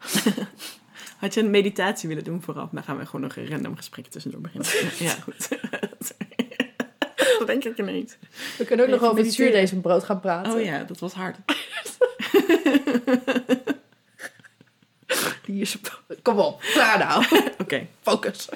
Had 1.20 1.34
je 1.34 1.40
een 1.40 1.50
meditatie 1.50 2.08
willen 2.08 2.24
doen 2.24 2.42
vooraf? 2.42 2.68
Dan 2.72 2.82
gaan 2.82 2.98
we 2.98 3.06
gewoon 3.06 3.20
nog 3.20 3.36
een 3.36 3.48
random 3.48 3.76
gesprek 3.76 4.06
tussendoor 4.06 4.40
beginnen. 4.40 4.70
Ja, 4.98 5.14
goed. 5.24 5.48
dat 7.38 7.46
denk 7.46 7.64
ik 7.64 7.78
ineens. 7.78 8.16
We 8.58 8.64
kunnen 8.64 8.86
ook 8.86 8.90
nog 8.90 9.00
over 9.00 9.16
het 9.16 9.24
mediteren. 9.24 9.52
zuurdezenbrood 9.52 10.04
gaan 10.04 10.20
praten. 10.20 10.52
Oh 10.52 10.64
ja, 10.64 10.84
dat 10.84 10.98
was 10.98 11.12
hard. 11.12 11.36
Die 15.44 15.60
is... 15.60 15.76
Kom 16.22 16.38
op, 16.38 16.60
klaar 16.60 16.98
nou. 16.98 17.24
Oké. 17.58 17.86
Focus. 18.02 18.48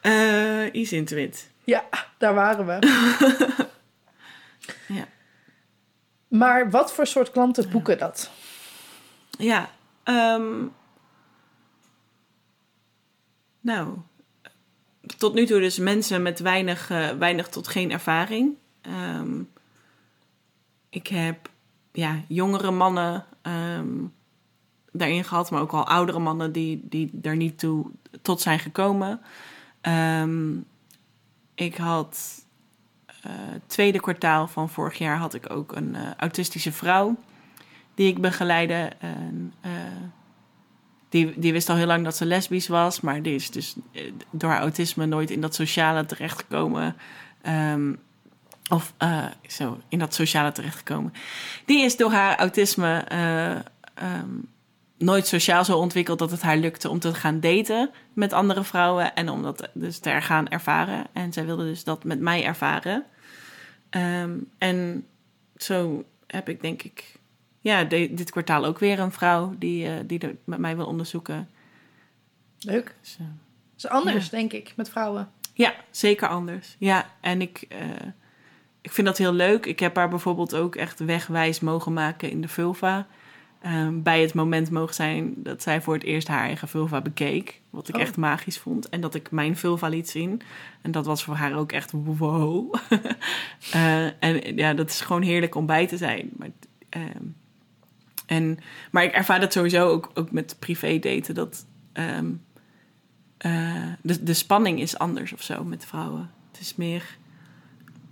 Eh 0.00 0.74
Easy 0.74 0.94
Intuit. 0.94 1.50
Ja, 1.64 1.84
daar 2.18 2.34
waren 2.34 2.66
we. 2.66 2.78
Ja. 4.86 5.08
Maar 6.28 6.70
wat 6.70 6.92
voor 6.92 7.06
soort 7.06 7.30
klanten 7.30 7.70
boeken 7.70 7.98
dat? 7.98 8.30
Ja. 9.38 9.70
Ehm, 10.02 10.66
nou, 13.60 13.96
tot 15.18 15.34
nu 15.34 15.46
toe 15.46 15.60
dus 15.60 15.78
mensen 15.78 16.22
met 16.22 16.40
weinig, 16.40 16.90
eh, 16.90 17.10
weinig 17.10 17.48
tot 17.48 17.68
geen 17.68 17.90
ervaring. 17.90 18.54
Ehm, 18.80 19.42
ik 20.88 21.06
heb 21.06 21.50
ja, 21.92 22.22
jongere 22.28 22.70
mannen 22.70 23.24
ehm, 23.42 24.04
daarin 24.92 25.24
gehad, 25.24 25.50
maar 25.50 25.60
ook 25.60 25.72
al 25.72 25.86
oudere 25.86 26.18
mannen 26.18 26.52
die, 26.52 26.80
die 26.84 27.10
daar 27.12 27.36
niet 27.36 27.58
toe 27.58 27.86
tot 28.22 28.40
zijn 28.40 28.58
gekomen. 28.58 29.20
Ik 31.54 31.76
had 31.76 32.44
eh, 33.22 33.30
tweede 33.66 34.00
kwartaal 34.00 34.48
van 34.48 34.68
vorig 34.68 34.98
jaar 34.98 35.16
had 35.16 35.34
ik 35.34 35.50
ook 35.50 35.76
een 35.76 35.94
eh, 35.94 36.14
autistische 36.16 36.72
vrouw 36.72 37.16
die 37.94 38.08
ik 38.08 38.20
begeleide. 38.20 38.92
Eh, 39.00 39.70
die, 41.12 41.32
die 41.36 41.52
wist 41.52 41.68
al 41.68 41.76
heel 41.76 41.86
lang 41.86 42.04
dat 42.04 42.16
ze 42.16 42.26
lesbisch 42.26 42.68
was, 42.68 43.00
maar 43.00 43.22
die 43.22 43.34
is 43.34 43.50
dus 43.50 43.74
eh, 43.92 44.12
door 44.30 44.50
haar 44.50 44.60
autisme 44.60 45.06
nooit 45.06 45.30
in 45.30 45.40
dat 45.40 45.54
sociale 45.54 46.06
terechtgekomen. 46.06 46.96
Ehm, 47.42 47.92
of 48.68 48.94
eh, 48.98 49.24
zo, 49.48 49.80
in 49.88 49.98
dat 49.98 50.14
sociale 50.14 50.52
terechtgekomen. 50.52 51.12
Die 51.64 51.84
is 51.84 51.96
door 51.96 52.12
haar 52.12 52.36
autisme 52.36 53.04
eh, 53.08 53.54
ehm, 53.94 54.30
nooit 54.98 55.26
sociaal 55.26 55.64
zo 55.64 55.78
ontwikkeld 55.78 56.18
dat 56.18 56.30
het 56.30 56.42
haar 56.42 56.56
lukte 56.56 56.88
om 56.88 56.98
te 56.98 57.14
gaan 57.14 57.40
daten 57.40 57.90
met 58.12 58.32
andere 58.32 58.64
vrouwen 58.64 59.14
en 59.14 59.28
om 59.28 59.42
dat 59.42 59.68
dus 59.74 59.98
te 59.98 60.20
gaan 60.20 60.48
ervaren. 60.48 61.06
En 61.12 61.32
zij 61.32 61.44
wilde 61.44 61.64
dus 61.64 61.84
dat 61.84 62.04
met 62.04 62.20
mij 62.20 62.44
ervaren. 62.44 63.04
Ehm, 63.90 64.38
en 64.58 65.06
zo 65.56 66.04
heb 66.26 66.48
ik 66.48 66.60
denk 66.60 66.82
ik 66.82 67.20
ja, 67.62 67.84
de- 67.84 68.14
dit 68.14 68.30
kwartaal 68.30 68.64
ook 68.64 68.78
weer 68.78 68.98
een 68.98 69.12
vrouw 69.12 69.54
die, 69.58 69.86
eh, 69.86 69.92
die 70.06 70.18
er 70.18 70.36
met 70.44 70.58
mij 70.58 70.76
wil 70.76 70.86
onderzoeken. 70.86 71.48
Leuk. 72.60 72.94
Dus, 73.00 73.16
eh, 73.20 73.26
is 73.76 73.88
anders, 73.88 74.28
denk 74.28 74.52
ik, 74.52 74.72
met 74.76 74.90
vrouwen. 74.90 75.30
ja, 75.54 75.74
zeker 75.90 76.28
anders. 76.28 76.76
Ja, 76.78 77.10
en 77.20 77.40
ik, 77.40 77.64
eh, 77.68 77.78
ik 78.80 78.90
vind 78.92 79.06
dat 79.06 79.18
heel 79.18 79.32
leuk. 79.32 79.66
Ik 79.66 79.80
heb 79.80 79.96
haar 79.96 80.08
bijvoorbeeld 80.08 80.54
ook 80.54 80.76
echt 80.76 80.98
wegwijs 80.98 81.60
mogen 81.60 81.92
maken 81.92 82.30
in 82.30 82.40
de 82.40 82.48
vulva. 82.48 83.06
Ehm, 83.60 84.02
bij 84.02 84.20
het 84.22 84.34
moment 84.34 84.70
mogen 84.70 84.94
zijn 84.94 85.34
dat 85.36 85.62
zij 85.62 85.80
voor 85.82 85.94
het 85.94 86.02
eerst 86.02 86.28
haar 86.28 86.42
eigen 86.44 86.68
vulva 86.68 87.00
bekeek. 87.00 87.60
Wat 87.70 87.88
ik 87.88 87.94
Oh. 87.94 88.00
echt 88.00 88.16
magisch 88.16 88.58
vond. 88.58 88.88
En 88.88 89.00
dat 89.00 89.14
ik 89.14 89.30
mijn 89.30 89.56
vulva 89.56 89.88
liet 89.88 90.10
zien. 90.10 90.40
En 90.80 90.90
dat 90.90 91.06
was 91.06 91.24
voor 91.24 91.34
haar 91.34 91.54
ook 91.56 91.72
echt 91.72 91.90
wow. 91.92 92.74
En 94.20 94.56
ja, 94.56 94.74
dat 94.74 94.90
is 94.90 95.00
gewoon 95.00 95.22
heerlijk 95.22 95.54
om 95.54 95.66
bij 95.66 95.86
te 95.86 95.96
zijn. 95.96 96.30
Maar, 96.36 96.48
ehm, 96.88 97.24
en, 98.36 98.58
maar 98.90 99.04
ik 99.04 99.12
ervaar 99.12 99.40
dat 99.40 99.52
sowieso 99.52 99.88
ook, 99.88 100.10
ook 100.14 100.30
met 100.30 100.56
privé 100.58 100.98
daten. 100.98 101.34
Dat 101.34 101.66
ehm, 101.92 102.30
eh, 103.38 103.92
de, 104.02 104.22
de 104.22 104.34
spanning 104.34 104.80
is 104.80 104.98
anders 104.98 105.32
of 105.32 105.42
zo 105.42 105.64
met 105.64 105.84
vrouwen. 105.84 106.30
Het 106.52 106.60
is 106.60 106.76
meer 106.76 107.16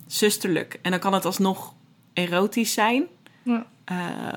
zusterlijk. 0.06 0.78
En 0.82 0.90
dan 0.90 1.00
kan 1.00 1.12
het 1.14 1.24
alsnog 1.24 1.74
erotisch 2.12 2.72
zijn. 2.72 3.04
Ja. 3.42 3.66
Eh, 3.84 4.32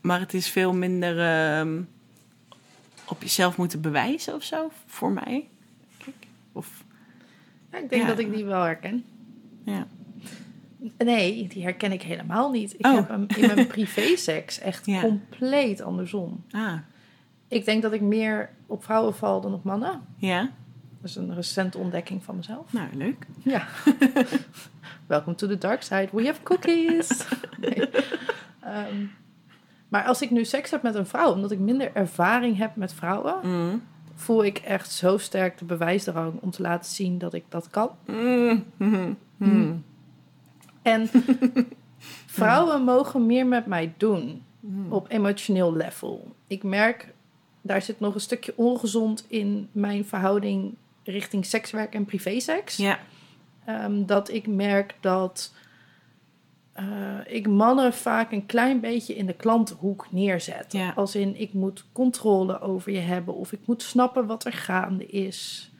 maar 0.00 0.20
het 0.20 0.34
is 0.34 0.48
veel 0.48 0.72
minder 0.74 1.20
ehm, 1.20 1.82
op 3.08 3.22
jezelf 3.22 3.56
moeten 3.56 3.80
bewijzen 3.80 4.34
of 4.34 4.42
zo, 4.42 4.70
voor 4.86 5.12
mij. 5.12 5.48
Of, 6.52 6.84
Ja, 7.72 7.78
ik 7.78 7.88
denk 7.90 8.02
Ja. 8.02 8.08
dat 8.08 8.18
ik 8.18 8.34
die 8.34 8.44
wel 8.44 8.62
herken. 8.62 9.04
ja. 9.64 9.86
Nee, 10.98 11.48
die 11.48 11.62
herken 11.62 11.92
ik 11.92 12.02
helemaal 12.02 12.50
niet. 12.50 12.74
Ik 12.78 12.86
Oh. 12.86 12.94
heb 12.94 13.08
hem 13.08 13.26
in 13.36 13.46
mijn 13.54 13.66
privéseks 13.76 14.58
echt 14.58 14.86
Ja. 14.86 15.00
compleet 15.00 15.80
andersom. 15.82 16.44
Ah, 16.50 16.72
Ik 17.48 17.64
denk 17.64 17.82
dat 17.82 17.92
ik 17.92 18.00
meer 18.00 18.50
op 18.66 18.84
vrouwen 18.84 19.14
val 19.14 19.40
dan 19.40 19.54
op 19.54 19.64
mannen. 19.64 20.00
ja. 20.16 20.50
Dat 21.00 21.10
is 21.12 21.16
een 21.18 21.34
recente 21.34 21.78
ontdekking 21.78 22.22
van 22.24 22.36
mezelf. 22.36 22.72
Nou, 22.72 22.88
leuk. 22.96 23.26
Ja. 23.42 23.66
Welcome 25.06 25.36
to 25.36 25.46
the 25.46 25.58
dark 25.58 25.82
side. 25.82 26.08
We 26.12 26.24
have 26.26 26.42
cookies. 26.42 27.26
Nee. 27.60 27.88
Ehm, 28.60 29.04
maar 29.88 30.04
als 30.04 30.22
ik 30.22 30.30
nu 30.30 30.44
seks 30.44 30.70
heb 30.70 30.82
met 30.82 30.94
een 30.94 31.06
vrouw, 31.06 31.32
omdat 31.32 31.50
ik 31.50 31.58
minder 31.58 31.90
ervaring 31.94 32.56
heb 32.58 32.76
met 32.76 32.92
vrouwen, 32.94 33.34
Mm. 33.42 33.82
voel 34.14 34.44
ik 34.44 34.58
echt 34.58 34.92
zo 34.92 35.18
sterk 35.18 35.58
de 35.58 35.64
bewijsdrang 35.64 36.40
om 36.40 36.50
te 36.50 36.62
laten 36.62 36.90
zien 36.92 37.18
dat 37.18 37.34
ik 37.34 37.44
dat 37.48 37.70
kan. 37.70 37.90
Mm. 38.06 38.64
Mhm. 38.76 39.12
Mm. 39.36 39.84
En 40.84 41.08
vrouwen 42.26 42.82
mogen 42.82 43.26
meer 43.26 43.46
met 43.46 43.66
mij 43.66 43.92
doen 43.96 44.42
Mm. 44.66 44.92
op 44.92 45.10
emotioneel 45.10 45.74
level. 45.76 46.34
Ik 46.46 46.62
merk, 46.62 47.14
daar 47.60 47.82
zit 47.82 48.00
nog 48.00 48.14
een 48.14 48.20
stukje 48.20 48.52
ongezond 48.56 49.24
in 49.28 49.68
mijn 49.72 50.04
verhouding 50.04 50.74
richting 51.02 51.46
sekswerk 51.46 51.94
en 51.94 52.04
privéseks. 52.04 52.76
Ja. 52.76 52.98
Ehm, 53.64 54.04
dat 54.06 54.30
ik 54.30 54.46
merk 54.46 54.96
dat 55.00 55.54
eh, 56.72 57.18
ik 57.26 57.48
mannen 57.48 57.92
vaak 57.94 58.32
een 58.32 58.46
klein 58.46 58.80
beetje 58.80 59.14
in 59.14 59.26
de 59.26 59.32
klantenhoek 59.36 60.06
neerzet. 60.10 60.72
Ja. 60.72 60.92
Als 60.96 61.14
in, 61.14 61.40
ik 61.40 61.52
moet 61.52 61.84
controle 61.92 62.60
over 62.60 62.92
je 62.92 62.98
hebben 62.98 63.34
of 63.34 63.52
ik 63.52 63.60
moet 63.66 63.82
snappen 63.82 64.26
wat 64.26 64.44
er 64.44 64.52
gaande 64.52 65.06
is. 65.06 65.70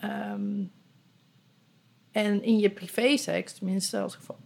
Ehm, 0.00 0.62
en 2.12 2.42
in 2.42 2.58
je 2.58 2.70
privéseks, 2.70 3.52
tenminste, 3.58 4.00
als 4.00 4.14
ik, 4.14 4.20
van- 4.20 4.36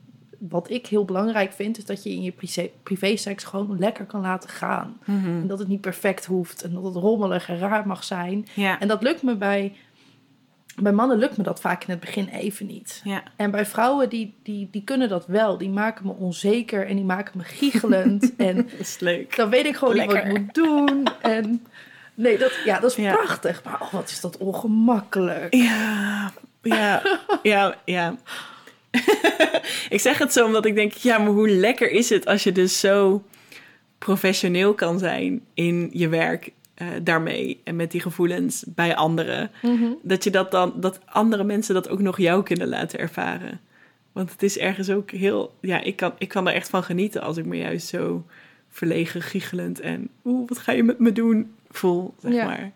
wat 0.49 0.71
ik 0.71 0.87
heel 0.87 1.05
belangrijk 1.05 1.53
vind, 1.53 1.79
is 1.79 1.85
dat 1.85 2.03
je 2.03 2.11
in 2.11 2.23
je 2.23 2.31
privé- 2.33 2.71
privéseks 2.83 3.45
gewoon 3.45 3.79
lekker 3.79 4.05
kan 4.05 4.21
laten 4.21 4.51
gaan. 4.51 4.97
Mhm. 5.05 5.27
En 5.27 5.47
dat 5.47 5.59
het 5.59 5.69
niet 5.69 5.81
perfect 5.81 6.25
hoeft 6.27 6.63
en 6.63 6.73
dat 6.75 6.85
het 6.85 6.95
rommelig 6.95 7.49
en 7.49 7.59
raar 7.59 7.87
mag 7.87 8.05
zijn. 8.05 8.47
Ja. 8.55 8.81
En 8.81 8.89
dat 8.89 9.03
lukt 9.03 9.23
me 9.23 9.37
bij, 9.37 9.73
bij 10.77 10.93
mannen 10.93 11.19
lukt 11.19 11.37
me 11.37 11.43
dat 11.43 11.61
vaak 11.61 11.85
in 11.85 11.91
het 11.91 12.01
begin 12.01 12.29
even 12.29 12.67
niet. 12.67 13.01
Ja. 13.05 13.23
En 13.37 13.51
bij 13.51 13.67
vrouwen, 13.67 14.09
die, 14.09 14.35
die, 14.43 14.69
die 14.71 14.85
kunnen 14.85 15.09
dat 15.09 15.27
wel. 15.27 15.59
Die 15.59 15.71
maken 15.71 16.07
me 16.07 16.13
onzeker 16.13 16.87
en 16.87 16.97
die 16.97 17.05
maken 17.05 17.39
me 17.39 17.45
giechelend. 17.45 18.37
en 18.37 18.57
Dat 18.57 18.65
is 18.79 18.99
leuk. 18.99 19.37
dan 19.37 19.51
weet 19.51 19.67
ik 19.67 19.77
gewoon 19.77 19.95
niet 19.97 20.07
wat 20.07 20.25
ik 20.25 20.39
moet 20.39 20.55
doen. 20.55 21.07
En 21.23 21.67
nee, 22.15 22.39
dat, 22.39 22.53
ja, 22.65 22.81
dat 22.81 22.91
is 22.91 22.97
Ja. 22.97 23.13
prachtig. 23.17 23.65
Maar 23.65 23.81
oh, 23.81 23.93
wat 23.93 24.11
is 24.11 24.21
dat 24.21 24.37
ongemakkelijk. 24.37 25.55
Ja, 25.55 26.33
ja, 26.63 27.03
ja, 27.43 27.75
ja. 27.85 28.15
ik 29.89 30.01
zeg 30.01 30.19
het 30.19 30.33
zo 30.33 30.45
omdat 30.47 30.65
ik 30.67 30.75
denk, 30.75 30.93
ja, 30.93 31.19
maar 31.19 31.33
hoe 31.33 31.49
lekker 31.51 31.91
is 31.91 32.09
het 32.11 32.27
als 32.27 32.43
je 32.43 32.53
dus 32.53 32.81
zo 32.81 33.25
professioneel 33.99 34.75
kan 34.75 34.99
zijn 34.99 35.41
in 35.55 35.91
je 35.93 36.09
werk 36.09 36.53
eh, 36.75 36.87
daarmee 37.03 37.61
en 37.65 37.77
met 37.77 37.91
die 37.91 38.01
gevoelens 38.01 38.65
bij 38.69 38.97
anderen. 38.97 39.51
Mhm. 39.63 39.91
Dat 40.03 40.25
je 40.25 40.31
dat 40.31 40.51
dan, 40.51 40.73
dat 40.77 41.01
andere 41.07 41.45
mensen 41.45 41.75
dat 41.75 41.89
ook 41.89 42.01
nog 42.01 42.19
jou 42.19 42.43
kunnen 42.43 42.69
laten 42.69 42.99
ervaren. 42.99 43.61
Want 44.13 44.31
het 44.33 44.43
is 44.43 44.59
ergens 44.59 44.91
ook 44.91 45.11
heel, 45.11 45.55
ja, 45.61 45.81
ik 45.83 45.97
kan, 45.97 46.13
ik 46.19 46.29
kan 46.29 46.49
er 46.49 46.55
echt 46.55 46.69
van 46.71 46.83
genieten 46.83 47.23
als 47.23 47.37
ik 47.37 47.45
me 47.45 47.57
juist 47.57 47.87
zo 47.89 48.25
verlegen, 48.71 49.23
giechelend 49.23 49.81
en 49.81 50.09
oeh, 50.25 50.49
wat 50.49 50.59
ga 50.59 50.73
je 50.73 50.83
met 50.83 50.99
me 50.99 51.13
doen 51.13 51.55
voel, 51.71 52.15
zeg 52.23 52.33
Ja. 52.33 52.45
maar. 52.45 52.71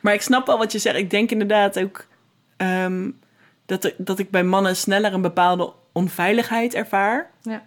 Maar 0.00 0.14
ik 0.14 0.20
snap 0.22 0.46
wel 0.46 0.58
wat 0.58 0.72
je 0.72 0.78
zegt. 0.78 0.96
Ik 0.96 1.10
denk 1.10 1.30
inderdaad 1.30 1.78
ook 1.80 2.06
ehm, 2.56 3.10
dat, 3.66 3.84
er- 3.84 3.94
dat 3.98 4.18
ik 4.18 4.30
bij 4.30 4.44
mannen 4.44 4.76
sneller 4.76 5.12
een 5.12 5.22
bepaalde 5.22 5.72
onveiligheid 5.92 6.74
ervaar. 6.74 7.30
Ja. 7.42 7.66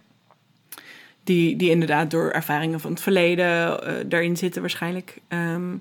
Die, 1.24 1.56
die 1.56 1.70
inderdaad 1.70 2.10
door 2.10 2.30
ervaringen 2.30 2.80
van 2.80 2.90
het 2.90 3.00
verleden 3.00 3.82
eh, 3.86 3.94
daarin 4.06 4.36
zitten 4.36 4.60
waarschijnlijk. 4.60 5.20
Ehm, 5.28 5.76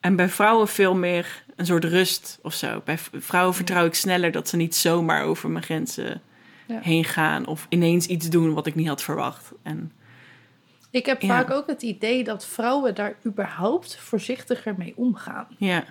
en 0.00 0.16
bij 0.16 0.28
vrouwen 0.28 0.68
veel 0.68 0.94
meer 0.94 1.44
een 1.56 1.66
soort 1.66 1.84
rust 1.84 2.38
of 2.42 2.54
zo. 2.54 2.82
Bij 2.84 2.98
vrouwen 3.12 3.54
vertrouw 3.54 3.86
ik 3.86 3.94
sneller 3.94 4.32
dat 4.32 4.48
ze 4.48 4.56
niet 4.56 4.76
zomaar 4.76 5.24
over 5.24 5.50
mijn 5.50 5.64
grenzen 5.64 6.20
Ja. 6.66 6.80
heen 6.82 7.04
gaan. 7.04 7.46
Of 7.46 7.66
ineens 7.68 8.06
iets 8.06 8.28
doen 8.28 8.54
wat 8.54 8.66
ik 8.66 8.74
niet 8.74 8.88
had 8.88 9.02
verwacht. 9.02 9.52
En 9.62 9.92
Ik 10.90 11.06
heb 11.06 11.20
Ja. 11.22 11.28
vaak 11.28 11.50
ook 11.50 11.66
het 11.66 11.82
idee 11.82 12.24
dat 12.24 12.46
vrouwen 12.46 12.94
daar 12.94 13.14
überhaupt 13.26 13.96
voorzichtiger 13.96 14.74
mee 14.78 14.92
omgaan. 14.96 15.46
ja, 15.58 15.84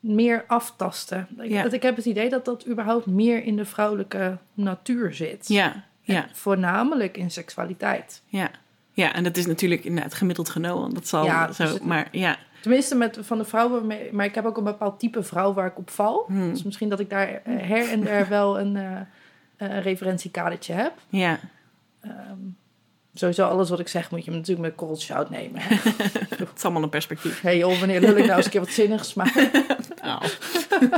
Meer 0.00 0.44
aftasten. 0.46 1.26
Ja. 1.42 1.62
dat 1.62 1.72
Ik 1.72 1.82
heb 1.82 1.96
het 1.96 2.04
idee 2.04 2.28
dat 2.28 2.44
dat 2.44 2.66
überhaupt 2.68 3.06
meer 3.06 3.44
in 3.44 3.56
de 3.56 3.64
vrouwelijke 3.64 4.38
natuur 4.54 5.14
zit. 5.14 5.48
ja, 5.48 5.84
ja. 6.00 6.26
Voornamelijk 6.32 7.16
in 7.16 7.30
seksualiteit. 7.30 8.22
Ja. 8.26 8.50
ja, 8.92 9.12
en 9.12 9.24
dat 9.24 9.36
is 9.36 9.46
natuurlijk 9.46 9.84
inderdaad 9.84 10.14
gemiddeld 10.14 10.48
genomen. 10.48 10.94
Dat 10.94 11.08
zal 11.08 11.24
Ja, 11.24 11.52
zo, 11.52 11.62
dus 11.64 11.72
het- 11.72 11.84
maar 11.84 12.08
ja. 12.12 12.36
Tenminste, 12.60 12.94
met, 12.94 13.18
van 13.20 13.38
de 13.38 13.44
vrouwen, 13.44 13.86
maar 14.12 14.24
ik 14.24 14.34
heb 14.34 14.44
ook 14.44 14.56
een 14.56 14.64
bepaald 14.64 14.98
type 15.00 15.22
vrouw 15.22 15.52
waar 15.52 15.66
ik 15.66 15.78
op 15.78 15.90
val. 15.90 16.24
Hmm. 16.26 16.50
Dus 16.50 16.62
misschien 16.62 16.88
dat 16.88 17.00
ik 17.00 17.10
daar 17.10 17.28
eh, 17.28 17.40
her 17.44 17.90
en 17.90 18.00
der 18.00 18.28
wel 18.38 18.60
een, 18.60 18.76
eh 18.76 19.00
een 19.56 19.82
referentiekadertje 19.82 20.72
heb. 20.72 20.92
Ja, 21.08 21.38
Ehm, 22.00 22.38
sowieso 23.18 23.46
alles 23.46 23.70
wat 23.70 23.80
ik 23.80 23.88
zeg 23.88 24.10
moet 24.10 24.24
je 24.24 24.30
natuurlijk 24.30 24.60
met 24.60 24.74
korreltjes 24.74 25.08
zout 25.08 25.30
nemen. 25.30 25.60
het 25.62 26.48
is 26.56 26.62
allemaal 26.64 26.82
een 26.82 26.88
perspectief. 26.88 27.40
hey 27.40 27.58
joh, 27.58 27.78
wanneer 27.78 28.00
lul 28.00 28.16
ik 28.16 28.24
nou 28.24 28.36
eens 28.36 28.44
een 28.44 28.50
keer 28.50 28.60
wat 28.60 28.70
zinnigs? 28.70 29.14
Maar 29.14 29.32
Nou, 30.02 30.22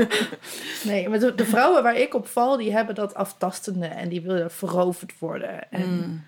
nee, 0.85 1.09
maar 1.09 1.19
de, 1.19 1.35
de 1.35 1.45
vrouwen 1.45 1.83
waar 1.83 1.97
ik 1.97 2.15
op 2.15 2.27
val, 2.27 2.57
die 2.57 2.73
hebben 2.73 2.95
dat 2.95 3.15
aftastende 3.15 3.87
en 3.87 4.09
die 4.09 4.21
willen 4.21 4.51
veroverd 4.51 5.19
worden. 5.19 5.71
En 5.71 5.91
mm, 5.91 6.25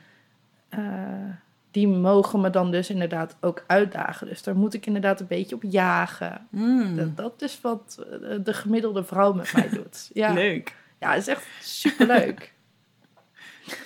eh, 0.68 1.34
die 1.70 1.88
mogen 1.88 2.40
me 2.40 2.50
dan 2.50 2.70
dus 2.70 2.90
inderdaad 2.90 3.36
ook 3.40 3.64
uitdagen. 3.66 4.26
Dus 4.26 4.42
daar 4.42 4.56
moet 4.56 4.74
ik 4.74 4.86
inderdaad 4.86 5.20
een 5.20 5.26
beetje 5.26 5.54
op 5.54 5.62
jagen. 5.62 6.46
mm, 6.50 6.96
Dat, 6.96 7.16
dat 7.16 7.42
is 7.42 7.60
wat 7.60 8.04
eh, 8.22 8.36
de 8.44 8.54
gemiddelde 8.54 9.04
vrouw 9.04 9.32
met 9.32 9.52
mij 9.52 9.68
doet. 9.68 10.10
Ja, 10.12 10.32
leuk. 10.32 10.74
ja 10.98 11.10
het 11.10 11.20
is 11.20 11.28
echt 11.28 11.46
superleuk. 11.60 12.52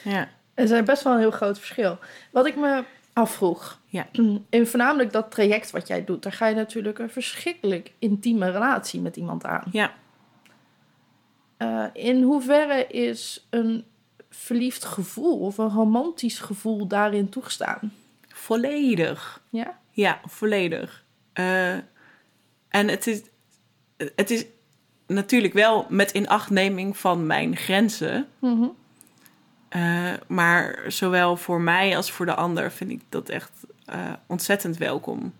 Ja, 0.04 0.28
Er 0.56 0.70
is 0.70 0.82
best 0.82 1.02
wel 1.02 1.12
een 1.12 1.18
heel 1.18 1.30
groot 1.30 1.58
verschil. 1.58 1.98
Wat 2.30 2.46
ik 2.46 2.56
me 2.56 2.84
afvroeg, 3.12 3.80
Ja. 3.86 4.06
in 4.50 4.66
voornamelijk 4.66 5.12
dat 5.12 5.30
traject 5.30 5.70
wat 5.70 5.86
jij 5.86 6.04
doet, 6.04 6.22
daar 6.22 6.32
ga 6.32 6.46
je 6.46 6.54
natuurlijk 6.54 6.98
een 6.98 7.10
verschrikkelijk 7.10 7.92
intieme 7.98 8.50
relatie 8.50 9.00
met 9.00 9.16
iemand 9.16 9.44
aan. 9.44 9.64
ja. 9.72 9.92
Eh, 11.56 11.84
in 11.92 12.22
hoeverre 12.22 12.86
is 12.86 13.46
een 13.50 13.84
verliefd 14.30 14.84
gevoel 14.84 15.38
of 15.38 15.58
een 15.58 15.68
romantisch 15.70 16.38
gevoel 16.38 16.86
daarin 16.86 17.28
toegestaan? 17.28 17.92
volledig. 18.28 19.42
Ja? 19.50 19.78
Ja, 19.90 20.20
volledig. 20.24 21.04
Eh, 21.32 21.72
en 22.68 22.88
het 22.88 23.06
is, 23.06 23.22
het 24.16 24.30
is 24.30 24.46
natuurlijk 25.06 25.52
wel 25.52 25.86
met 25.88 26.10
inachtneming 26.10 26.96
van 26.96 27.26
mijn 27.26 27.56
grenzen. 27.56 28.28
Mhm. 28.38 28.66
Eh, 29.68 30.12
maar 30.26 30.84
zowel 30.88 31.36
voor 31.36 31.60
mij 31.60 31.96
als 31.96 32.10
voor 32.10 32.26
de 32.26 32.34
ander 32.34 32.72
vind 32.72 32.90
ik 32.90 33.00
dat 33.08 33.28
echt 33.28 33.52
eh, 33.84 34.12
ontzettend 34.26 34.76
welkom. 34.76 35.34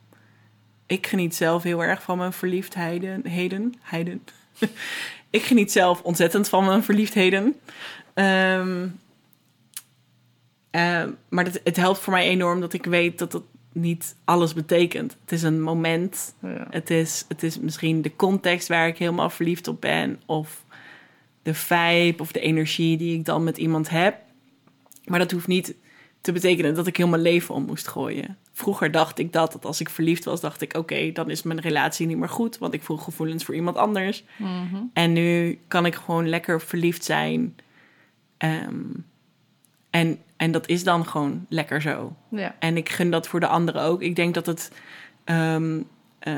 Ik 0.86 1.06
geniet 1.06 1.34
zelf 1.34 1.62
heel 1.62 1.82
erg 1.82 2.02
van 2.02 2.18
mijn 2.18 2.32
verliefdheden. 2.32 3.26
Heden, 3.26 3.74
heiden. 3.80 4.24
ik 5.30 5.42
geniet 5.42 5.72
zelf 5.72 6.02
ontzettend 6.02 6.48
van 6.48 6.64
mijn 6.64 6.82
verliefdheden. 6.84 7.56
Ehm, 8.14 8.86
Eh, 10.76 11.04
maar 11.28 11.44
dat, 11.44 11.60
het 11.64 11.76
helpt 11.76 11.98
voor 11.98 12.12
mij 12.12 12.26
enorm 12.28 12.60
dat 12.60 12.72
ik 12.72 12.84
weet 12.84 13.18
dat 13.18 13.32
het 13.32 13.42
niet 13.72 14.16
alles 14.24 14.54
betekent. 14.54 15.16
Het 15.20 15.32
is 15.32 15.42
een 15.42 15.62
moment. 15.62 16.34
Ja. 16.42 16.66
Het 16.70 16.90
is, 16.90 17.24
het 17.28 17.42
is 17.42 17.58
misschien 17.58 18.02
de 18.02 18.16
context 18.16 18.68
waar 18.68 18.88
ik 18.88 18.98
helemaal 18.98 19.30
verliefd 19.30 19.68
op 19.68 19.80
ben. 19.80 20.20
Of 20.26 20.64
de 21.46 21.54
vibe 21.54 22.22
of 22.22 22.32
de 22.32 22.40
energie 22.40 22.96
die 22.96 23.18
ik 23.18 23.24
dan 23.24 23.44
met 23.44 23.58
iemand 23.58 23.88
heb. 23.88 24.16
Maar 25.04 25.18
dat 25.18 25.30
hoeft 25.30 25.46
niet 25.46 25.74
te 26.20 26.32
betekenen 26.32 26.74
dat 26.74 26.86
ik 26.86 26.96
heel 26.96 27.08
mijn 27.08 27.22
leven 27.22 27.54
om 27.54 27.64
moest 27.64 27.88
gooien. 27.88 28.36
Vroeger 28.52 28.90
dacht 28.90 29.18
ik 29.18 29.32
dat, 29.32 29.52
dat 29.52 29.64
als 29.64 29.80
ik 29.80 29.88
verliefd 29.88 30.24
was, 30.24 30.40
dacht 30.40 30.60
ik: 30.60 30.76
oké, 30.76 31.12
dan 31.12 31.30
is 31.30 31.42
mijn 31.42 31.60
relatie 31.60 32.06
niet 32.06 32.16
meer 32.16 32.28
goed, 32.28 32.58
want 32.58 32.74
ik 32.74 32.82
voel 32.82 32.96
gevoelens 32.96 33.44
voor 33.44 33.54
iemand 33.54 33.76
anders. 33.76 34.24
Mhm. 34.36 34.82
En 34.92 35.12
nu 35.12 35.58
kan 35.68 35.86
ik 35.86 35.94
gewoon 35.94 36.28
lekker 36.28 36.60
verliefd 36.60 37.04
zijn. 37.04 37.56
Ehm, 38.36 38.84
en, 39.90 40.18
en 40.36 40.52
dat 40.52 40.68
is 40.68 40.84
dan 40.84 41.06
gewoon 41.06 41.46
lekker 41.48 41.82
zo. 41.82 42.16
Ja. 42.30 42.56
En 42.58 42.76
ik 42.76 42.88
gun 42.88 43.10
dat 43.10 43.28
voor 43.28 43.40
de 43.40 43.46
anderen 43.46 43.82
ook. 43.82 44.02
Ik 44.02 44.16
denk 44.16 44.34
dat 44.34 44.46
het 44.46 44.72
ehm, 45.24 45.82
eh, 46.18 46.34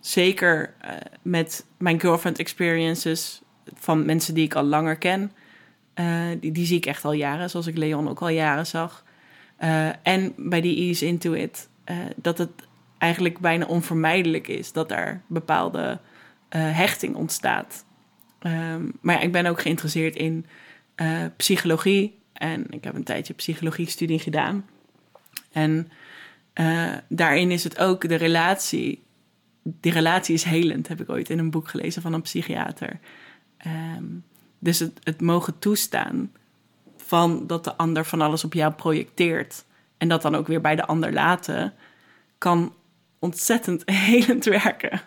zeker 0.00 0.74
eh, 0.80 0.90
met 1.22 1.66
mijn 1.78 2.00
girlfriend 2.00 2.38
experiences 2.38 3.43
van 3.74 4.04
mensen 4.04 4.34
die 4.34 4.44
ik 4.44 4.54
al 4.54 4.64
langer 4.64 4.96
ken, 4.96 5.32
eh, 5.94 6.26
die, 6.40 6.52
die 6.52 6.66
zie 6.66 6.76
ik 6.76 6.86
echt 6.86 7.04
al 7.04 7.12
jaren, 7.12 7.50
zoals 7.50 7.66
ik 7.66 7.76
Leon 7.76 8.08
ook 8.08 8.20
al 8.20 8.28
jaren 8.28 8.66
zag. 8.66 9.04
Eh, 9.56 9.88
en 10.06 10.32
bij 10.36 10.60
die 10.60 10.76
Ease 10.76 11.06
Into 11.06 11.32
It, 11.32 11.68
eh, 11.84 11.96
dat 12.16 12.38
het 12.38 12.50
eigenlijk 12.98 13.38
bijna 13.38 13.66
onvermijdelijk 13.66 14.48
is 14.48 14.72
dat 14.72 14.90
er 14.90 15.20
bepaalde 15.26 15.98
hechting 16.56 17.14
ontstaat. 17.14 17.84
Ehm, 18.38 18.82
maar 19.00 19.22
ik 19.22 19.32
ben 19.32 19.46
ook 19.46 19.60
geïnteresseerd 19.60 20.16
in 20.16 20.46
psychologie. 21.36 22.18
En 22.32 22.66
ik 22.70 22.84
heb 22.84 22.94
een 22.94 23.04
tijdje 23.04 23.34
psychologie-studie 23.34 24.18
gedaan. 24.18 24.66
En 25.52 25.88
daarin 27.08 27.50
is 27.50 27.64
het 27.64 27.78
ook 27.78 28.08
de 28.08 28.14
relatie. 28.14 29.02
Die 29.62 29.92
relatie 29.92 30.34
is 30.34 30.42
helend, 30.42 30.88
heb 30.88 31.00
ik 31.00 31.10
ooit 31.10 31.30
in 31.30 31.38
een 31.38 31.50
boek 31.50 31.68
gelezen 31.68 32.02
van 32.02 32.12
een 32.12 32.22
psychiater. 32.22 32.98
Ehm, 33.64 34.04
dus 34.58 34.78
het, 34.78 35.00
het 35.02 35.20
mogen 35.20 35.58
toestaan 35.58 36.32
van 36.96 37.46
dat 37.46 37.64
de 37.64 37.76
ander 37.76 38.04
van 38.04 38.20
alles 38.20 38.44
op 38.44 38.52
jou 38.52 38.72
projecteert. 38.72 39.64
En 39.98 40.08
dat 40.08 40.22
dan 40.22 40.34
ook 40.34 40.46
weer 40.46 40.60
bij 40.60 40.76
de 40.76 40.86
ander 40.86 41.12
laten, 41.12 41.74
kan 42.38 42.74
ontzettend 43.18 43.82
helend 44.10 44.44
werken. 44.44 45.00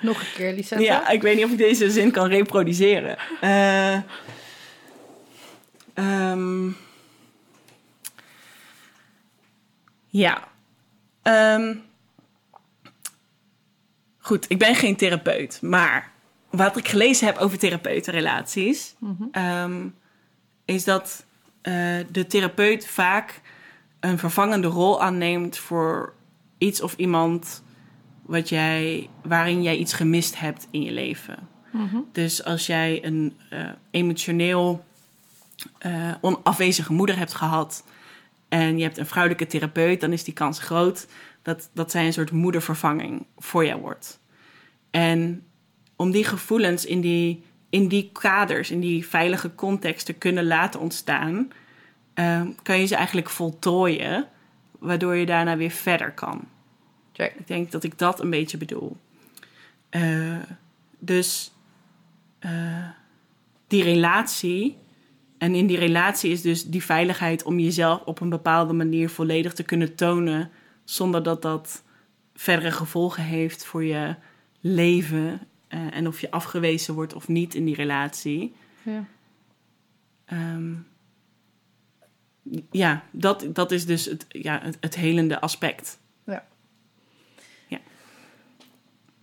Nog 0.00 0.20
een 0.20 0.32
keer, 0.34 0.52
Lisette. 0.52 0.84
Ja, 0.84 1.08
ik 1.08 1.22
weet 1.22 1.36
niet 1.36 1.44
of 1.44 1.50
ik 1.50 1.58
deze 1.58 1.90
zin 1.90 2.10
kan 2.10 2.28
reproduceren. 2.28 3.16
Eh, 3.40 3.94
ehm, 5.94 6.70
ja. 10.06 10.48
Ehm, 11.22 11.74
goed, 14.18 14.44
ik 14.48 14.58
ben 14.58 14.74
geen 14.74 14.96
therapeut, 14.96 15.62
maar 15.62 16.11
wat 16.52 16.76
ik 16.76 16.88
gelezen 16.88 17.26
heb 17.26 17.36
over 17.36 17.58
therapeutenrelaties, 17.58 18.94
Mhm. 18.98 19.22
ehm, 19.32 19.88
is 20.64 20.84
dat 20.84 21.24
eh, 21.62 21.74
de 22.10 22.26
therapeut 22.26 22.86
vaak 22.86 23.40
een 24.00 24.18
vervangende 24.18 24.66
rol 24.68 25.02
aanneemt 25.02 25.58
voor 25.58 26.14
iets 26.58 26.80
of 26.80 26.96
iemand 26.96 27.62
wat 28.22 28.48
jij, 28.48 29.08
waarin 29.22 29.62
jij 29.62 29.76
iets 29.76 29.92
gemist 29.92 30.38
hebt 30.38 30.68
in 30.70 30.82
je 30.82 30.90
leven. 30.92 31.48
Mhm. 31.70 31.96
Dus 32.12 32.44
als 32.44 32.66
jij 32.66 33.04
een 33.04 33.36
eh, 33.50 33.68
emotioneel 33.90 34.84
eh, 35.78 36.14
onafwezige 36.20 36.92
moeder 36.92 37.16
hebt 37.18 37.34
gehad 37.34 37.84
en 38.48 38.76
je 38.78 38.82
hebt 38.82 38.98
een 38.98 39.06
vrouwelijke 39.06 39.46
therapeut, 39.46 40.00
dan 40.00 40.12
is 40.12 40.24
die 40.24 40.34
kans 40.34 40.58
groot 40.58 41.06
dat, 41.42 41.70
dat 41.74 41.90
zij 41.90 42.06
een 42.06 42.12
soort 42.12 42.30
moedervervanging 42.30 43.26
voor 43.38 43.66
jou 43.66 43.80
wordt. 43.80 44.20
En 44.90 45.46
om 46.02 46.10
die 46.10 46.24
gevoelens 46.24 46.84
in 46.84 47.00
die, 47.00 47.42
in 47.70 47.88
die 47.88 48.10
kaders, 48.12 48.70
in 48.70 48.80
die 48.80 49.06
veilige 49.06 49.54
context 49.54 50.06
te 50.06 50.12
kunnen 50.12 50.46
laten 50.46 50.80
ontstaan, 50.80 51.50
eh, 52.14 52.42
kan 52.62 52.80
je 52.80 52.86
ze 52.86 52.96
eigenlijk 52.96 53.30
voltooien, 53.30 54.28
waardoor 54.78 55.14
je 55.14 55.26
daarna 55.26 55.56
weer 55.56 55.70
verder 55.70 56.12
kan. 56.12 56.44
Check. 57.12 57.34
Ik 57.38 57.46
denk 57.46 57.70
dat 57.70 57.84
ik 57.84 57.98
dat 57.98 58.20
een 58.20 58.30
beetje 58.30 58.56
bedoel. 58.56 58.96
Eh, 59.88 60.36
dus 60.98 61.52
eh, 62.38 62.88
die 63.66 63.82
relatie. 63.82 64.76
En 65.38 65.54
in 65.54 65.66
die 65.66 65.78
relatie 65.78 66.30
is 66.30 66.42
dus 66.42 66.64
die 66.64 66.84
veiligheid 66.84 67.42
om 67.42 67.58
jezelf 67.58 68.00
op 68.04 68.20
een 68.20 68.28
bepaalde 68.28 68.72
manier 68.72 69.10
volledig 69.10 69.52
te 69.52 69.62
kunnen 69.62 69.94
tonen. 69.94 70.50
Zonder 70.84 71.22
dat 71.22 71.42
dat 71.42 71.82
verdere 72.34 72.72
gevolgen 72.72 73.22
heeft 73.22 73.64
voor 73.64 73.84
je 73.84 74.14
leven. 74.60 75.40
Eh, 75.72 75.96
en 75.96 76.06
of 76.06 76.20
je 76.20 76.30
afgewezen 76.30 76.94
wordt 76.94 77.14
of 77.14 77.28
niet 77.28 77.54
in 77.54 77.64
die 77.64 77.74
relatie. 77.74 78.54
Ja. 78.82 79.04
Ehm, 80.24 80.72
ja, 82.70 83.04
dat, 83.10 83.46
dat 83.52 83.70
is 83.72 83.86
dus 83.86 84.04
het, 84.04 84.26
ja, 84.28 84.60
het, 84.62 84.76
het 84.80 84.94
helende 84.96 85.40
aspect. 85.40 86.00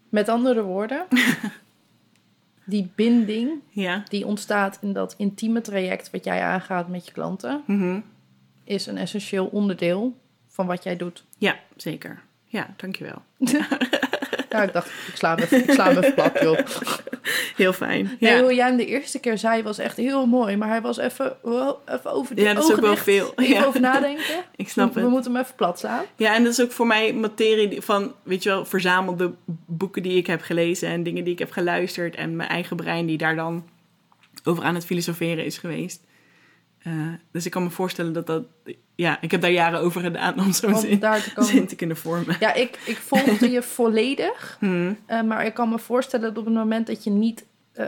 Met 0.10 0.30
andere 0.30 0.62
woorden, 0.62 1.06
die 2.66 2.92
binding 2.96 3.52
Ja. 3.70 4.04
die 4.08 4.26
ontstaat 4.26 4.78
in 4.82 4.94
dat 4.94 5.14
intieme 5.18 5.62
traject 5.62 6.10
wat 6.12 6.24
jij 6.24 6.42
aangaat 6.42 6.88
met 6.88 7.06
je 7.06 7.12
klanten, 7.12 7.64
Mhm. 7.66 8.00
is 8.64 8.86
een 8.86 8.98
essentieel 8.98 9.46
onderdeel 9.46 10.18
van 10.48 10.66
wat 10.66 10.84
jij 10.84 10.96
doet. 10.98 11.26
Ja, 11.38 11.60
zeker. 11.76 12.22
Ja, 12.46 12.74
dankjewel. 12.78 13.22
Ja, 13.38 13.68
ik 14.50 14.74
dacht, 14.74 14.88
ik 14.88 15.16
sla 15.16 15.36
hem 15.36 15.44
even, 15.44 15.64
ik 15.64 15.72
sla 15.72 16.12
plat, 16.16 16.40
joh. 16.42 16.60
Heel 17.56 17.74
fijn. 17.74 18.18
Nee, 18.20 18.34
Ja, 18.34 18.42
hoe 18.42 18.54
jij 18.56 18.68
hem 18.68 18.78
de 18.78 18.86
eerste 18.86 19.20
keer 19.20 19.38
zei 19.38 19.64
was 19.64 19.78
echt 19.78 19.98
heel 19.98 20.26
mooi, 20.26 20.58
maar 20.58 20.68
hij 20.68 20.82
was 20.82 20.98
even, 20.98 21.38
wow, 21.42 21.78
even 21.86 22.12
over 22.12 22.36
de 22.36 22.42
Ja, 22.42 22.54
dat 22.54 22.64
is 22.64 22.72
ook 22.72 22.80
wel 22.80 22.90
dicht. 22.92 23.04
veel. 23.04 23.34
Even 23.36 23.54
Ja. 23.56 23.66
over 23.66 23.80
nadenken. 23.82 24.24
ik 24.56 24.70
snap 24.70 24.88
we, 24.94 25.00
het. 25.00 25.04
we 25.08 25.14
moeten 25.14 25.32
hem 25.32 25.42
even 25.42 25.56
plat 25.56 25.80
slaan. 25.80 26.04
Ja, 26.16 26.36
en 26.36 26.44
dat 26.44 26.52
is 26.52 26.62
ook 26.62 26.72
voor 26.72 26.88
mij 26.88 27.14
materie 27.14 27.82
van, 27.82 28.14
weet 28.24 28.44
je 28.44 28.50
wel, 28.50 28.66
verzamelde 28.66 29.34
boeken 29.66 30.04
die 30.04 30.18
ik 30.18 30.28
heb 30.28 30.42
gelezen 30.42 30.90
en 30.90 31.04
dingen 31.04 31.24
die 31.24 31.34
ik 31.34 31.40
heb 31.40 31.52
geluisterd 31.52 32.16
en 32.16 32.36
mijn 32.36 32.50
eigen 32.50 32.76
brein 32.76 33.06
die 33.06 33.18
daar 33.18 33.36
dan 33.36 33.68
over 34.44 34.64
aan 34.64 34.76
het 34.76 34.86
filosoferen 34.86 35.46
is 35.46 35.58
geweest. 35.58 36.02
Eh, 36.90 37.14
dus 37.32 37.46
ik 37.46 37.52
kan 37.52 37.64
me 37.64 37.70
voorstellen 37.70 38.14
dat 38.14 38.28
dat, 38.28 38.44
ja, 38.96 39.18
ik 39.22 39.32
heb 39.32 39.42
daar 39.42 39.52
jaren 39.52 39.80
over 39.80 40.02
gedaan 40.02 40.40
om 40.40 40.54
zo'n 40.54 40.76
zin, 40.76 41.02
zin 41.36 41.68
te 41.68 41.76
kunnen 41.76 41.98
vormen. 41.98 42.36
Ja, 42.40 42.54
ik, 42.54 42.80
ik 42.86 42.98
volgde 42.98 43.52
je 43.52 43.62
volledig. 43.78 44.58
Hmm. 44.60 44.98
Eh, 45.06 45.22
maar 45.22 45.46
ik 45.46 45.54
kan 45.54 45.70
me 45.70 45.80
voorstellen 45.80 46.28
dat 46.28 46.38
op 46.38 46.46
het 46.46 46.54
moment 46.54 46.88
dat 46.88 47.04
je 47.04 47.10
niet 47.10 47.46
eh, 47.74 47.86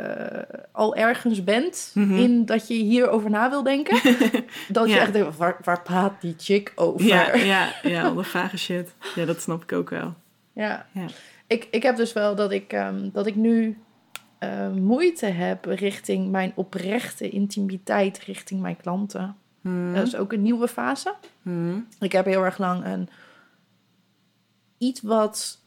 al 0.72 0.96
ergens 0.96 1.44
bent 1.44 1.92
Mhm. 1.94 2.14
in 2.16 2.46
dat 2.46 2.68
je 2.68 2.74
hierover 2.74 3.30
na 3.30 3.50
wil 3.50 3.64
denken, 3.64 4.00
dat 4.70 4.90
je 4.90 5.00
echt 5.00 5.14
denkt, 5.14 5.38
waar, 5.38 5.58
waar 5.64 5.82
praat 5.82 6.22
die 6.22 6.36
chick 6.38 6.72
over? 6.76 7.06
Ja, 7.08 7.36
ja, 7.36 7.74
ja, 7.84 8.04
al 8.04 8.14
de 8.14 8.24
vage 8.24 8.58
shit. 8.58 8.94
Ja, 9.16 9.26
dat 9.26 9.42
snap 9.42 9.64
ik 9.64 9.72
ook 9.72 9.90
wel. 9.90 10.14
Ja. 10.54 10.86
Ja. 10.92 11.06
Ik, 11.48 11.68
ik 11.72 11.84
heb 11.84 11.96
dus 11.96 12.14
wel 12.14 12.36
dat 12.36 12.52
ik, 12.52 12.74
ehm, 12.74 13.10
dat 13.14 13.28
ik 13.28 13.36
nu 13.36 13.78
eh, 14.42 14.70
moeite 14.72 15.26
heb 15.26 15.66
richting 15.66 16.32
mijn 16.32 16.52
oprechte 16.56 17.30
intimiteit 17.30 18.18
richting 18.20 18.62
mijn 18.62 18.78
klanten. 18.78 19.36
Hmm. 19.62 19.94
Dat 19.94 20.08
is 20.08 20.16
ook 20.16 20.32
een 20.34 20.42
nieuwe 20.42 20.68
fase. 20.68 21.16
Hmm. 21.42 21.88
Ik 22.00 22.12
heb 22.12 22.26
heel 22.26 22.44
erg 22.44 22.58
lang 22.58 22.86
een 22.86 23.10
iets 24.78 25.02
wat 25.02 25.60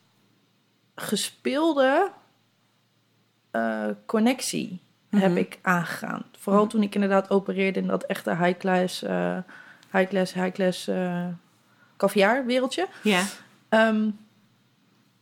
gespeelde 0.95 2.11
eh, 3.51 3.87
connectie 4.07 4.81
heb 5.11 5.31
Mhm. 5.31 5.37
ik 5.39 5.59
aangegaan. 5.63 6.25
Vooral 6.39 6.67
toen 6.67 6.83
ik 6.83 6.95
inderdaad 6.95 7.31
opereerde 7.31 7.81
in 7.81 7.87
dat 7.87 8.05
echte 8.05 8.37
high-class, 8.37 9.03
eh 9.03 9.39
high-class, 9.93 10.33
high-class 10.35 10.91
caviar 11.97 12.47
wereldje. 12.47 12.87
Ja, 13.03 13.23
Ehm, 13.69 14.11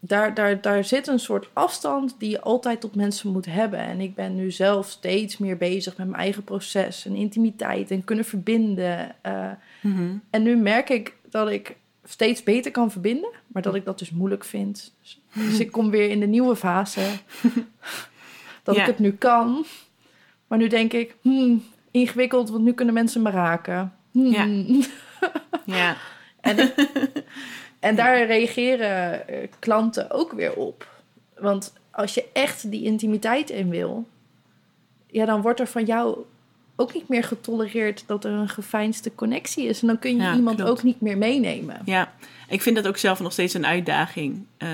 daar, 0.05 0.35
daar, 0.35 0.61
daar 0.61 0.85
zit 0.85 1.07
een 1.07 1.19
soort 1.19 1.49
afstand 1.53 2.15
die 2.19 2.31
je 2.31 2.41
altijd 2.41 2.81
tot 2.81 2.95
mensen 2.95 3.33
moet 3.33 3.47
hebben. 3.47 3.79
En 3.79 4.01
ik 4.01 4.15
ben 4.15 4.35
nu 4.35 4.51
zelf 4.51 4.89
steeds 4.89 5.39
meer 5.39 5.57
bezig 5.57 5.97
met 5.97 6.07
mijn 6.09 6.21
eigen 6.23 6.45
proces 6.45 7.07
en 7.07 7.15
intimiteit 7.15 7.91
en 7.91 8.05
kunnen 8.05 8.25
verbinden. 8.25 9.15
eh, 9.23 9.51
Mhm. 9.83 10.17
en 10.31 10.43
nu 10.43 10.57
merk 10.57 10.89
ik 10.91 11.15
dat 11.31 11.51
ik 11.51 11.77
steeds 12.05 12.43
beter 12.43 12.71
kan 12.71 12.91
verbinden, 12.91 13.31
maar 13.47 13.63
dat 13.63 13.75
ik 13.75 13.85
dat 13.85 13.99
dus 13.99 14.11
moeilijk 14.11 14.45
vind. 14.45 14.93
Dus, 15.03 15.21
dus 15.33 15.59
ik 15.59 15.71
kom 15.73 15.91
weer 15.91 16.11
in 16.11 16.21
de 16.21 16.27
nieuwe 16.27 16.57
fase 16.57 17.01
dat 18.63 18.75
Ja. 18.75 18.81
ik 18.81 18.87
het 18.87 18.99
nu 18.99 19.13
kan. 19.13 19.65
Maar 20.47 20.59
nu 20.59 20.69
denk 20.69 20.93
ik, 20.93 21.15
hmm, 21.21 21.63
ingewikkeld, 21.91 22.51
want 22.51 22.65
nu 22.65 22.73
kunnen 22.73 22.95
mensen 22.95 23.23
me 23.23 23.31
raken. 23.31 23.93
Hmm. 24.11 24.33
Ja. 24.33 24.47
ja. 25.77 25.97
En, 26.41 26.57
en 27.83 27.95
daar 27.97 28.27
reageren 28.27 29.29
eh, 29.29 29.49
klanten 29.59 30.11
ook 30.11 30.33
weer 30.33 30.55
op. 30.55 30.89
Want 31.39 31.73
als 31.91 32.15
je 32.15 32.25
echt 32.33 32.71
die 32.71 32.85
intimiteit 32.85 33.51
in 33.51 33.69
wil, 33.69 34.09
ja, 35.07 35.25
dan 35.25 35.41
wordt 35.43 35.61
er 35.61 35.67
van 35.67 35.85
jou 35.85 36.19
ook 36.77 36.95
niet 36.95 37.09
meer 37.09 37.25
getolereerd 37.25 38.05
dat 38.07 38.25
er 38.25 38.31
een 38.33 38.49
geveinsde 38.49 39.15
connectie 39.15 39.67
is. 39.67 39.81
En 39.81 39.87
dan 39.87 39.99
kun 39.99 40.17
je 40.17 40.23
Ja, 40.23 40.35
iemand 40.35 40.57
klopt. 40.57 40.71
ook 40.71 40.83
niet 40.83 41.01
meer 41.01 41.19
meenemen. 41.19 41.83
Ja, 41.85 42.13
ik 42.49 42.63
vind 42.63 42.77
dat 42.77 42.87
ook 42.87 42.97
zelf 42.97 43.21
nog 43.21 43.33
steeds 43.33 43.55
een 43.55 43.67
uitdaging. 43.67 44.47
Eh, 44.57 44.69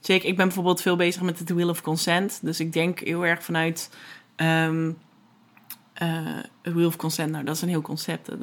zeker, 0.00 0.28
ik 0.28 0.36
ben 0.36 0.46
bijvoorbeeld 0.46 0.82
veel 0.82 0.96
bezig 0.96 1.22
met 1.22 1.38
het 1.38 1.50
Wheel 1.50 1.68
of 1.68 1.82
Consent. 1.82 2.38
Dus 2.42 2.60
ik 2.60 2.72
denk 2.72 2.98
heel 3.00 3.26
erg 3.26 3.42
vanuit 3.42 3.90
eh, 4.36 4.88
het 6.62 6.72
Wheel 6.74 6.86
of 6.86 6.96
Consent. 6.96 7.30
Nou, 7.32 7.44
dat 7.44 7.54
is 7.56 7.62
een 7.62 7.68
heel 7.68 7.82
concept. 7.82 8.28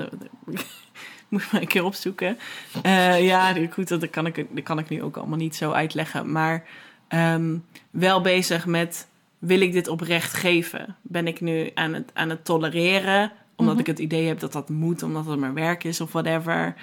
Moet 1.30 1.42
je 1.42 1.48
maar 1.52 1.62
een 1.62 1.68
keer 1.68 1.84
opzoeken. 1.84 2.38
Eh, 2.84 3.26
ja, 3.26 3.54
goed, 3.72 3.88
dat 3.88 4.10
kan, 4.10 4.26
ik, 4.26 4.46
dat 4.50 4.64
kan 4.64 4.80
ik 4.80 4.90
nu 4.90 5.04
ook 5.04 5.18
allemaal 5.18 5.38
niet 5.38 5.56
zo 5.56 5.72
uitleggen. 5.72 6.32
Maar 6.32 6.64
ehm, 7.08 7.56
wel 7.90 8.22
bezig 8.22 8.66
met, 8.66 9.08
wil 9.40 9.62
ik 9.62 9.72
dit 9.72 9.88
oprecht 9.88 10.34
geven? 10.34 10.96
Ben 11.02 11.28
ik 11.28 11.42
nu 11.42 11.72
aan 11.74 11.94
het, 11.94 12.12
aan 12.14 12.30
het 12.30 12.46
tolereren? 12.46 13.32
Omdat 13.56 13.74
Mhm. 13.74 13.82
ik 13.84 13.88
het 13.88 14.00
idee 14.00 14.28
heb 14.28 14.40
dat 14.40 14.52
dat 14.54 14.70
moet, 14.70 15.04
omdat 15.04 15.26
het 15.26 15.40
mijn 15.40 15.54
werk 15.54 15.84
is 15.84 16.02
of 16.02 16.12
whatever. 16.12 16.76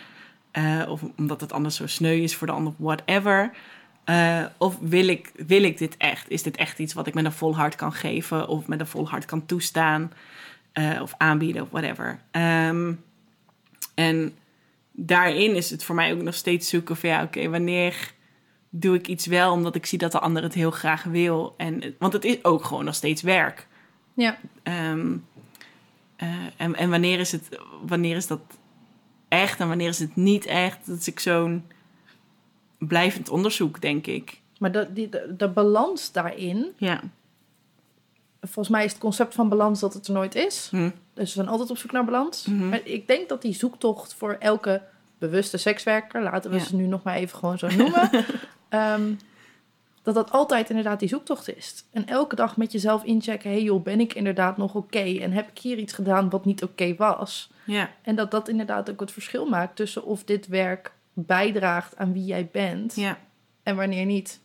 Eh, 0.51 0.83
of 0.89 1.01
omdat 1.17 1.41
het 1.41 1.53
anders 1.53 1.77
zo 1.77 1.87
sneu 1.87 2.15
is 2.23 2.35
voor 2.37 2.47
de 2.47 2.53
ander, 2.53 2.73
whatever. 2.77 3.51
Eh, 4.05 4.45
of 4.59 4.77
wil 4.81 5.09
ik, 5.09 5.33
wil 5.47 5.63
ik 5.63 5.79
dit 5.79 5.97
echt? 5.97 6.31
Is 6.31 6.43
dit 6.43 6.57
echt 6.57 6.79
iets 6.79 6.95
wat 6.95 7.07
ik 7.07 7.15
met 7.15 7.25
een 7.25 7.33
vol 7.33 7.57
hart 7.57 7.75
kan 7.75 7.93
geven 7.93 8.49
of 8.49 8.67
met 8.67 8.81
een 8.81 8.87
vol 8.87 9.09
hart 9.09 9.25
kan 9.25 9.47
toestaan 9.47 10.13
of 11.03 11.15
aanbieden 11.17 11.63
of 11.63 11.69
whatever? 11.71 12.19
Ehm, 12.31 12.93
en 13.95 14.35
daarin 14.93 15.57
is 15.57 15.71
het 15.71 15.85
voor 15.85 15.95
mij 15.95 16.13
ook 16.13 16.23
nog 16.23 16.35
steeds 16.35 16.69
zoeken 16.69 16.97
van 16.97 17.09
ja, 17.09 17.23
oké, 17.23 17.49
wanneer 17.49 18.13
doe 18.71 18.95
ik 18.97 19.09
iets 19.09 19.27
wel 19.27 19.53
omdat 19.53 19.75
ik 19.75 19.87
zie 19.87 19.99
dat 19.99 20.13
de 20.13 20.21
ander 20.21 20.43
het 20.43 20.55
heel 20.55 20.71
graag 20.71 21.03
wil? 21.05 21.55
En, 21.57 21.95
want 21.99 22.13
het 22.13 22.25
is 22.25 22.45
ook 22.45 22.65
gewoon 22.65 22.85
nog 22.85 22.95
steeds 22.95 23.23
werk. 23.23 23.67
Ja. 24.15 24.39
Ehm, 24.63 25.17
eh, 26.17 26.29
en, 26.57 26.75
en 26.75 26.91
wanneer 26.91 27.19
is 27.21 27.33
het, 27.33 27.49
wanneer 27.87 28.17
is 28.17 28.27
dat 28.27 28.41
echt 29.29 29.61
en 29.61 29.69
wanneer 29.69 29.89
is 29.89 29.99
het 29.99 30.17
niet 30.17 30.47
echt? 30.47 30.87
Dat 30.87 30.99
is 30.99 31.09
ik 31.09 31.21
zo'n 31.21 31.65
blijvend 32.79 33.29
onderzoek, 33.29 33.81
denk 33.81 34.07
ik. 34.07 34.41
Maar 34.59 34.73
de, 34.73 34.93
die, 34.93 35.09
de, 35.09 35.35
de 35.39 35.49
balans 35.49 36.13
daarin, 36.13 36.67
Ja. 36.77 37.01
volgens 38.41 38.69
mij 38.69 38.85
is 38.85 38.93
het 38.93 39.01
concept 39.01 39.35
van 39.35 39.49
balans 39.49 39.81
dat 39.81 39.95
het 39.95 40.07
er 40.07 40.13
nooit 40.15 40.35
is. 40.35 40.69
Hm. 40.71 40.91
Dus 41.15 41.25
we 41.25 41.31
zijn 41.35 41.49
altijd 41.49 41.71
op 41.71 41.79
zoek 41.79 41.93
naar 41.93 42.05
balans. 42.05 42.47
Mhm. 42.47 42.69
Maar 42.69 42.81
ik 42.85 43.07
denk 43.07 43.29
dat 43.29 43.43
die 43.43 43.55
zoektocht 43.55 44.15
voor 44.15 44.37
elke 44.39 44.83
bewuste 45.19 45.57
sekswerker, 45.57 46.23
laten 46.23 46.51
we 46.51 46.57
Ja. 46.57 46.65
ze 46.65 46.77
nu 46.77 46.87
nog 46.87 47.03
maar 47.03 47.15
even 47.17 47.39
gewoon 47.39 47.59
zo 47.59 47.69
noemen, 47.69 48.11
ehm, 48.69 49.13
dat 50.03 50.15
dat 50.15 50.31
altijd 50.31 50.69
inderdaad 50.69 50.99
die 51.01 51.09
zoektocht 51.09 51.57
is. 51.57 51.85
En 51.93 52.07
elke 52.07 52.37
dag 52.37 52.57
met 52.57 52.73
jezelf 52.73 53.05
inchecken, 53.05 53.51
hey 53.51 53.63
joh, 53.63 53.83
ben 53.83 54.01
ik 54.01 54.15
inderdaad 54.15 54.57
nog 54.57 54.75
oké? 54.75 55.19
En 55.21 55.33
heb 55.33 55.49
ik 55.51 55.59
hier 55.59 55.79
iets 55.79 55.93
gedaan 55.93 56.31
wat 56.31 56.45
niet 56.45 56.63
oké 56.63 56.95
was? 56.97 57.51
Ja. 57.65 57.91
En 58.03 58.15
dat 58.15 58.31
dat 58.31 58.49
inderdaad 58.49 58.91
ook 58.91 59.01
het 59.01 59.13
verschil 59.13 59.47
maakt 59.47 59.77
tussen 59.77 60.05
of 60.05 60.25
dit 60.25 60.47
werk 60.47 60.93
bijdraagt 61.13 61.97
aan 61.97 62.13
wie 62.13 62.25
jij 62.25 62.49
bent 62.53 62.95
ja. 62.97 63.19
en 63.63 63.77
wanneer 63.77 64.05
niet. 64.05 64.43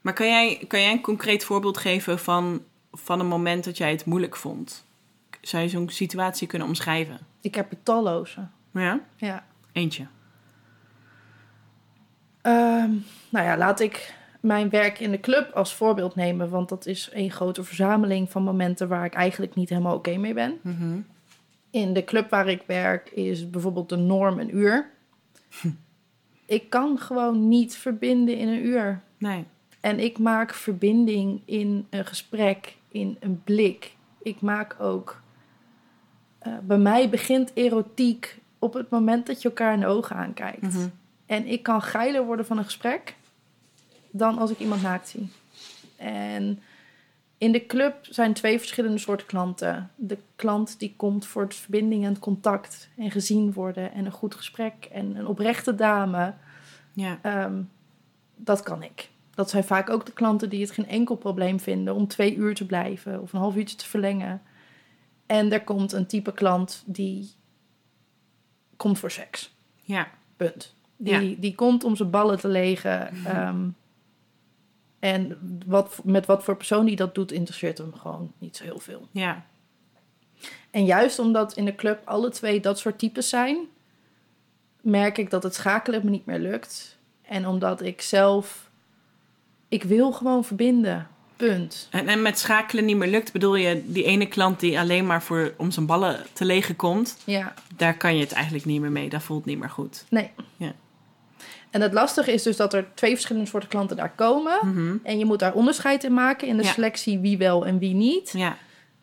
Maar 0.00 0.12
kan 0.14 0.26
jij, 0.26 0.64
kan 0.68 0.80
jij 0.80 0.90
een 0.92 1.00
concreet 1.00 1.44
voorbeeld 1.44 1.78
geven 1.78 2.18
van, 2.18 2.62
van 2.92 3.20
een 3.20 3.26
moment 3.26 3.64
dat 3.64 3.76
jij 3.76 3.90
het 3.90 4.04
moeilijk 4.04 4.36
vond? 4.36 4.84
Zou 5.40 5.62
je 5.62 5.68
zo'n 5.68 5.88
situatie 5.88 6.46
kunnen 6.46 6.68
omschrijven? 6.68 7.18
Ik 7.40 7.54
heb 7.54 7.70
er 7.70 7.82
talloze. 7.82 8.46
Ja? 8.72 9.00
Ja. 9.16 9.44
Eentje. 9.72 10.06
Ehm, 12.42 12.90
nou 13.28 13.46
ja, 13.46 13.56
laat 13.56 13.80
ik 13.80 14.14
mijn 14.40 14.70
werk 14.70 14.98
in 14.98 15.10
de 15.10 15.20
club 15.20 15.50
als 15.54 15.74
voorbeeld 15.74 16.14
nemen. 16.14 16.50
Want 16.50 16.68
dat 16.68 16.86
is 16.86 17.10
een 17.12 17.30
grote 17.30 17.64
verzameling 17.64 18.30
van 18.30 18.42
momenten 18.42 18.88
waar 18.88 19.04
ik 19.04 19.14
eigenlijk 19.14 19.54
niet 19.54 19.68
helemaal 19.68 19.94
oké 19.94 20.16
mee 20.16 20.34
ben. 20.34 20.58
Mhm. 20.62 20.98
In 21.70 21.92
de 21.92 22.04
club 22.04 22.30
waar 22.30 22.48
ik 22.48 22.62
werk 22.66 23.10
is 23.10 23.50
bijvoorbeeld 23.50 23.88
de 23.88 23.96
norm 23.96 24.38
een 24.38 24.56
uur. 24.56 24.90
ik 26.46 26.70
kan 26.70 26.98
gewoon 26.98 27.48
niet 27.48 27.76
verbinden 27.76 28.36
in 28.36 28.48
een 28.48 28.66
uur. 28.66 29.02
Nee. 29.18 29.44
En 29.80 29.98
ik 29.98 30.18
maak 30.18 30.54
verbinding 30.54 31.42
in 31.44 31.86
een 31.90 32.06
gesprek, 32.06 32.76
in 32.92 33.16
een 33.20 33.42
blik. 33.44 33.96
Ik 34.22 34.40
maak 34.40 34.76
ook. 34.80 35.20
eh, 36.38 36.52
bij 36.62 36.78
mij 36.78 37.08
begint 37.08 37.50
erotiek 37.54 38.38
op 38.58 38.74
het 38.74 38.90
moment 38.90 39.26
dat 39.26 39.42
je 39.42 39.48
elkaar 39.48 39.74
in 39.74 39.80
de 39.80 39.86
ogen 39.86 40.16
aankijkt. 40.16 40.62
Mhm. 40.62 40.88
En 41.26 41.46
ik 41.46 41.62
kan 41.62 41.82
geiler 41.82 42.24
worden 42.24 42.46
van 42.46 42.58
een 42.58 42.64
gesprek 42.64 43.16
dan 44.10 44.38
als 44.38 44.50
ik 44.50 44.58
iemand 44.58 44.82
naakt 44.82 45.08
zie. 45.08 45.30
En 45.96 46.62
in 47.38 47.52
de 47.52 47.66
club 47.66 47.94
zijn 48.00 48.32
twee 48.32 48.58
verschillende 48.58 48.98
soorten 48.98 49.26
klanten. 49.26 49.90
De 49.94 50.18
klant 50.36 50.78
die 50.78 50.94
komt 50.96 51.26
voor 51.26 51.42
het 51.42 51.54
verbinding 51.54 52.04
en 52.04 52.08
het 52.10 52.18
contact 52.18 52.88
en 52.96 53.10
gezien 53.10 53.52
worden 53.52 53.92
en 53.92 54.04
een 54.04 54.12
goed 54.12 54.34
gesprek 54.34 54.88
en 54.92 55.16
een 55.16 55.26
oprechte 55.26 55.74
dame. 55.74 56.34
Ja. 56.92 57.18
Ehm, 57.22 57.62
dat 58.36 58.62
kan 58.62 58.82
ik. 58.82 59.10
Dat 59.34 59.50
zijn 59.50 59.64
vaak 59.64 59.90
ook 59.90 60.06
de 60.06 60.12
klanten 60.12 60.48
die 60.48 60.60
het 60.60 60.70
geen 60.70 60.88
enkel 60.88 61.16
probleem 61.16 61.60
vinden 61.60 61.94
om 61.94 62.06
twee 62.06 62.34
uur 62.34 62.54
te 62.54 62.66
blijven 62.66 63.20
of 63.20 63.32
een 63.32 63.38
half 63.38 63.56
uurtje 63.56 63.76
te 63.76 63.88
verlengen. 63.88 64.42
En 65.26 65.52
er 65.52 65.64
komt 65.64 65.92
een 65.92 66.06
type 66.06 66.32
klant 66.32 66.82
die 66.86 67.30
komt 68.76 68.98
voor 68.98 69.10
seks. 69.10 69.54
Ja. 69.82 70.10
Punt. 70.36 70.74
Die, 70.96 71.38
die 71.38 71.54
komt 71.54 71.84
om 71.84 71.96
zijn 71.96 72.10
ballen 72.10 72.38
te 72.38 72.48
legen. 72.48 73.14
ehm, 73.24 73.68
en 74.98 75.38
wat, 75.66 76.00
met 76.04 76.26
wat 76.26 76.44
voor 76.44 76.56
persoon 76.56 76.86
die 76.86 76.96
dat 76.96 77.14
doet, 77.14 77.32
interesseert 77.32 77.78
hem 77.78 77.94
gewoon 77.94 78.32
niet 78.38 78.56
zo 78.56 78.64
heel 78.64 78.78
veel. 78.78 79.08
Ja. 79.10 79.46
En 80.70 80.84
juist 80.84 81.18
omdat 81.18 81.56
in 81.56 81.64
de 81.64 81.74
club 81.74 82.00
alle 82.04 82.30
twee 82.30 82.60
dat 82.60 82.78
soort 82.78 82.98
types 82.98 83.28
zijn, 83.28 83.66
merk 84.80 85.18
ik 85.18 85.30
dat 85.30 85.42
het 85.42 85.54
schakelen 85.54 86.04
me 86.04 86.10
niet 86.10 86.26
meer 86.26 86.38
lukt. 86.38 86.98
En 87.22 87.46
omdat 87.46 87.82
ik 87.82 88.00
zelf, 88.00 88.70
ik 89.72 89.82
wil 89.84 90.12
gewoon 90.12 90.44
verbinden. 90.44 91.06
Punt. 91.36 91.88
En, 91.90 92.08
en 92.08 92.22
met 92.22 92.38
schakelen 92.38 92.84
niet 92.84 92.96
meer 92.96 93.08
lukt, 93.08 93.32
bedoel 93.32 93.54
je 93.54 93.82
die 93.86 94.04
ene 94.04 94.26
klant 94.26 94.60
die 94.60 94.78
alleen 94.78 95.06
maar 95.06 95.22
voor, 95.22 95.54
om 95.56 95.70
zijn 95.70 95.86
ballen 95.86 96.20
te 96.32 96.44
legen 96.44 96.76
komt, 96.76 97.18
Ja, 97.24 97.54
daar 97.76 97.96
kan 97.96 98.14
je 98.16 98.20
het 98.22 98.32
eigenlijk 98.32 98.64
niet 98.64 98.80
meer 98.80 98.90
mee. 98.90 99.08
Dat 99.08 99.22
voelt 99.22 99.44
niet 99.44 99.58
meer 99.58 99.70
goed. 99.70 100.04
nee. 100.10 100.30
Ja. 100.56 100.72
En 101.70 101.80
het 101.80 101.92
lastige 101.92 102.32
is 102.32 102.42
dus 102.42 102.56
dat 102.56 102.74
er 102.74 102.86
twee 102.94 103.12
verschillende 103.12 103.48
soorten 103.48 103.68
klanten 103.68 103.96
daar 103.96 104.12
komen. 104.14 104.58
Mhm. 104.62 104.96
En 105.02 105.18
je 105.18 105.24
moet 105.24 105.38
daar 105.38 105.54
onderscheid 105.54 106.04
in 106.04 106.14
maken 106.14 106.48
in 106.48 106.56
de 106.56 106.62
Ja. 106.62 106.70
selectie 106.72 107.18
wie 107.18 107.38
wel 107.38 107.66
en 107.66 107.78
wie 107.78 107.94
niet. 107.94 108.32
Ja. 108.36 108.56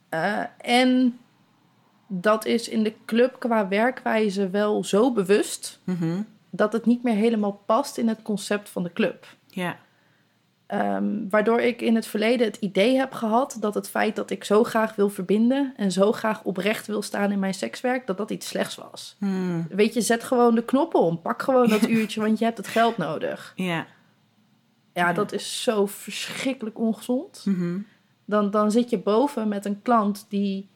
Eh, 0.09 0.43
en 0.61 1.19
dat 2.07 2.45
is 2.45 2.69
in 2.69 2.83
de 2.83 2.93
club 3.05 3.35
qua 3.39 3.67
werkwijze 3.67 4.49
wel 4.49 4.83
zo 4.83 5.11
bewust 5.13 5.79
Mhm. 5.83 6.21
dat 6.49 6.73
het 6.73 6.85
niet 6.85 7.03
meer 7.03 7.15
helemaal 7.15 7.61
past 7.65 7.97
in 7.97 8.07
het 8.07 8.21
concept 8.21 8.69
van 8.69 8.83
de 8.83 8.93
club. 8.93 9.25
Ja. 9.47 9.77
Ehm, 10.69 11.29
waardoor 11.29 11.59
ik 11.61 11.81
in 11.81 11.95
het 11.95 12.07
verleden 12.07 12.47
het 12.47 12.55
idee 12.55 12.97
heb 12.97 13.13
gehad 13.13 13.57
dat 13.59 13.73
het 13.73 13.89
feit 13.89 14.15
dat 14.15 14.29
ik 14.29 14.43
zo 14.43 14.63
graag 14.63 14.95
wil 14.95 15.09
verbinden 15.09 15.73
en 15.75 15.91
zo 15.91 16.11
graag 16.11 16.43
oprecht 16.43 16.87
wil 16.87 17.01
staan 17.01 17.31
in 17.31 17.39
mijn 17.39 17.53
sekswerk, 17.53 18.07
dat 18.07 18.17
dat 18.17 18.31
iets 18.31 18.47
slechts 18.47 18.75
was. 18.75 19.15
Hmm. 19.19 19.67
Weet 19.69 19.93
je, 19.93 20.01
zet 20.01 20.23
gewoon 20.23 20.55
de 20.55 20.63
knop 20.63 20.95
om. 20.95 21.21
Pak 21.21 21.41
gewoon 21.41 21.69
dat 21.69 21.87
uurtje, 21.97 22.21
want 22.21 22.39
je 22.39 22.45
hebt 22.45 22.57
het 22.57 22.67
geld 22.67 22.97
nodig. 22.97 23.53
Ja. 23.55 23.65
Ja, 23.65 23.87
Ja. 24.93 25.13
dat 25.13 25.31
is 25.31 25.63
zo 25.63 25.85
verschrikkelijk 25.85 26.79
ongezond. 26.79 27.41
Mhm. 27.45 27.77
Dan, 28.25 28.51
dan 28.51 28.71
zit 28.71 28.89
je 28.89 28.97
boven 28.99 29.47
met 29.47 29.65
een 29.65 29.81
klant 29.81 30.25
die 30.29 30.69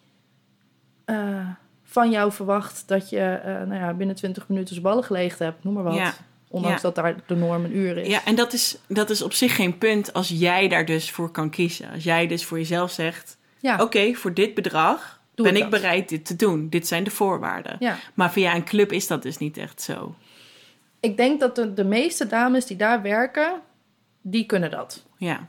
eh, 1.05 1.47
van 1.83 2.11
jou 2.11 2.31
verwacht 2.31 2.87
dat 2.87 3.09
je 3.09 3.19
eh, 3.19 3.53
nou 3.53 3.73
ja, 3.75 3.93
binnen 3.93 4.15
20 4.15 4.47
minuten 4.47 4.69
zijn 4.73 4.85
ballen 4.87 5.03
geleegd 5.03 5.39
hebt, 5.39 5.63
noem 5.63 5.73
maar 5.73 5.83
wat. 5.83 5.95
Ja. 5.95 6.13
Ondanks 6.53 6.81
Ja. 6.81 6.91
dat 6.91 6.95
daar 6.95 7.15
de 7.25 7.35
norm 7.35 7.65
een 7.65 7.77
uur 7.77 7.97
is. 7.97 8.07
Ja, 8.07 8.25
en 8.25 8.35
dat 8.35 8.53
is, 8.53 8.77
dat 8.87 9.09
is 9.09 9.21
op 9.21 9.33
zich 9.33 9.55
geen 9.55 9.77
punt 9.77 10.13
als 10.13 10.29
jij 10.29 10.67
daar 10.67 10.85
dus 10.85 11.11
voor 11.11 11.31
kan 11.31 11.49
kiezen. 11.49 11.89
Als 11.93 12.03
jij 12.03 12.27
dus 12.27 12.45
voor 12.45 12.57
jezelf 12.57 12.91
zegt: 12.91 13.37
Ja, 13.59 13.81
Oké, 13.81 14.13
voor 14.13 14.33
dit 14.33 14.53
bedrag 14.53 15.21
Doe 15.35 15.45
ben 15.51 15.55
ik 15.61 15.69
bereid 15.69 16.09
dit 16.09 16.25
te 16.25 16.35
doen. 16.35 16.69
Dit 16.69 16.87
zijn 16.87 17.03
de 17.03 17.09
voorwaarden. 17.09 17.75
ja. 17.79 17.97
Maar 18.13 18.31
via 18.31 18.55
een 18.55 18.63
club 18.63 18.91
is 18.91 19.07
dat 19.07 19.21
dus 19.21 19.37
niet 19.37 19.57
echt 19.57 19.81
zo. 19.81 20.15
Ik 20.99 21.17
denk 21.17 21.39
dat 21.39 21.55
de, 21.55 21.73
de 21.73 21.83
meeste 21.83 22.27
dames 22.27 22.65
die 22.65 22.77
daar 22.77 23.01
werken, 23.01 23.61
die 24.21 24.45
kunnen 24.45 24.71
dat. 24.71 25.05
Ja. 25.17 25.47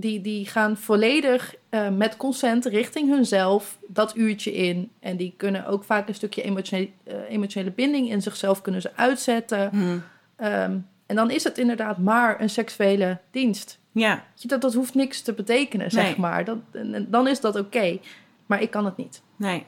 Die, 0.00 0.20
die 0.20 0.46
gaan 0.46 0.76
volledig 0.76 1.54
eh, 1.68 1.88
met 1.88 2.16
consent 2.16 2.64
richting 2.64 3.08
hunzelf 3.10 3.78
dat 3.88 4.16
uurtje 4.16 4.52
in. 4.52 4.90
En 5.00 5.16
die 5.16 5.34
kunnen 5.36 5.66
ook 5.66 5.84
vaak 5.84 6.08
een 6.08 6.14
stukje 6.14 6.42
emotionele, 6.42 6.90
eh, 7.04 7.16
emotionele 7.28 7.70
binding 7.70 8.10
in 8.10 8.22
zichzelf 8.22 8.62
kunnen 8.62 8.80
ze 8.80 8.96
uitzetten. 8.96 9.68
Hm. 9.70 9.98
Ehm, 10.36 10.78
en 11.06 11.16
dan 11.16 11.30
is 11.30 11.44
het 11.44 11.58
inderdaad 11.58 11.98
maar 11.98 12.40
een 12.40 12.50
seksuele 12.50 13.18
dienst. 13.30 13.78
Ja. 13.92 14.24
Dat, 14.46 14.60
dat 14.60 14.74
hoeft 14.74 14.94
niks 14.94 15.22
te 15.22 15.32
betekenen, 15.32 15.90
zeg 15.90 16.04
Nee. 16.04 16.18
maar. 16.18 16.44
Dat, 16.44 16.58
en, 16.72 17.06
dan 17.10 17.28
is 17.28 17.40
dat 17.40 17.56
oké. 17.56 17.98
Maar 18.46 18.62
ik 18.62 18.70
kan 18.70 18.84
het 18.84 18.96
niet. 18.96 19.22
Nee. 19.36 19.66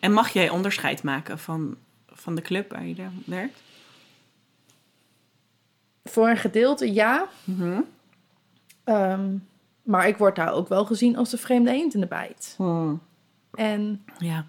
En 0.00 0.12
mag 0.12 0.28
jij 0.32 0.48
onderscheid 0.48 1.02
maken 1.02 1.38
van, 1.38 1.76
van 2.06 2.34
de 2.34 2.42
club 2.42 2.72
waar 2.72 2.86
je 2.86 2.94
daar 2.94 3.12
werkt? 3.26 3.60
Voor 6.04 6.28
een 6.28 6.36
gedeelte 6.36 6.92
ja. 6.92 7.26
Mhm. 7.44 7.80
Ehm, 8.84 9.34
maar 9.82 10.08
ik 10.08 10.16
word 10.16 10.36
daar 10.36 10.52
ook 10.52 10.68
wel 10.68 10.84
gezien 10.84 11.16
als 11.16 11.30
de 11.30 11.38
vreemde 11.38 11.70
eend 11.70 11.94
in 11.94 12.00
de 12.00 12.06
bijt. 12.06 12.56
En 13.54 14.04
Ja. 14.18 14.44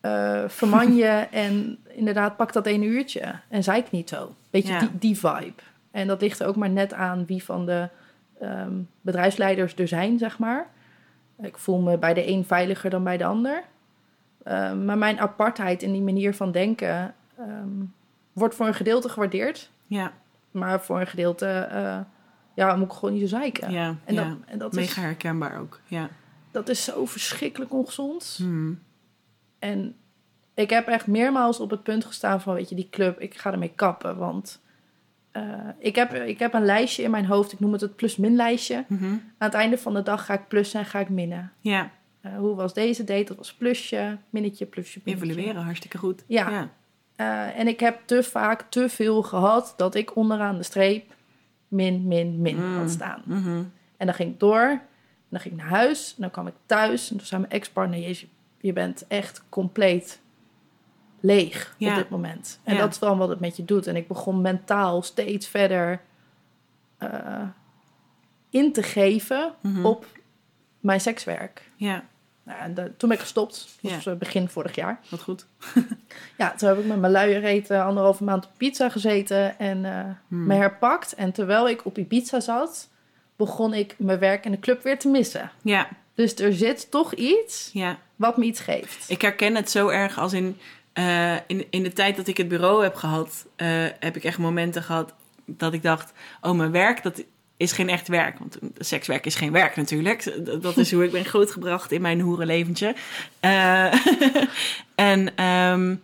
eh 0.00 0.42
verman 0.48 0.94
je 0.94 1.06
en 1.46 1.78
inderdaad 1.88 2.36
pak 2.36 2.52
dat 2.52 2.66
ene 2.66 2.84
uurtje 2.84 3.34
en 3.48 3.62
zeik 3.64 3.90
niet 3.90 4.08
zo. 4.08 4.34
Weet 4.50 4.66
je, 4.66 4.72
Ja. 4.72 4.78
die, 4.78 4.90
die 4.98 5.18
vibe. 5.18 5.62
En 5.90 6.06
dat 6.06 6.20
ligt 6.20 6.40
er 6.40 6.46
ook 6.46 6.56
maar 6.56 6.70
net 6.70 6.92
aan 6.92 7.26
wie 7.26 7.44
van 7.44 7.66
de 7.66 7.88
ehm, 8.40 8.72
bedrijfsleiders 9.00 9.74
er 9.74 9.88
zijn, 9.88 10.18
zeg 10.18 10.38
maar. 10.38 10.66
Ik 11.42 11.58
voel 11.58 11.78
me 11.80 11.98
bij 11.98 12.14
de 12.14 12.28
een 12.28 12.44
veiliger 12.44 12.90
dan 12.90 13.04
bij 13.04 13.16
de 13.16 13.24
ander. 13.24 13.62
Ehm, 14.42 14.84
maar 14.84 14.98
mijn 14.98 15.20
apartheid 15.20 15.82
in 15.82 15.92
die 15.92 16.02
manier 16.02 16.34
van 16.34 16.52
denken 16.52 17.14
ehm, 17.38 17.68
wordt 18.32 18.54
voor 18.54 18.66
een 18.66 18.74
gedeelte 18.74 19.08
gewaardeerd. 19.08 19.70
Ja. 19.86 20.12
Maar 20.50 20.80
voor 20.80 21.00
een 21.00 21.06
gedeelte, 21.06 21.46
eh, 21.48 21.98
ja, 22.56 22.76
moet 22.76 22.86
ik 22.86 22.92
gewoon 22.92 23.12
niet 23.12 23.28
zo 23.28 23.36
zeiken. 23.36 23.70
Ja. 23.70 23.96
En 24.04 24.14
ja. 24.14 24.24
dat, 24.24 24.36
en 24.46 24.58
dat, 24.58 24.72
Mega 24.72 24.88
is, 24.88 24.96
herkenbaar 24.96 25.60
ook. 25.60 25.80
Ja. 25.86 26.08
dat 26.50 26.68
is 26.68 26.84
zo 26.84 27.06
verschrikkelijk 27.06 27.72
ongezond. 27.72 28.34
Hmm. 28.38 28.78
En 29.58 29.96
ik 30.54 30.70
heb 30.70 30.86
echt 30.86 31.06
meermaals 31.06 31.60
op 31.60 31.70
het 31.70 31.82
punt 31.82 32.04
gestaan 32.04 32.40
van, 32.40 32.54
weet 32.54 32.68
je, 32.68 32.74
die 32.74 32.88
club, 32.90 33.20
ik 33.20 33.38
ga 33.38 33.52
ermee 33.52 33.72
kappen. 33.74 34.16
Want 34.16 34.60
eh, 35.30 35.42
ik, 35.78 35.96
heb, 35.96 36.14
ik 36.14 36.38
heb 36.38 36.54
een 36.54 36.64
lijstje 36.64 37.02
in 37.02 37.10
mijn 37.10 37.26
hoofd, 37.26 37.52
ik 37.52 37.60
noem 37.60 37.72
het 37.72 37.80
het 37.80 37.96
plus-min 37.96 38.36
lijstje. 38.36 38.84
Mhm. 38.88 39.04
Aan 39.04 39.20
het 39.38 39.54
einde 39.54 39.78
van 39.78 39.94
de 39.94 40.02
dag 40.02 40.24
ga 40.24 40.34
ik 40.34 40.48
plussen 40.48 40.80
en 40.80 40.86
ga 40.86 40.98
ik 40.98 41.08
minnen. 41.08 41.52
Ja. 41.60 41.90
Eh, 42.20 42.36
hoe 42.36 42.54
was 42.54 42.74
deze 42.74 43.04
date? 43.04 43.24
Dat 43.24 43.36
was 43.36 43.54
plusje, 43.54 44.18
minnetje, 44.30 44.66
plusje, 44.66 45.00
minnetje. 45.04 45.30
Evalueren, 45.30 45.62
hartstikke 45.62 45.98
goed. 45.98 46.24
Ja. 46.26 46.50
Ja. 46.50 46.70
Eh, 47.16 47.58
en 47.58 47.68
ik 47.68 47.80
heb 47.80 48.00
te 48.04 48.22
vaak 48.22 48.64
te 48.68 48.88
veel 48.88 49.22
gehad 49.22 49.74
dat 49.76 49.94
ik 49.94 50.16
onderaan 50.16 50.56
de 50.56 50.62
streep 50.62 51.14
min, 51.76 52.06
min, 52.08 52.40
min 52.42 52.56
Mm. 52.56 52.76
had 52.76 52.90
staan. 52.90 53.22
Mhm. 53.24 53.62
En 53.96 54.06
dan 54.06 54.14
ging 54.14 54.32
ik 54.32 54.40
door. 54.40 54.62
En 54.68 55.32
dan 55.32 55.40
ging 55.40 55.54
ik 55.54 55.60
naar 55.60 55.70
huis. 55.70 56.10
En 56.16 56.22
dan 56.22 56.30
kwam 56.30 56.46
ik 56.46 56.54
thuis. 56.66 57.10
En 57.10 57.16
toen 57.16 57.26
zei 57.26 57.40
mijn 57.40 57.52
ex-partner... 57.52 57.98
Jezus, 57.98 58.28
je 58.60 58.72
bent 58.72 59.06
echt 59.06 59.44
compleet 59.48 60.20
leeg 61.20 61.74
Ja. 61.78 61.90
op 61.90 61.96
dit 61.96 62.08
moment. 62.10 62.60
En 62.62 62.74
Ja. 62.74 62.80
dat 62.80 62.90
is 62.92 62.98
dan 62.98 63.18
wat 63.18 63.28
het 63.28 63.40
met 63.40 63.56
je 63.56 63.64
doet. 63.64 63.86
En 63.86 63.96
ik 63.96 64.08
begon 64.08 64.40
mentaal 64.40 65.02
steeds 65.02 65.46
verder 65.48 66.00
eh, 66.98 67.42
in 68.50 68.72
te 68.72 68.82
geven 68.82 69.54
Mhm. 69.62 69.84
op 69.86 70.06
mijn 70.80 71.00
sekswerk. 71.00 71.70
Ja, 71.76 72.04
Nou, 72.46 72.58
en 72.60 72.74
de- 72.74 72.92
toen 72.96 73.08
ben 73.08 73.18
ik 73.18 73.22
gestopt. 73.24 73.68
Ja. 73.80 73.98
eh, 74.04 74.12
begin 74.14 74.48
vorig 74.48 74.74
jaar. 74.74 75.00
wat 75.08 75.22
goed. 75.22 75.46
Ja, 76.38 76.54
toen 76.56 76.68
heb 76.68 76.78
ik 76.78 76.84
met 76.84 76.98
mijn 77.00 77.12
luie 77.12 77.38
reet 77.38 77.70
eh, 77.70 77.86
anderhalve 77.86 78.24
maand 78.24 78.44
op 78.44 78.50
pizza 78.56 78.88
gezeten 78.88 79.58
en 79.58 79.84
eh, 79.84 80.04
Hmm. 80.28 80.46
me 80.46 80.54
herpakt. 80.54 81.14
En 81.14 81.32
terwijl 81.32 81.68
ik 81.68 81.84
op 81.84 81.98
Ibiza 81.98 82.40
zat, 82.40 82.88
begon 83.36 83.74
ik 83.74 83.94
mijn 83.98 84.18
werk 84.18 84.44
in 84.44 84.50
de 84.50 84.58
club 84.58 84.82
weer 84.82 84.98
te 84.98 85.08
missen. 85.08 85.50
Ja, 85.62 85.88
Dus 86.14 86.34
er 86.34 86.52
zit 86.52 86.90
toch 86.90 87.14
iets 87.14 87.70
ja. 87.72 87.98
wat 88.16 88.36
me 88.36 88.44
iets 88.44 88.60
geeft. 88.60 89.10
Ik 89.10 89.22
herken 89.22 89.54
het 89.54 89.70
zo 89.70 89.88
erg 89.88 90.18
als 90.18 90.32
in, 90.32 90.58
eh, 90.92 91.34
in, 91.46 91.66
in 91.70 91.82
de 91.82 91.92
tijd 91.92 92.16
dat 92.16 92.26
ik 92.26 92.36
het 92.36 92.48
bureau 92.48 92.82
heb 92.82 92.94
gehad, 92.94 93.46
eh, 93.56 93.68
heb 94.00 94.16
ik 94.16 94.24
echt 94.24 94.38
momenten 94.38 94.82
gehad 94.82 95.14
dat 95.44 95.72
ik 95.72 95.82
dacht, 95.82 96.12
oh 96.40 96.52
mijn 96.52 96.70
werk, 96.72 97.02
dat 97.02 97.22
is 97.56 97.72
geen 97.72 97.88
echt 97.88 98.08
werk. 98.08 98.38
Want 98.38 98.58
sekswerk 98.78 99.26
is 99.26 99.34
geen 99.34 99.52
werk 99.52 99.76
natuurlijk. 99.76 100.36
Dat- 100.62 100.76
is 100.76 100.92
hoe 100.92 101.04
ik 101.04 101.10
ben 101.12 101.24
grootgebracht 101.24 101.92
in 101.92 102.00
mijn 102.00 102.20
hoerenleventje. 102.20 102.94
Eh, 103.40 103.92
en 104.94 105.36
ehm, 105.36 105.94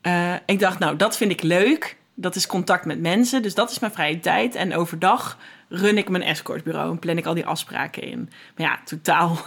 eh, 0.00 0.34
ik 0.46 0.58
dacht, 0.58 0.78
nou 0.78 0.96
dat 0.96 1.16
vind 1.16 1.30
ik 1.30 1.42
leuk. 1.42 1.96
Dat 2.14 2.34
is 2.34 2.46
contact 2.46 2.84
met 2.84 3.00
mensen, 3.00 3.42
dus 3.42 3.54
dat 3.54 3.70
is 3.70 3.78
mijn 3.78 3.92
vrije 3.92 4.20
tijd. 4.20 4.54
En 4.54 4.74
overdag 4.74 5.38
run 5.68 5.98
ik 5.98 6.08
mijn 6.08 6.22
escortbureau 6.22 6.90
en 6.90 6.98
plan 6.98 7.16
ik 7.16 7.26
al 7.26 7.34
die 7.34 7.46
afspraken 7.46 8.02
in. 8.02 8.30
Maar 8.56 8.66
ja, 8.66 8.80
totaal 8.84 9.38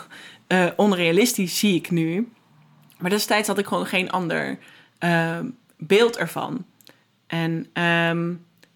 eh, 0.47 0.65
onrealistisch 0.75 1.59
zie 1.59 1.75
ik 1.75 1.91
nu. 1.91 2.31
Maar 2.97 3.09
destijds 3.09 3.47
had 3.47 3.57
ik 3.57 3.65
gewoon 3.65 3.85
geen 3.85 4.11
ander 4.11 4.57
beeld 5.77 6.17
ervan. 6.17 6.65
En 7.27 7.67
ehm, 7.73 8.33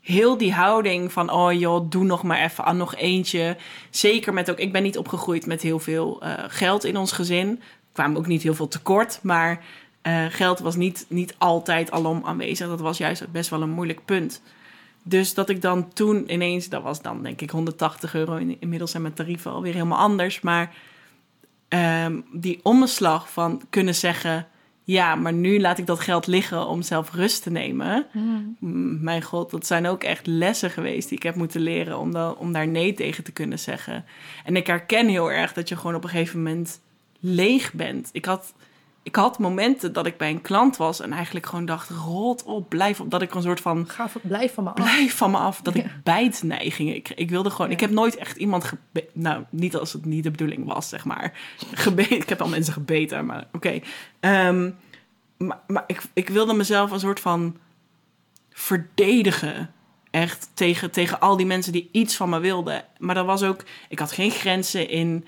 heel 0.10 0.38
die 0.38 0.53
houding 0.53 1.12
van, 1.12 1.32
oh 1.32 1.53
joh, 1.53 1.89
doe 1.89 2.03
nog 2.03 2.24
maar 2.24 2.43
even 2.43 2.64
aan 2.64 2.78
nog 2.78 2.95
eentje. 2.95 3.57
Zeker 3.89 4.34
met 4.34 4.51
ook, 4.51 4.57
ik 4.57 4.72
ben 4.72 4.84
niet 4.84 4.97
opgegroeid 4.97 5.45
met 5.45 5.62
heel 5.62 5.80
veel 5.80 6.22
eh, 6.22 6.34
geld 6.47 6.84
in 6.84 6.97
ons 6.97 7.12
gezin. 7.12 7.62
Kwamen 7.91 8.18
ook 8.18 8.28
niet 8.28 8.43
heel 8.43 8.53
veel 8.53 8.68
tekort, 8.68 9.20
maar 9.24 9.64
eh, 10.01 10.26
geld 10.30 10.60
was 10.60 10.76
niet, 10.76 11.05
niet 11.10 11.36
altijd 11.38 11.91
alom 11.91 12.22
aanwezig. 12.26 12.68
Dat 12.68 12.80
was 12.80 12.97
juist 12.97 13.32
best 13.32 13.49
wel 13.49 13.62
een 13.62 13.70
moeilijk 13.70 14.05
punt. 14.05 14.41
Dus 15.03 15.34
dat 15.34 15.49
ik 15.49 15.62
dan 15.62 15.93
toen 15.93 16.34
ineens, 16.34 16.70
dat 16.70 16.84
was 16.84 17.01
dan 17.01 17.24
denk 17.24 17.41
ik 17.41 17.49
180 17.49 18.16
euro. 18.16 18.36
In- 18.36 18.57
Inmiddels 18.60 18.91
zijn 18.91 19.03
mijn 19.03 19.16
tarieven 19.16 19.51
alweer 19.51 19.74
helemaal 19.74 19.99
anders. 19.99 20.41
Maar 20.41 20.74
ehm, 21.68 22.20
die 22.32 22.60
omslag 22.64 23.32
van 23.32 23.62
kunnen 23.70 23.95
zeggen: 23.95 24.47
ja, 24.89 25.15
maar 25.15 25.33
nu 25.33 25.59
laat 25.59 25.77
ik 25.77 25.85
dat 25.85 25.99
geld 25.99 26.27
liggen 26.27 26.67
om 26.67 26.81
zelf 26.81 27.13
rust 27.13 27.43
te 27.43 27.51
nemen. 27.51 28.05
Mm, 28.59 28.97
Mijn 29.01 29.21
god, 29.21 29.51
dat 29.51 29.65
zijn 29.65 29.87
ook 29.87 30.03
echt 30.03 30.27
lessen 30.27 30.69
geweest 30.69 31.09
die 31.09 31.17
ik 31.17 31.23
heb 31.23 31.35
moeten 31.35 31.61
leren 31.61 31.97
om, 31.97 32.11
dan, 32.11 32.37
om 32.37 32.53
daar 32.53 32.67
nee 32.67 32.93
tegen 32.93 33.23
te 33.23 33.31
kunnen 33.31 33.59
zeggen. 33.59 34.05
En 34.45 34.55
ik 34.55 34.67
herken 34.67 35.07
heel 35.07 35.31
erg 35.31 35.53
dat 35.53 35.69
je 35.69 35.75
gewoon 35.75 35.95
op 35.95 36.03
een 36.03 36.09
gegeven 36.09 36.37
moment 36.37 36.79
leeg 37.19 37.73
bent. 37.73 38.09
Ik 38.11 38.25
had, 38.25 38.53
ik 39.03 39.15
had 39.15 39.39
momenten 39.39 39.93
dat 39.93 40.05
ik 40.05 40.17
bij 40.17 40.29
een 40.29 40.41
klant 40.41 40.77
was 40.77 40.99
en 41.01 41.11
eigenlijk 41.13 41.45
gewoon 41.45 41.65
dacht: 41.65 41.89
rot 41.89 42.43
op, 42.43 42.69
blijf 42.69 42.99
op. 42.99 43.11
Dat 43.11 43.21
ik 43.21 43.33
een 43.35 43.41
soort 43.41 43.59
van 43.61 43.89
Ga 43.89 44.09
blijf 44.21 44.53
van 44.53 44.63
me 44.63 44.69
af. 44.69 44.75
blijf 44.75 45.15
van 45.17 45.31
me 45.31 45.37
af 45.37 45.61
dat 45.61 45.75
ik 45.75 45.85
bijtneigingen. 46.03 46.95
Ik, 46.95 47.09
ik 47.09 47.29
wilde 47.29 47.49
gewoon. 47.49 47.67
Ja. 47.67 47.73
Ik 47.73 47.79
heb 47.79 47.89
nooit 47.89 48.15
echt 48.15 48.37
iemand 48.37 48.63
gebe- 48.63 49.07
Nou, 49.13 49.43
niet 49.49 49.75
als 49.75 49.93
het 49.93 50.05
niet 50.05 50.23
de 50.23 50.31
bedoeling 50.31 50.65
was, 50.65 50.89
zeg 50.89 51.05
maar. 51.05 51.39
Gebeten. 51.73 52.17
Ik 52.23 52.29
heb 52.29 52.41
al 52.41 52.47
mensen 52.47 52.73
gebeten, 52.73 53.25
maar 53.25 53.47
oké. 53.53 53.79
Ehm, 54.19 54.69
maar 55.37 55.59
maar 55.67 55.83
ik, 55.87 56.01
ik 56.13 56.29
wilde 56.29 56.53
mezelf 56.53 56.91
een 56.91 56.99
soort 56.99 57.19
van 57.19 57.57
verdedigen. 58.49 59.73
Echt 60.11 60.49
tegen, 60.53 60.91
tegen 60.91 61.19
al 61.19 61.37
die 61.37 61.45
mensen 61.45 61.71
die 61.71 61.89
iets 61.91 62.15
van 62.15 62.29
me 62.29 62.39
wilden. 62.39 62.83
Maar 62.97 63.15
dat 63.15 63.25
was 63.25 63.43
ook. 63.43 63.63
Ik 63.89 63.99
had 63.99 64.11
geen 64.11 64.31
grenzen 64.31 64.89
in 64.89 65.25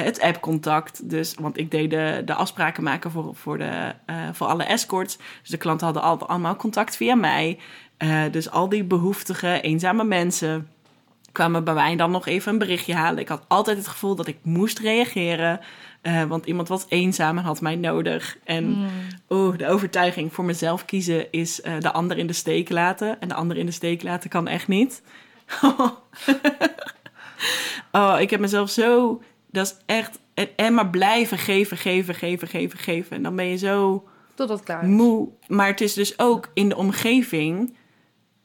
het 0.00 0.20
appcontact. 0.20 1.10
Dus, 1.10 1.34
want 1.40 1.58
ik 1.58 1.70
deed 1.70 1.90
de, 1.90 2.22
de 2.24 2.34
afspraken 2.34 2.82
maken 2.82 3.10
voor, 3.10 3.34
voor, 3.34 3.58
de, 3.58 3.92
eh, 4.06 4.16
voor 4.32 4.46
alle 4.46 4.64
escorts. 4.64 5.16
Dus 5.16 5.50
de 5.50 5.56
klanten 5.56 5.84
hadden 5.86 6.02
al, 6.04 6.28
allemaal 6.28 6.56
contact 6.56 6.96
via 6.96 7.14
mij. 7.14 7.58
Eh, 7.96 8.22
dus 8.30 8.50
al 8.50 8.68
die 8.68 8.84
behoeftige, 8.84 9.60
eenzame 9.60 10.04
mensen 10.04 10.68
kwamen 11.32 11.64
bij 11.64 11.74
mij 11.74 11.96
dan 11.96 12.10
nog 12.10 12.26
even 12.26 12.52
een 12.52 12.58
berichtje 12.58 12.94
halen. 12.94 13.18
Ik 13.20 13.28
had 13.28 13.44
altijd 13.48 13.76
het 13.76 13.88
gevoel 13.88 14.14
dat 14.14 14.26
ik 14.26 14.36
moest 14.42 14.78
reageren. 14.78 15.60
eh, 16.02 16.22
want 16.22 16.46
iemand 16.46 16.68
was 16.68 16.84
eenzaam 16.88 17.38
en 17.38 17.44
had 17.44 17.60
mij 17.60 17.76
nodig. 17.76 18.36
En 18.44 18.64
Mm. 18.68 18.88
oh, 19.28 19.56
de 19.58 19.68
overtuiging 19.68 20.32
voor 20.32 20.44
mezelf 20.44 20.84
kiezen 20.84 21.32
is 21.32 21.60
eh, 21.60 21.72
de 21.78 21.92
ander 21.92 22.18
in 22.18 22.26
de 22.26 22.32
steek 22.32 22.70
laten. 22.70 23.20
En 23.20 23.28
de 23.28 23.34
ander 23.34 23.56
in 23.56 23.66
de 23.66 23.72
steek 23.72 24.02
laten 24.02 24.30
kan 24.30 24.48
echt 24.48 24.68
niet. 24.68 25.02
oh, 27.92 28.20
ik 28.20 28.30
heb 28.30 28.40
mezelf 28.40 28.70
zo... 28.70 29.20
Dat 29.52 29.66
is 29.66 29.76
echt... 29.86 30.18
En, 30.34 30.48
en 30.56 30.74
maar 30.74 30.90
blijven 30.90 31.38
geven, 31.38 31.76
geven, 31.76 32.14
geven, 32.14 32.48
geven, 32.48 32.78
geven. 32.78 33.16
En 33.16 33.22
dan 33.22 33.36
ben 33.36 33.44
je 33.46 33.56
zo 33.56 34.08
Totdat 34.34 34.62
klaar 34.62 34.82
is. 34.82 34.88
moe. 34.88 35.28
Maar 35.48 35.66
het 35.66 35.80
is 35.80 35.94
dus 35.94 36.18
ook 36.18 36.50
in 36.54 36.68
de 36.68 36.76
omgeving 36.76 37.76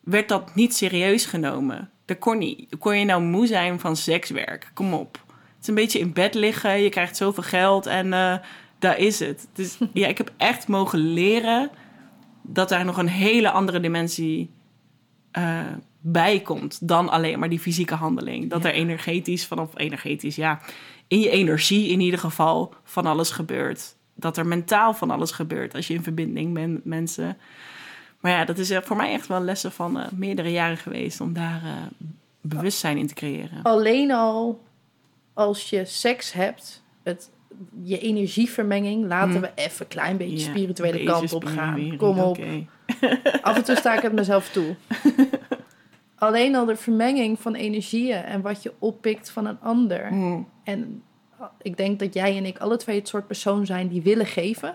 werd 0.03 0.29
dat 0.29 0.55
niet 0.55 0.75
serieus 0.75 1.25
genomen. 1.25 1.89
Dat 2.05 2.17
kon 2.19 2.37
niet. 2.37 2.77
Kon 2.79 2.97
je 2.99 3.05
nou 3.05 3.21
moe 3.23 3.47
zijn 3.47 3.79
van 3.79 3.95
sekswerk? 3.95 4.71
Kom 4.73 4.93
op. 4.93 5.23
Het 5.27 5.61
is 5.61 5.67
een 5.67 5.75
beetje 5.75 5.99
in 5.99 6.13
bed 6.13 6.33
liggen. 6.33 6.81
Je 6.81 6.89
krijgt 6.89 7.17
zoveel 7.17 7.43
geld 7.43 7.85
en 7.85 8.13
eh, 8.13 8.35
daar 8.79 8.97
is 8.97 9.19
het. 9.19 9.47
Dus 9.53 9.77
ja, 9.93 10.07
ik 10.07 10.17
heb 10.17 10.31
echt 10.37 10.67
mogen 10.67 10.99
leren 10.99 11.69
dat 12.41 12.69
daar 12.69 12.85
nog 12.85 12.97
een 12.97 13.07
hele 13.07 13.51
andere 13.51 13.79
dimensie 13.79 14.51
eh, 15.31 15.59
bij 16.01 16.39
komt 16.39 16.87
dan 16.87 17.09
alleen 17.09 17.39
maar 17.39 17.49
die 17.49 17.59
fysieke 17.59 17.95
handeling. 17.95 18.49
Dat 18.49 18.63
Ja. 18.63 18.69
er 18.69 18.75
energetisch 18.75 19.45
vanaf 19.45 19.69
energetisch, 19.75 20.35
ja, 20.35 20.61
in 21.07 21.19
je 21.19 21.29
energie 21.29 21.89
in 21.89 21.99
ieder 21.99 22.19
geval 22.19 22.73
van 22.83 23.05
alles 23.05 23.29
gebeurt. 23.31 23.95
Dat 24.15 24.37
er 24.37 24.45
mentaal 24.47 24.93
van 24.93 25.11
alles 25.11 25.31
gebeurt 25.31 25.75
als 25.75 25.87
je 25.87 25.93
in 25.93 26.03
verbinding 26.03 26.53
bent 26.53 26.73
met 26.73 26.85
mensen. 26.85 27.37
Maar 28.19 28.31
ja, 28.31 28.45
dat 28.45 28.57
is 28.57 28.69
eh, 28.69 28.81
voor 28.81 28.95
mij 28.95 29.11
echt 29.13 29.27
wel 29.27 29.41
lessen 29.41 29.71
van 29.71 29.99
eh, 29.99 30.05
meerdere 30.15 30.51
jaren 30.51 30.77
geweest 30.77 31.21
om 31.21 31.33
daar 31.33 31.61
eh, 31.63 31.71
bewustzijn 32.41 32.97
in 32.97 33.07
te 33.07 33.13
creëren. 33.13 33.63
Alleen 33.63 34.11
al 34.11 34.63
als 35.33 35.69
je 35.69 35.85
seks 35.85 36.33
hebt, 36.33 36.83
het, 37.03 37.29
je 37.83 37.99
energievermenging, 37.99 39.05
laten 39.05 39.31
Hmm. 39.31 39.41
we 39.41 39.51
even 39.55 39.81
een 39.81 39.87
klein 39.87 40.17
beetje 40.17 40.37
Ja, 40.45 40.49
spirituele 40.49 41.03
kant 41.03 41.33
op 41.33 41.45
gaan. 41.45 41.97
Kom 41.97 42.19
op. 42.19 42.39
Af 43.41 43.55
en 43.57 43.63
toe 43.63 43.75
sta 43.75 43.95
ik 43.95 44.01
het 44.01 44.13
mezelf 44.13 44.49
toe. 44.49 44.75
Alleen 46.17 46.55
al 46.55 46.65
de 46.65 46.75
vermenging 46.75 47.39
van 47.39 47.55
energieën 47.55 48.23
en 48.23 48.41
wat 48.41 48.63
je 48.63 48.73
oppikt 48.79 49.29
van 49.29 49.45
een 49.45 49.59
ander. 49.61 50.07
Hmm. 50.07 50.47
En 50.63 51.03
ik 51.61 51.77
denk 51.77 51.99
dat 51.99 52.13
jij 52.13 52.37
en 52.37 52.45
ik 52.45 52.57
alle 52.57 52.77
twee 52.77 52.95
het 52.97 53.07
soort 53.07 53.27
persoon 53.27 53.65
zijn 53.65 53.87
die 53.87 54.01
willen 54.01 54.25
geven. 54.25 54.69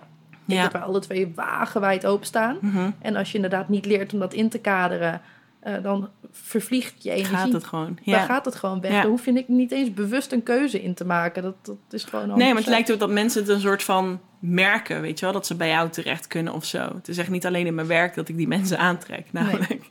Ik 0.46 0.54
Ja. 0.54 0.62
dat 0.62 0.72
wij 0.72 0.80
alle 0.80 1.00
twee 1.00 1.32
wagenwijd 1.34 2.06
openstaan. 2.06 2.58
Mhm. 2.60 2.90
En 2.98 3.16
als 3.16 3.28
je 3.30 3.34
inderdaad 3.34 3.68
niet 3.68 3.86
leert 3.86 4.12
om 4.12 4.18
dat 4.18 4.32
in 4.34 4.48
te 4.48 4.58
kaderen, 4.58 5.20
eh, 5.60 5.74
dan 5.82 6.08
vervliegt 6.30 7.02
je 7.02 7.10
energie. 7.10 7.36
Gaat 7.36 7.52
het 7.52 7.64
gewoon. 7.64 7.84
Dan 8.04 8.14
Ja. 8.14 8.24
gaat 8.24 8.44
het 8.44 8.54
gewoon 8.54 8.80
weg. 8.80 8.92
Ja. 8.92 9.06
Hoef 9.06 9.24
je 9.24 9.32
ni- 9.32 9.44
niet 9.46 9.72
eens 9.72 9.94
bewust 9.94 10.32
een 10.32 10.42
keuze 10.42 10.82
in 10.82 10.94
te 10.94 11.04
maken. 11.04 11.42
Dat, 11.42 11.54
dat 11.64 11.76
is 11.90 12.04
gewoon 12.04 12.30
al 12.30 12.36
Nee, 12.36 12.48
maar 12.48 12.62
het 12.62 12.70
lijkt 12.70 12.92
ook 12.92 12.98
dat 12.98 13.10
mensen 13.10 13.40
het 13.40 13.50
een 13.50 13.60
soort 13.60 13.82
van 13.82 14.20
merken, 14.38 15.00
weet 15.00 15.18
je 15.18 15.24
wel, 15.24 15.34
dat 15.34 15.46
ze 15.46 15.54
bij 15.54 15.68
jou 15.68 15.88
terecht 15.88 16.26
kunnen 16.26 16.52
of 16.52 16.64
zo. 16.64 16.78
Het 16.94 17.08
is 17.08 17.18
echt 17.18 17.30
niet 17.30 17.46
alleen 17.46 17.66
in 17.66 17.74
mijn 17.74 17.86
werk 17.86 18.14
dat 18.14 18.28
ik 18.28 18.36
die 18.36 18.48
mensen 18.48 18.78
aantrek, 18.78 19.26
namelijk. 19.32 19.88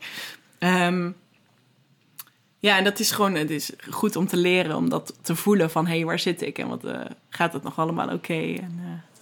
Ehm, 0.59 1.11
ja, 2.61 2.77
en 2.77 2.83
dat 2.83 2.99
is 2.99 3.11
gewoon, 3.11 3.33
het 3.35 3.49
is 3.49 3.71
goed 3.89 4.15
om 4.15 4.27
te 4.27 4.37
leren, 4.37 4.75
om 4.75 4.89
dat 4.89 5.17
te 5.21 5.35
voelen 5.35 5.69
van, 5.71 5.87
hé, 5.87 5.95
hey, 5.95 6.05
waar 6.05 6.19
zit 6.19 6.41
ik 6.41 6.57
en 6.57 6.67
wat 6.67 6.83
eh, 6.83 6.99
gaat 7.29 7.53
het 7.53 7.63
nog 7.63 7.79
allemaal 7.79 8.09
oké? 8.13 8.33
Eh, 8.33 8.63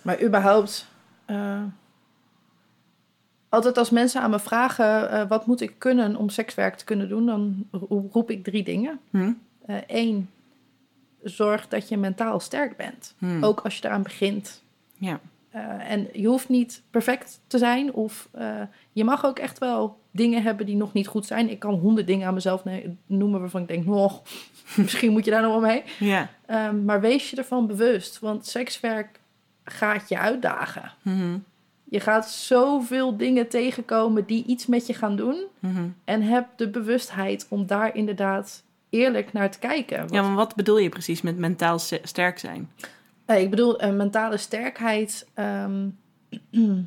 Maar 0.02 0.22
überhaupt, 0.24 0.88
eh, 1.26 1.62
altijd 3.50 3.78
als 3.78 3.90
mensen 3.90 4.22
aan 4.22 4.30
me 4.30 4.40
vragen, 4.40 5.28
wat 5.28 5.46
moet 5.46 5.62
ik 5.62 5.74
kunnen 5.78 6.16
om 6.16 6.30
sekswerk 6.30 6.76
te 6.76 6.86
kunnen 6.86 7.10
doen, 7.10 7.26
dan 7.26 7.68
ro- 7.72 8.10
roep 8.12 8.30
ik 8.32 8.44
drie 8.44 8.64
dingen. 8.64 9.00
hm? 9.10 9.32
Eén, 9.88 10.30
zorg 11.24 11.68
dat 11.68 11.90
je 11.90 11.98
mentaal 11.98 12.40
sterk 12.40 12.78
bent. 12.78 13.14
Hm. 13.18 13.44
Ook 13.44 13.60
als 13.60 13.78
je 13.78 13.86
eraan 13.86 14.04
begint. 14.04 14.62
Ja. 14.98 15.20
Eh, 15.50 15.92
en 15.92 16.08
je 16.14 16.28
hoeft 16.28 16.50
niet 16.50 16.84
perfect 16.90 17.40
te 17.48 17.58
zijn. 17.58 17.94
Of 17.94 18.30
eh, 18.32 18.62
je 18.92 19.04
mag 19.04 19.26
ook 19.26 19.40
echt 19.40 19.58
wel 19.58 20.00
dingen 20.12 20.44
hebben 20.44 20.66
die 20.66 20.76
nog 20.76 20.94
niet 20.94 21.08
goed 21.08 21.26
zijn. 21.26 21.50
Ik 21.50 21.60
kan 21.60 21.74
honderd 21.74 22.08
dingen 22.08 22.28
aan 22.28 22.34
mezelf 22.34 22.64
noemen 23.06 23.40
waarvan 23.40 23.62
ik 23.62 23.68
denk, 23.68 23.90
oh, 23.94 24.14
misschien 24.76 25.12
moet 25.12 25.26
je 25.26 25.32
daar 25.32 25.42
nog 25.42 25.52
wel 25.52 25.70
mee. 25.70 25.84
Ja. 26.00 26.30
Ehm, 26.46 26.86
maar 26.86 27.02
wees 27.02 27.30
je 27.30 27.36
ervan 27.36 27.68
bewust. 27.68 28.20
Want 28.20 28.48
sekswerk 28.48 29.20
gaat 29.64 30.10
je 30.10 30.18
uitdagen. 30.18 30.92
Mhm. 31.02 31.38
Je 31.84 32.00
gaat 32.00 32.30
zoveel 32.30 33.18
dingen 33.18 33.48
tegenkomen 33.48 34.26
die 34.26 34.46
iets 34.46 34.66
met 34.66 34.88
je 34.88 34.94
gaan 34.94 35.16
doen. 35.16 35.46
Mhm. 35.60 35.88
En 36.04 36.22
heb 36.22 36.48
de 36.56 36.70
bewustheid 36.70 37.46
om 37.50 37.66
daar 37.66 37.96
inderdaad 37.96 38.64
eerlijk 38.90 39.34
naar 39.34 39.52
te 39.52 39.60
kijken. 39.60 40.08
Ja, 40.12 40.22
maar 40.22 40.36
wat 40.36 40.56
bedoel 40.56 40.78
je 40.78 40.90
precies 40.90 41.22
met 41.22 41.38
mentaal 41.38 41.80
sterk 42.04 42.40
zijn? 42.40 42.70
Eh, 43.30 43.42
ik 43.42 43.50
bedoel, 43.50 43.82
een 43.82 43.98
mentale 43.98 44.38
sterkheid. 44.38 45.28
ehm, 45.34 45.90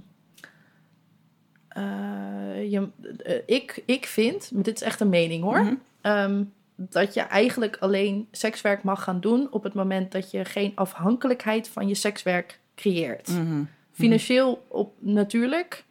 eh, 1.68 2.70
je, 2.70 2.88
eh, 3.22 3.36
ik, 3.46 3.82
ik 3.86 4.06
vind, 4.06 4.50
maar 4.52 4.62
dit 4.62 4.74
is 4.74 4.82
echt 4.82 5.00
een 5.00 5.08
mening 5.08 5.42
hoor, 5.42 5.60
Mhm. 5.62 5.74
ehm, 6.00 6.44
dat 6.74 7.14
je 7.14 7.20
eigenlijk 7.20 7.76
alleen 7.76 8.28
sekswerk 8.30 8.82
mag 8.82 9.02
gaan 9.02 9.20
doen 9.20 9.52
op 9.52 9.62
het 9.62 9.74
moment 9.74 10.12
dat 10.12 10.30
je 10.30 10.44
geen 10.44 10.72
afhankelijkheid 10.74 11.68
van 11.68 11.88
je 11.88 11.94
sekswerk 11.94 12.58
creëert. 12.74 13.28
Mhm. 13.28 13.62
Financieel 13.92 14.64
op, 14.68 14.94
natuurlijk, 14.98 15.84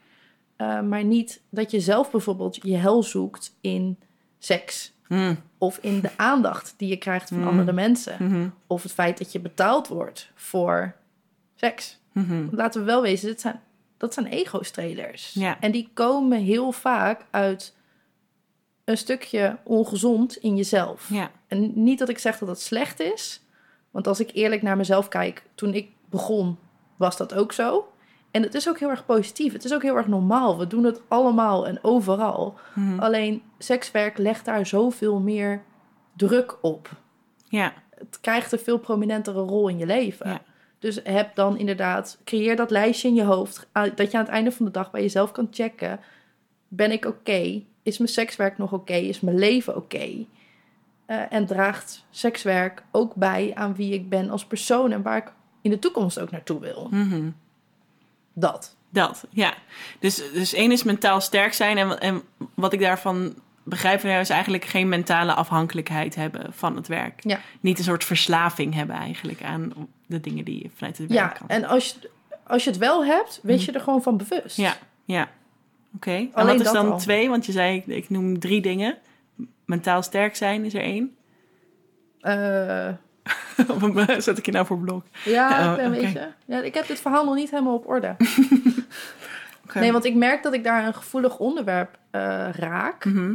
eh, 0.56 0.82
maar 0.82 1.04
niet 1.04 1.42
dat 1.50 1.72
je 1.72 1.80
zelf 1.80 2.12
bijvoorbeeld 2.12 2.60
je 2.62 2.76
hel 2.76 3.04
zoekt 3.04 3.56
in 3.62 3.98
seks. 4.40 4.94
Mhm. 5.12 5.36
Of 5.58 5.78
in 5.82 6.00
de 6.00 6.10
aandacht 6.18 6.74
die 6.78 6.90
je 6.90 6.98
krijgt 6.98 7.28
van 7.30 7.38
Mhm. 7.40 7.48
andere 7.48 7.72
mensen. 7.72 8.16
Mhm. 8.20 8.48
Of 8.68 8.84
het 8.84 8.92
feit 8.92 9.18
dat 9.18 9.32
je 9.32 9.40
betaald 9.40 9.88
wordt 9.88 10.32
voor 10.36 10.96
seks. 11.56 12.00
Laten 12.52 12.80
we 12.80 12.86
wel 12.86 13.02
wezen, 13.02 13.28
dit 13.28 13.42
zijn, 13.42 13.60
dat 13.98 14.14
zijn 14.14 14.26
ego-strelers. 14.26 15.34
Ja. 15.34 15.58
En 15.60 15.72
die 15.72 15.90
komen 15.94 16.40
heel 16.40 16.72
vaak 16.72 17.26
uit 17.32 17.76
een 18.84 18.98
stukje 18.98 19.58
ongezond 19.64 20.36
in 20.38 20.56
jezelf. 20.56 21.10
Ja. 21.10 21.32
En 21.48 21.72
niet 21.84 22.00
dat 22.00 22.10
ik 22.10 22.18
zeg 22.20 22.38
dat 22.38 22.48
het 22.48 22.62
slecht 22.62 23.00
is. 23.00 23.42
Want 23.92 24.08
als 24.08 24.20
ik 24.20 24.30
eerlijk 24.34 24.62
naar 24.62 24.78
mezelf 24.78 25.08
kijk, 25.08 25.44
toen 25.56 25.74
ik 25.74 25.90
begon, 26.10 26.58
was 26.98 27.18
dat 27.18 27.34
ook 27.34 27.52
zo. 27.54 27.91
En 28.32 28.42
het 28.42 28.54
is 28.54 28.70
ook 28.70 28.80
heel 28.80 28.90
erg 28.90 29.06
positief. 29.06 29.54
Het 29.54 29.66
is 29.66 29.74
ook 29.74 29.82
heel 29.82 29.96
erg 29.96 30.08
normaal. 30.08 30.58
We 30.58 30.68
doen 30.68 30.84
het 30.84 31.02
allemaal 31.08 31.68
en 31.68 31.80
overal. 31.82 32.58
Mhm. 32.74 33.00
Alleen 33.00 33.42
sekswerk 33.58 34.18
legt 34.18 34.46
daar 34.46 34.66
zoveel 34.66 35.20
meer 35.20 35.62
druk 36.16 36.58
op. 36.62 36.90
Ja. 37.48 37.74
Het 37.90 38.20
krijgt 38.22 38.52
een 38.52 38.60
veel 38.60 38.80
prominentere 38.80 39.40
rol 39.40 39.68
in 39.68 39.78
je 39.78 39.86
leven. 39.86 40.30
Ja. 40.30 40.42
Dus 40.80 41.00
heb 41.04 41.36
dan 41.36 41.58
inderdaad, 41.58 42.18
creëer 42.24 42.56
dat 42.56 42.72
lijstje 42.72 43.08
in 43.08 43.16
je 43.16 43.24
hoofd. 43.24 43.68
Dat 43.72 44.12
je 44.12 44.18
aan 44.18 44.24
het 44.24 44.34
einde 44.34 44.52
van 44.52 44.66
de 44.66 44.72
dag 44.72 44.92
bij 44.92 45.02
jezelf 45.02 45.32
kan 45.32 45.48
checken. 45.52 46.00
Ben 46.68 46.92
ik 46.92 47.06
oké? 47.06 47.64
Is 47.84 47.98
mijn 47.98 48.10
sekswerk 48.10 48.58
nog 48.58 48.74
oké? 48.74 48.94
Is 48.94 49.20
mijn 49.20 49.38
leven 49.38 49.76
oké? 49.76 50.26
Eh, 51.06 51.22
en 51.30 51.46
draagt 51.46 52.06
sekswerk 52.10 52.84
ook 52.92 53.16
bij 53.16 53.52
aan 53.56 53.76
wie 53.76 53.94
ik 53.94 54.10
ben 54.10 54.30
als 54.30 54.46
persoon 54.46 54.92
en 54.92 55.02
waar 55.02 55.18
ik 55.18 55.32
in 55.62 55.72
de 55.72 55.80
toekomst 55.80 56.20
ook 56.20 56.32
naartoe 56.32 56.60
wil. 56.60 56.88
Mhm. 56.92 57.30
Dat. 58.34 58.76
Dat, 58.90 59.26
ja. 59.30 59.54
Dus, 60.00 60.16
dus 60.34 60.54
één 60.54 60.72
is 60.72 60.84
mentaal 60.84 61.22
sterk 61.22 61.54
zijn. 61.54 61.78
En, 61.78 62.00
en 62.00 62.22
wat 62.54 62.74
ik 62.74 62.80
daarvan 62.80 63.34
begrijp 63.64 64.00
van 64.00 64.10
jou 64.10 64.22
is 64.22 64.30
eigenlijk 64.30 64.66
geen 64.66 64.90
mentale 64.90 65.34
afhankelijkheid 65.34 66.16
hebben 66.16 66.54
van 66.54 66.76
het 66.76 66.88
werk. 66.88 67.20
Ja. 67.24 67.40
Niet 67.60 67.78
een 67.78 67.84
soort 67.84 68.04
verslaving 68.04 68.74
hebben 68.74 68.96
eigenlijk 68.96 69.44
aan 69.44 69.74
de 70.08 70.20
dingen 70.20 70.46
die 70.46 70.64
je 70.64 70.70
vanuit 70.76 70.98
het 70.98 71.10
werk 71.12 71.20
Ja, 71.20 71.28
kan. 71.28 71.48
en 71.48 71.66
als 71.66 71.88
je, 71.88 72.10
als 72.44 72.64
je 72.64 72.70
het 72.70 72.80
wel 72.80 73.06
hebt, 73.06 73.40
wees 73.44 73.66
je 73.66 73.72
er 73.72 73.82
gewoon 73.82 74.02
van 74.02 74.18
bewust. 74.18 74.58
Ja, 74.58 74.78
ja. 75.06 75.30
Oké. 75.96 76.12
En 76.12 76.30
wat 76.34 76.56
is 76.56 76.64
dat 76.64 76.74
dan 76.74 76.92
al. 76.92 76.98
twee? 77.00 77.30
Want 77.30 77.46
je 77.46 77.52
zei, 77.52 77.76
ik, 77.76 77.86
ik 77.86 78.10
noem 78.10 78.40
drie 78.40 78.62
dingen. 78.62 78.98
Mentaal 79.66 80.04
sterk 80.04 80.36
zijn 80.36 80.66
is 80.66 80.74
er 80.74 80.82
één. 80.82 81.16
Eh, 82.22 82.90
zet 84.18 84.38
ik 84.38 84.46
je 84.46 84.52
nou 84.52 84.66
voor 84.66 84.80
blok? 84.80 85.06
ja, 85.26 85.74
Oh, 85.76 85.82
een 85.84 85.92
beetje... 85.92 86.32
Ja, 86.46 86.62
ik 86.62 86.74
heb 86.74 86.88
dit 86.88 87.00
verhaal 87.00 87.26
nog 87.26 87.36
niet 87.36 87.50
helemaal 87.52 87.76
op 87.76 87.88
orde. 87.88 88.16
Oké. 89.66 89.80
Nee, 89.80 89.92
want 89.92 90.06
ik 90.06 90.16
merk 90.16 90.44
dat 90.44 90.54
ik 90.54 90.64
daar 90.64 90.86
een 90.86 90.94
gevoelig 90.94 91.38
onderwerp 91.38 91.98
eh, 92.12 92.50
raak. 92.52 93.06
Mhm. 93.06 93.34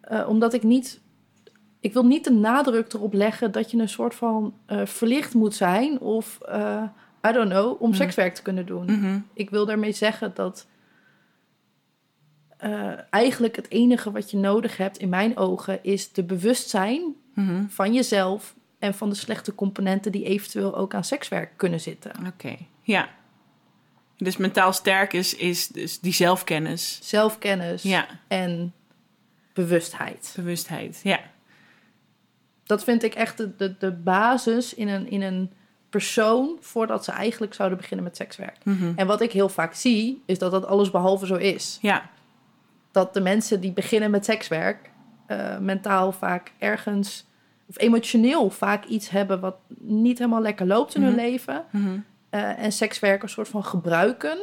Eh, 0.00 0.28
omdat 0.28 0.52
ik 0.54 0.62
niet... 0.62 1.00
Ik 1.80 1.92
wil 1.92 2.04
niet 2.06 2.24
de 2.24 2.30
nadruk 2.32 2.92
erop 2.92 3.12
leggen 3.12 3.52
dat 3.52 3.70
je 3.70 3.78
een 3.78 3.88
soort 3.88 4.14
van 4.14 4.54
eh, 4.66 4.86
verlicht 4.86 5.34
moet 5.34 5.54
zijn... 5.54 6.00
of, 6.00 6.38
I 7.28 7.32
don't 7.32 7.50
know, 7.50 7.82
om 7.82 7.88
Mhm. 7.88 7.98
sekswerk 7.98 8.34
te 8.34 8.42
kunnen 8.42 8.66
doen. 8.66 8.84
Mhm. 8.84 9.18
Ik 9.32 9.50
wil 9.50 9.66
daarmee 9.66 9.92
zeggen 9.92 10.30
dat... 10.34 10.66
eigenlijk 13.10 13.56
het 13.56 13.70
enige 13.70 14.10
wat 14.10 14.30
je 14.30 14.36
nodig 14.36 14.76
hebt 14.76 14.96
in 14.98 15.08
mijn 15.08 15.36
ogen... 15.36 15.84
is 15.84 16.12
de 16.12 16.24
bewustzijn 16.24 17.14
Mhm. 17.34 17.64
van 17.68 17.92
jezelf... 17.94 18.54
en 18.78 18.94
van 18.94 19.08
de 19.08 19.14
slechte 19.14 19.54
componenten 19.54 20.12
die 20.12 20.24
eventueel 20.24 20.76
ook 20.76 20.94
aan 20.94 21.04
sekswerk 21.04 21.50
kunnen 21.56 21.80
zitten. 21.80 22.12
Oké, 22.26 22.56
ja. 22.82 23.08
Dus 24.16 24.36
mentaal 24.36 24.72
sterk 24.72 25.12
is, 25.12 25.34
is 25.34 25.68
dus 25.68 26.00
die 26.00 26.12
zelfkennis. 26.12 26.98
Zelfkennis 27.02 27.82
Ja, 27.82 28.06
en 28.28 28.72
bewustheid. 29.52 30.32
bewustheid. 30.36 31.00
Ja. 31.02 31.20
Dat 32.64 32.84
vind 32.84 33.02
ik 33.02 33.14
echt 33.14 33.36
de, 33.36 33.56
de, 33.56 33.76
de 33.78 33.92
basis 33.92 34.74
in 34.74 34.88
een, 34.88 35.10
in 35.10 35.22
een 35.22 35.52
persoon 35.90 36.56
voordat 36.60 37.04
ze 37.04 37.12
eigenlijk 37.12 37.54
zouden 37.54 37.78
beginnen 37.78 38.04
met 38.06 38.16
sekswerk. 38.16 38.56
Mhm. 38.64 38.92
En 38.96 39.06
wat 39.06 39.20
ik 39.20 39.32
heel 39.32 39.48
vaak 39.48 39.74
zie, 39.74 40.22
is 40.26 40.38
dat 40.38 40.50
dat 40.50 40.66
alles 40.66 40.90
behalve 40.90 41.26
zo 41.26 41.34
is. 41.34 41.78
Ja, 41.82 42.10
Dat 42.92 43.14
de 43.14 43.20
mensen 43.20 43.60
die 43.60 43.72
beginnen 43.72 44.10
met 44.10 44.24
sekswerk 44.24 44.90
eh, 45.26 45.58
mentaal 45.58 46.12
vaak 46.12 46.52
ergens, 46.58 47.26
of 47.68 47.78
emotioneel 47.78 48.50
vaak 48.50 48.84
iets 48.84 49.08
hebben 49.10 49.40
wat 49.40 49.56
niet 49.78 50.18
helemaal 50.18 50.40
lekker 50.42 50.66
loopt 50.66 50.94
in 50.94 51.00
Mhm. 51.00 51.10
hun 51.10 51.18
leven. 51.20 51.64
Mhm. 51.70 51.98
eh, 52.30 52.58
en 52.58 52.72
sekswerk 52.72 53.22
een 53.22 53.28
soort 53.28 53.48
van 53.48 53.64
gebruiken 53.64 54.38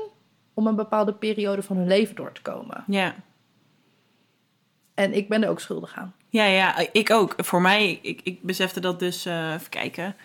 om 0.53 0.67
een 0.67 0.75
bepaalde 0.75 1.13
periode 1.13 1.61
van 1.61 1.77
hun 1.77 1.87
leven 1.87 2.15
door 2.15 2.31
te 2.31 2.41
komen. 2.41 2.83
ja. 2.87 3.15
En 4.93 5.13
ik 5.13 5.29
ben 5.29 5.43
er 5.43 5.49
ook 5.49 5.59
schuldig 5.59 5.95
aan. 5.95 6.13
Ja, 6.29 6.45
ja, 6.45 6.75
ik 6.91 7.11
ook. 7.11 7.33
Voor 7.37 7.61
mij, 7.61 7.99
ik, 8.01 8.21
ik 8.23 8.41
besefte 8.43 8.79
dat 8.79 8.99
dus, 8.99 9.25
eh, 9.25 9.53
even 9.53 9.69
kijken. 9.69 10.15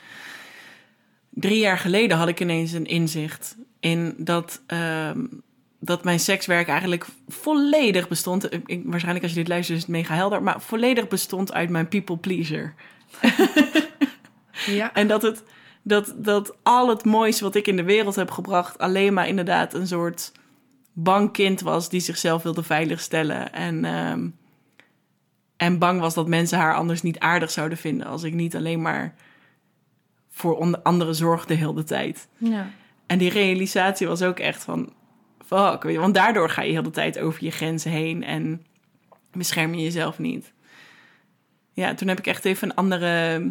Drie 1.30 1.58
jaar 1.58 1.78
geleden 1.78 2.16
had 2.16 2.28
ik 2.28 2.40
ineens 2.40 2.72
een 2.72 2.86
inzicht 2.86 3.56
in 3.80 4.14
dat, 4.18 4.60
ehm, 4.66 5.24
dat 5.80 6.04
mijn 6.04 6.20
sekswerk 6.20 6.68
eigenlijk 6.68 7.06
volledig 7.28 8.08
bestond. 8.08 8.52
Ik, 8.66 8.82
waarschijnlijk 8.84 9.24
als 9.24 9.32
je 9.34 9.40
dit 9.40 9.48
luistert 9.48 9.76
is 9.78 9.82
het 9.84 9.92
mega 9.92 10.14
helder, 10.14 10.42
maar 10.42 10.60
volledig 10.60 11.08
bestond 11.08 11.52
uit 11.52 11.70
mijn 11.70 11.88
people 11.88 12.16
pleaser. 12.16 12.74
Ja. 14.66 14.92
En 14.94 15.08
dat 15.08 15.22
het 15.22 15.42
dat, 15.82 16.14
dat 16.16 16.56
al 16.62 16.88
het 16.88 17.04
moois 17.04 17.40
wat 17.40 17.54
ik 17.54 17.66
in 17.66 17.76
de 17.76 17.82
wereld 17.82 18.14
heb 18.14 18.30
gebracht, 18.30 18.78
alleen 18.78 19.14
maar 19.14 19.28
inderdaad 19.28 19.74
een 19.74 19.86
soort 19.86 20.32
bang 20.92 21.32
kind 21.32 21.60
was 21.60 21.88
die 21.88 22.00
zichzelf 22.00 22.42
wilde 22.42 22.62
veiligstellen. 22.62 23.52
En, 23.52 23.84
ehm, 23.84 24.28
en 25.56 25.78
bang 25.78 26.00
was 26.00 26.14
dat 26.14 26.28
mensen 26.28 26.58
haar 26.58 26.74
anders 26.74 27.02
niet 27.02 27.18
aardig 27.18 27.50
zouden 27.50 27.78
vinden 27.78 28.06
als 28.06 28.22
ik 28.22 28.34
niet 28.34 28.56
alleen 28.56 28.82
maar 28.82 29.14
voor 30.30 30.80
anderen 30.82 31.14
zorgde 31.14 31.54
heel 31.54 31.74
de 31.74 31.84
tijd. 31.84 32.28
ja. 32.38 32.70
En 33.06 33.18
die 33.18 33.30
realisatie 33.30 34.06
was 34.06 34.22
ook 34.22 34.38
echt 34.38 34.64
van, 34.64 34.92
fuck, 35.50 35.82
weet 35.82 35.92
je, 35.94 36.00
want 36.00 36.14
daardoor 36.14 36.50
ga 36.50 36.62
je 36.62 36.72
heel 36.72 36.82
de 36.82 36.90
tijd 36.90 37.18
over 37.18 37.44
je 37.44 37.50
grenzen 37.50 37.90
heen 37.90 38.24
en 38.24 38.64
bescherm 39.32 39.74
je 39.74 39.82
jezelf 39.82 40.18
niet. 40.18 40.52
Ja, 41.72 41.94
toen 41.94 42.08
heb 42.08 42.18
ik 42.18 42.26
echt 42.26 42.44
even 42.44 42.68
een 42.68 42.74
andere 42.74 43.42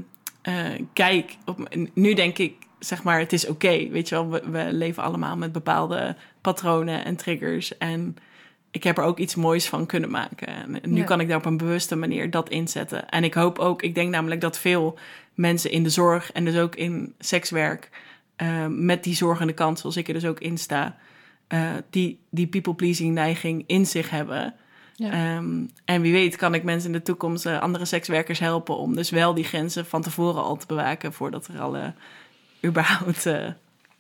eh, 0.41 0.66
kijk. 0.93 1.36
Op, 1.45 1.76
nu 1.93 2.14
denk 2.14 2.38
ik, 2.38 2.54
zeg 2.80 3.04
maar, 3.04 3.20
het 3.20 3.34
is 3.34 3.47
oké, 3.47 3.89
weet 3.89 4.10
je 4.10 4.16
wel, 4.16 4.30
we, 4.30 4.41
we 4.50 4.68
leven 4.74 5.04
allemaal 5.04 5.38
met 5.38 5.52
bepaalde 5.52 6.16
patronen 6.41 7.06
en 7.06 7.16
triggers 7.16 7.78
en 7.78 8.16
ik 8.72 8.84
heb 8.84 8.97
er 8.97 9.04
ook 9.04 9.18
iets 9.20 9.36
moois 9.36 9.68
van 9.68 9.86
kunnen 9.86 10.10
maken. 10.10 10.47
En 10.47 10.80
nu 10.91 10.97
Ja. 11.00 11.04
kan 11.04 11.20
ik 11.20 11.28
daar 11.28 11.38
op 11.38 11.45
een 11.45 11.58
bewuste 11.58 11.95
manier 11.95 12.30
dat 12.30 12.50
inzetten. 12.50 13.10
En 13.10 13.24
ik 13.24 13.34
hoop 13.34 13.60
ook, 13.60 13.82
ik 13.82 13.95
denk 13.95 14.10
namelijk 14.12 14.41
dat 14.41 14.60
veel 14.60 14.97
mensen 15.34 15.72
in 15.72 15.84
de 15.84 15.89
zorg 15.89 16.32
en 16.32 16.45
dus 16.45 16.58
ook 16.58 16.76
in 16.76 17.14
sekswerk, 17.20 17.89
eh, 18.36 18.66
met 18.68 19.04
die 19.04 19.16
zorgende 19.16 19.54
kant, 19.54 19.80
zoals 19.80 19.97
ik 19.97 20.08
er 20.08 20.14
dus 20.14 20.26
ook 20.26 20.39
in 20.39 20.58
sta, 20.58 20.97
eh, 21.50 21.70
die, 21.89 22.20
die 22.30 22.47
people-pleasing 22.47 23.14
neiging 23.14 23.64
in 23.68 23.86
zich 23.86 24.10
hebben. 24.10 24.54
Ja. 24.95 25.12
Ehm, 25.12 25.66
en 25.86 26.02
wie 26.02 26.12
weet 26.12 26.36
kan 26.36 26.54
ik 26.54 26.64
mensen 26.64 26.91
in 26.91 26.97
de 26.97 27.04
toekomst, 27.04 27.45
eh, 27.45 27.60
andere 27.62 27.86
sekswerkers 27.86 28.39
helpen 28.39 28.78
om 28.78 28.95
dus 28.95 29.10
wel 29.10 29.34
die 29.34 29.43
grenzen 29.43 29.86
van 29.86 30.02
tevoren 30.02 30.43
al 30.43 30.58
te 30.58 30.66
bewaken 30.68 31.14
voordat 31.14 31.47
er 31.47 31.60
al 31.60 31.76
eh, 31.78 31.88
überhaupt. 32.66 33.24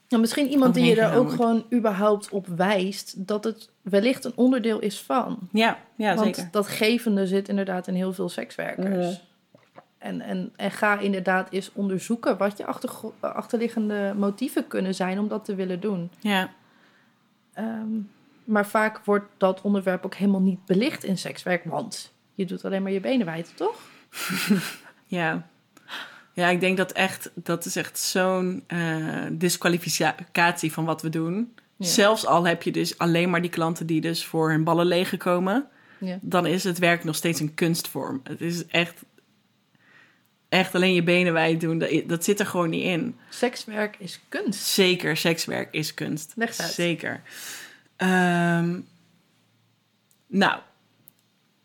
Nou, 0.09 0.21
misschien 0.21 0.47
iemand 0.47 0.73
die 0.73 0.85
je 0.85 1.01
er 1.01 1.17
ook 1.17 1.31
gewoon 1.31 1.65
überhaupt 1.73 2.29
op 2.29 2.47
wijst 2.47 3.27
dat 3.27 3.43
het 3.43 3.69
wellicht 3.81 4.25
een 4.25 4.31
onderdeel 4.35 4.79
is 4.79 4.99
van. 5.01 5.37
ja, 5.51 5.77
ja, 5.95 6.15
Want 6.15 6.35
zeker. 6.35 6.51
dat 6.51 6.67
gevende 6.67 7.27
zit 7.27 7.49
inderdaad 7.49 7.87
in 7.87 7.93
heel 7.95 8.13
veel 8.13 8.29
sekswerkers. 8.29 9.21
En, 9.97 10.21
en, 10.21 10.51
en 10.55 10.71
ga 10.71 10.99
inderdaad 10.99 11.51
eens 11.51 11.71
onderzoeken 11.73 12.37
wat 12.37 12.57
je 12.57 12.65
achtergro- 12.65 13.13
achterliggende 13.19 14.13
motieven 14.17 14.67
kunnen 14.67 14.95
zijn 14.95 15.19
om 15.19 15.27
dat 15.27 15.45
te 15.45 15.55
willen 15.55 15.79
doen. 15.79 16.11
Ja, 16.19 16.49
Ehm, 17.59 17.87
maar 18.43 18.67
vaak 18.67 19.05
wordt 19.05 19.25
dat 19.37 19.61
onderwerp 19.61 20.05
ook 20.05 20.15
helemaal 20.15 20.41
niet 20.41 20.65
belicht 20.65 21.03
in 21.03 21.17
sekswerk, 21.17 21.63
want 21.63 22.13
je 22.33 22.45
doet 22.45 22.65
alleen 22.65 22.83
maar 22.83 22.91
je 22.91 22.99
benen 22.99 23.25
wijd, 23.25 23.51
toch? 23.55 23.75
ja. 25.05 25.47
Ja, 26.33 26.47
ik 26.49 26.59
denk 26.59 26.77
dat 26.77 26.91
echt, 26.91 27.31
dat 27.35 27.65
is 27.65 27.75
echt 27.75 27.99
zo'n 27.99 28.63
eh 28.67 29.25
disqualificatie 29.31 30.71
van 30.73 30.85
wat 30.85 31.01
we 31.01 31.09
doen. 31.09 31.53
Ja. 31.75 31.85
Zelfs 31.85 32.25
al 32.25 32.47
heb 32.47 32.63
je 32.63 32.71
dus 32.71 32.97
alleen 32.97 33.29
maar 33.29 33.41
die 33.41 33.49
klanten 33.49 33.85
die 33.85 34.01
dus 34.01 34.25
voor 34.25 34.49
hun 34.49 34.63
ballen 34.63 34.85
leeggekomen, 34.85 35.67
Ja. 35.97 36.17
dan 36.21 36.45
is 36.45 36.63
het 36.63 36.77
werk 36.79 37.03
nog 37.03 37.15
steeds 37.15 37.39
een 37.39 37.53
kunstvorm. 37.53 38.19
Het 38.23 38.41
is 38.41 38.65
echt, 38.67 39.03
echt 40.49 40.75
alleen 40.75 40.93
je 40.93 41.03
benen 41.03 41.33
wijd 41.33 41.61
doen, 41.61 41.77
dat, 41.77 42.01
dat 42.05 42.23
zit 42.23 42.39
er 42.39 42.45
gewoon 42.45 42.69
niet 42.69 42.83
in. 42.83 43.17
Sekswerk 43.29 43.95
is 43.99 44.19
kunst. 44.29 44.63
Zeker, 44.63 45.17
sekswerk 45.17 45.67
is 45.71 45.93
kunst. 45.93 46.31
Leg 46.35 46.59
uit. 46.59 46.71
Zeker. 46.71 47.21
Ehm, 47.95 48.79
nou, 50.27 50.59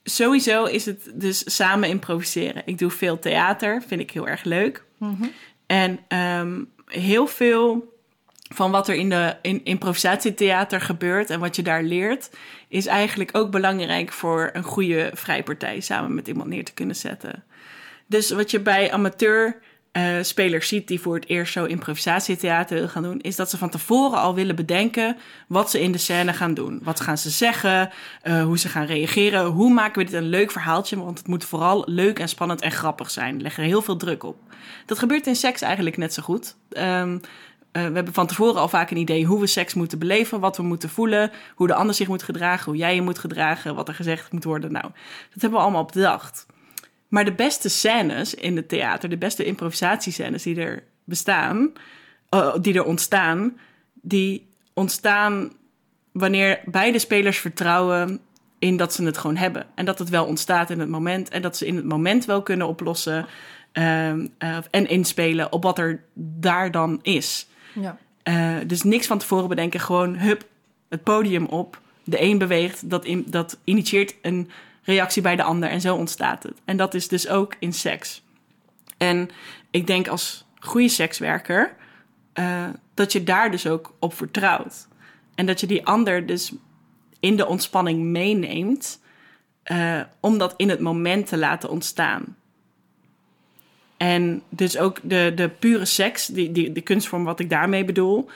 sowieso 0.05 0.65
is 0.65 0.87
het 0.87 1.11
dus 1.15 1.55
samen 1.57 1.89
improviseren. 1.89 2.63
Ik 2.65 2.79
doe 2.79 2.91
veel 2.91 3.19
theater, 3.19 3.83
vind 3.87 4.01
ik 4.01 4.11
heel 4.11 4.29
erg 4.29 4.45
leuk. 4.45 4.85
Mhm. 4.99 5.25
En 5.67 5.99
ehm, 6.09 6.63
heel 6.87 7.27
veel 7.27 7.93
van 8.55 8.71
wat 8.71 8.89
er 8.89 8.95
in 8.95 9.11
de 9.11 9.37
in 9.43 9.65
improvisatietheater 9.65 10.81
gebeurt 10.81 11.31
en 11.31 11.41
wat 11.41 11.57
je 11.57 11.63
daar 11.63 11.83
leert, 11.83 12.31
is 12.69 12.87
eigenlijk 12.87 13.31
ook 13.37 13.51
belangrijk 13.51 14.13
voor 14.13 14.51
een 14.53 14.63
goede 14.63 15.11
vrijpartij 15.15 15.81
samen 15.81 16.15
met 16.15 16.29
iemand 16.29 16.49
neer 16.49 16.65
te 16.65 16.75
kunnen 16.75 16.97
zetten. 16.97 17.45
Dus 18.15 18.31
wat 18.31 18.51
je 18.51 18.61
bij 18.61 18.93
amateur 18.93 19.61
eh, 19.93 20.05
spelers 20.23 20.69
ziet 20.69 20.89
die 20.89 21.01
voor 21.01 21.15
het 21.15 21.29
eerst 21.29 21.53
zo 21.53 21.65
improvisatietheater 21.65 22.75
willen 22.75 22.91
gaan 22.91 23.03
doen, 23.03 23.21
is 23.21 23.37
dat 23.37 23.51
ze 23.51 23.59
van 23.59 23.71
tevoren 23.71 24.19
al 24.19 24.35
willen 24.35 24.57
bedenken 24.57 25.17
wat 25.49 25.71
ze 25.71 25.81
in 25.81 25.93
de 25.93 25.99
scène 25.99 26.33
gaan 26.33 26.55
doen. 26.55 26.81
Wat 26.83 27.01
gaan 27.01 27.19
ze 27.19 27.31
zeggen, 27.31 27.91
eh, 28.23 28.43
hoe 28.43 28.59
ze 28.59 28.69
gaan 28.69 28.87
reageren, 28.87 29.45
hoe 29.45 29.73
maken 29.73 29.99
we 29.99 30.11
dit 30.11 30.21
een 30.21 30.29
leuk 30.29 30.51
verhaaltje, 30.51 30.97
want 30.97 31.19
het 31.19 31.27
moet 31.27 31.45
vooral 31.45 31.83
leuk 31.87 32.19
en 32.19 32.29
spannend 32.29 32.61
en 32.61 32.73
grappig 32.73 33.11
zijn. 33.11 33.43
Leggen 33.43 33.63
er 33.63 33.69
heel 33.69 33.83
veel 33.83 33.97
druk 33.97 34.23
op. 34.23 34.37
Dat 34.87 34.99
gebeurt 34.99 35.27
in 35.27 35.37
seks 35.37 35.63
eigenlijk 35.63 35.97
net 35.97 36.15
zo 36.15 36.23
goed. 36.23 36.57
Ehm, 36.71 37.19
eh, 37.73 37.87
we 37.87 37.95
hebben 37.95 38.15
van 38.15 38.27
tevoren 38.27 38.61
al 38.61 38.69
vaak 38.69 38.91
een 38.91 38.97
idee 38.97 39.25
hoe 39.25 39.41
we 39.41 39.47
seks 39.47 39.75
moeten 39.75 39.99
beleven, 39.99 40.41
wat 40.41 40.57
we 40.57 40.63
moeten 40.63 40.89
voelen, 40.89 41.31
hoe 41.55 41.67
de 41.67 41.75
ander 41.75 41.95
zich 41.95 42.09
moet 42.09 42.23
gedragen, 42.23 42.65
hoe 42.65 42.81
jij 42.81 42.95
je 42.95 43.03
moet 43.03 43.19
gedragen, 43.19 43.75
wat 43.75 43.89
er 43.89 43.95
gezegd 43.95 44.33
moet 44.33 44.45
worden. 44.45 44.73
Nou, 44.73 44.87
dat 45.31 45.41
hebben 45.41 45.59
we 45.59 45.65
allemaal 45.65 45.85
bedacht. 45.85 46.47
Maar 47.09 47.25
de 47.25 47.35
beste 47.35 47.69
scènes 47.69 48.35
in 48.35 48.57
het 48.57 48.69
theater, 48.69 49.09
de 49.09 49.17
beste 49.17 49.45
improvisatiescènes 49.45 50.43
die 50.43 50.61
er 50.61 50.83
bestaan, 51.05 51.73
eh, 52.29 52.55
die 52.61 52.75
er 52.75 52.85
ontstaan, 52.85 53.59
die 53.93 54.47
ontstaan 54.73 55.53
wanneer 56.13 56.61
beide 56.65 56.99
spelers 56.99 57.39
vertrouwen 57.39 58.21
in 58.59 58.77
dat 58.77 58.93
ze 58.95 59.05
het 59.05 59.19
gewoon 59.19 59.37
hebben. 59.37 59.67
En 59.75 59.85
dat 59.85 59.99
het 59.99 60.09
wel 60.09 60.25
ontstaat 60.25 60.71
in 60.71 60.81
het 60.81 60.89
moment. 60.89 61.29
En 61.29 61.43
dat 61.43 61.57
ze 61.57 61.67
in 61.67 61.77
het 61.77 61.85
moment 61.85 62.25
wel 62.25 62.43
kunnen 62.43 62.67
oplossen 62.67 63.27
ehm, 63.73 64.27
eh, 64.39 64.57
en 64.71 64.89
inspelen 64.89 65.53
op 65.53 65.63
wat 65.63 65.79
er 65.79 66.03
daar 66.15 66.71
dan 66.71 66.99
is. 67.03 67.47
Ja. 67.73 67.99
Eh, 68.23 68.57
dus 68.67 68.83
niks 68.83 69.07
van 69.07 69.19
tevoren 69.19 69.49
bedenken, 69.49 69.81
gewoon 69.81 70.17
hup, 70.17 70.45
het 70.89 71.03
podium 71.03 71.47
op. 71.47 71.81
De 72.05 72.23
een 72.23 72.39
beweegt, 72.39 72.91
dat, 72.91 73.05
in, 73.05 73.25
dat 73.27 73.59
initieert 73.65 74.15
een 74.23 74.51
reactie 74.85 75.23
bij 75.23 75.37
de 75.37 75.43
ander 75.43 75.69
en 75.69 75.81
zo 75.81 75.97
ontstaat 75.97 76.43
het. 76.43 76.61
En 76.65 76.77
dat 76.77 76.95
is 76.95 77.09
dus 77.09 77.29
ook 77.29 77.57
in 77.59 77.73
seks. 77.73 78.23
En 78.97 79.31
ik 79.71 79.87
denk 79.87 80.09
als 80.09 80.45
goede 80.59 80.89
sekswerker 80.89 81.75
eh, 82.33 82.69
dat 82.95 83.13
je 83.13 83.25
daar 83.25 83.51
dus 83.51 83.67
ook 83.67 83.95
op 83.99 84.15
vertrouwt. 84.15 84.89
En 85.35 85.47
dat 85.47 85.61
je 85.61 85.67
die 85.67 85.87
ander 85.87 86.27
dus 86.27 86.53
in 87.21 87.37
de 87.37 87.47
ontspanning 87.47 88.03
meeneemt 88.03 89.03
eh, 89.63 90.01
om 90.21 90.39
dat 90.39 90.55
in 90.57 90.69
het 90.69 90.81
moment 90.81 91.27
te 91.27 91.37
laten 91.37 91.71
ontstaan. 91.71 92.37
En 93.97 94.43
dus 94.49 94.79
ook 94.79 94.99
de, 95.03 95.33
de 95.35 95.49
pure 95.49 95.85
seks, 95.85 96.27
die, 96.27 96.53
die, 96.53 96.73
de 96.73 96.81
kunstvorm 96.81 97.25
wat 97.25 97.41
ik 97.41 97.51
daarmee 97.51 97.85
bedoel. 97.85 98.31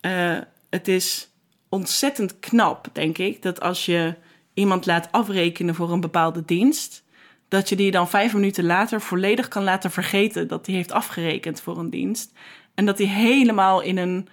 eh, 0.00 0.38
het 0.70 0.88
is 0.88 1.28
ontzettend 1.68 2.40
knap, 2.40 2.88
denk 2.92 3.18
ik, 3.18 3.42
dat 3.42 3.60
als 3.60 3.86
je 3.86 4.14
iemand 4.56 4.86
laat 4.86 5.08
afrekenen 5.12 5.74
voor 5.74 5.92
een 5.92 6.00
bepaalde 6.00 6.44
dienst, 6.44 7.04
dat 7.48 7.68
je 7.68 7.76
die 7.76 7.90
dan 7.90 8.08
vijf 8.08 8.34
minuten 8.34 8.64
later 8.64 9.00
volledig 9.00 9.48
kan 9.48 9.62
laten 9.62 9.90
vergeten 9.90 10.48
dat 10.48 10.66
hij 10.66 10.74
heeft 10.74 10.92
afgerekend 10.92 11.60
voor 11.60 11.78
een 11.78 11.90
dienst. 11.90 12.32
En 12.74 12.86
dat 12.86 12.98
hij 12.98 13.06
helemaal 13.06 13.80
in 13.80 13.96
een 13.96 14.28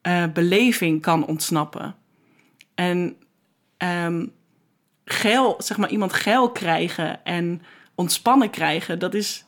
eh, 0.00 0.24
beleving 0.32 1.02
kan 1.02 1.26
ontsnappen. 1.26 1.94
En 2.74 3.16
ehm 3.76 4.26
geil, 5.04 5.54
zeg 5.58 5.76
maar, 5.76 5.90
iemand 5.90 6.12
geil 6.12 6.50
krijgen 6.50 7.24
en 7.24 7.62
ontspannen 7.94 8.50
krijgen, 8.50 8.98
dat 8.98 9.14
is 9.14 9.44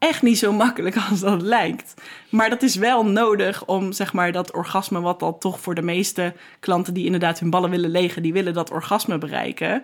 echt 0.00 0.22
niet 0.22 0.38
zo 0.38 0.52
makkelijk 0.52 0.96
als 1.10 1.20
dat 1.20 1.42
lijkt. 1.42 1.94
Maar 2.30 2.50
dat 2.50 2.62
is 2.62 2.76
wel 2.76 3.06
nodig 3.06 3.64
om 3.66 3.92
zeg 3.92 4.12
maar 4.12 4.32
dat 4.32 4.52
orgasme, 4.52 5.00
wat 5.00 5.20
dan 5.20 5.38
toch 5.38 5.60
voor 5.60 5.74
de 5.74 5.82
meeste 5.82 6.34
klanten 6.60 6.94
die 6.94 7.04
inderdaad 7.04 7.38
hun 7.38 7.50
ballen 7.50 7.70
willen 7.70 7.90
legen, 7.90 8.22
die 8.22 8.32
willen 8.32 8.54
dat 8.54 8.70
orgasme 8.70 9.18
bereiken. 9.18 9.82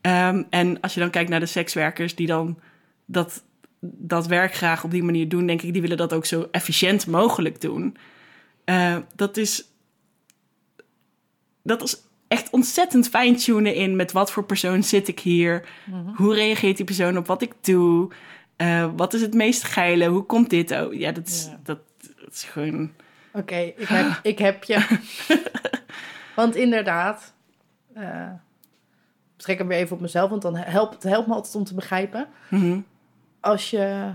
Ehm, 0.00 0.42
en 0.50 0.80
als 0.80 0.94
je 0.94 1.00
dan 1.00 1.10
kijkt 1.10 1.30
naar 1.30 1.40
de 1.40 1.46
sekswerkers 1.46 2.14
die 2.14 2.26
dan 2.26 2.58
dat, 3.04 3.44
dat 3.80 4.26
werk 4.26 4.54
graag 4.54 4.84
op 4.84 4.90
die 4.90 5.02
manier 5.02 5.28
doen, 5.28 5.46
denk 5.46 5.62
ik, 5.62 5.72
die 5.72 5.82
willen 5.82 5.96
dat 5.96 6.12
ook 6.12 6.26
zo 6.26 6.48
efficiënt 6.50 7.06
mogelijk 7.06 7.60
doen. 7.60 7.96
Eh, 8.64 8.96
dat 9.16 9.36
is. 9.36 9.68
Dat 11.62 11.82
is 11.82 11.96
echt 12.28 12.50
ontzettend 12.50 13.08
fine-tunen 13.08 13.74
in 13.74 13.96
met 13.96 14.12
wat 14.12 14.30
voor 14.32 14.44
persoon 14.44 14.82
zit 14.82 15.08
ik 15.08 15.20
hier. 15.20 15.68
Hoe 16.14 16.34
reageert 16.34 16.76
die 16.76 16.86
persoon 16.86 17.16
op 17.16 17.26
wat 17.26 17.42
ik 17.42 17.52
doe? 17.60 18.10
Eh, 18.56 18.90
wat 18.96 19.14
is 19.14 19.20
het 19.20 19.34
meest 19.34 19.64
geile? 19.64 20.06
Hoe 20.06 20.22
komt 20.22 20.50
dit 20.50 20.74
ook? 20.74 20.94
Ja, 20.94 21.12
dat 21.12 21.26
is, 21.26 21.44
Ja. 21.44 21.60
Dat, 21.62 21.78
dat 22.20 22.32
is 22.32 22.42
gewoon... 22.42 22.90
Oké, 23.32 23.56
ik, 23.56 23.88
heb, 23.88 24.20
ik 24.32 24.38
heb 24.38 24.64
je. 24.64 24.98
want 26.36 26.56
inderdaad, 26.56 27.34
eh 27.94 28.30
trek 29.44 29.58
hem 29.58 29.68
weer 29.68 29.78
even 29.78 29.96
op 29.96 30.02
mezelf, 30.02 30.30
want 30.30 30.42
dan 30.42 30.56
helpt 30.56 30.94
het 30.94 31.02
helpt 31.02 31.26
me 31.26 31.34
altijd 31.34 31.54
om 31.54 31.64
te 31.64 31.74
begrijpen. 31.74 32.28
Mhm. 32.50 32.80
Als 33.40 33.70
je 33.70 34.14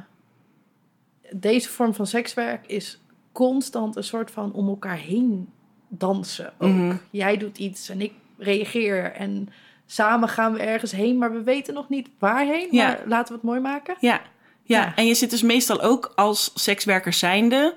deze 1.31 1.69
vorm 1.69 1.93
van 1.93 2.07
sekswerk 2.07 2.67
is 2.67 3.01
constant 3.31 3.95
een 3.95 4.03
soort 4.03 4.31
van 4.31 4.53
om 4.53 4.67
elkaar 4.67 4.97
heen 4.97 5.49
dansen 5.87 6.53
ook. 6.57 6.69
Mhm. 6.69 6.95
Jij 7.09 7.37
doet 7.37 7.57
iets 7.57 7.89
en 7.89 8.01
ik 8.01 8.13
reageer 8.37 9.11
en 9.11 9.49
samen 9.91 10.29
gaan 10.29 10.53
we 10.53 10.59
ergens 10.59 10.91
heen, 10.91 11.17
maar 11.17 11.31
we 11.31 11.43
weten 11.43 11.73
nog 11.73 11.89
niet 11.89 12.09
waarheen. 12.19 12.67
Ja. 12.71 12.87
Maar 12.87 13.01
laten 13.05 13.27
we 13.27 13.33
het 13.33 13.43
mooi 13.43 13.59
maken. 13.59 13.95
Ja, 13.99 14.21
ja. 14.63 14.79
Ja. 14.79 14.95
en 14.95 15.05
je 15.05 15.13
zit 15.13 15.29
dus 15.29 15.41
meestal 15.41 15.81
ook 15.81 16.11
als 16.15 16.51
sekswerker 16.53 17.13
zijnde 17.13 17.75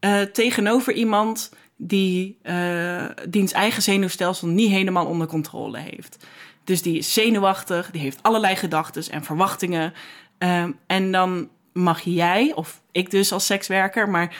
eh, 0.00 0.20
tegenover 0.20 0.92
iemand 0.92 1.52
die 1.76 2.38
eh 2.42 3.04
diens 3.28 3.52
eigen 3.52 3.82
zenuwstelsel 3.82 4.48
niet 4.48 4.70
helemaal 4.70 5.06
onder 5.06 5.26
controle 5.26 5.78
heeft. 5.78 6.26
Dus 6.64 6.82
die 6.82 6.98
is 6.98 7.12
zenuwachtig, 7.12 7.90
die 7.90 8.00
heeft 8.00 8.22
allerlei 8.22 8.56
gedachten 8.56 9.12
en 9.12 9.24
verwachtingen. 9.24 9.92
Ehm, 10.38 10.72
en 10.86 11.12
dan 11.12 11.48
mag 11.72 12.00
jij, 12.00 12.52
of 12.54 12.80
ik 12.92 13.10
dus 13.10 13.32
als 13.32 13.46
sekswerker, 13.46 14.08
maar 14.08 14.36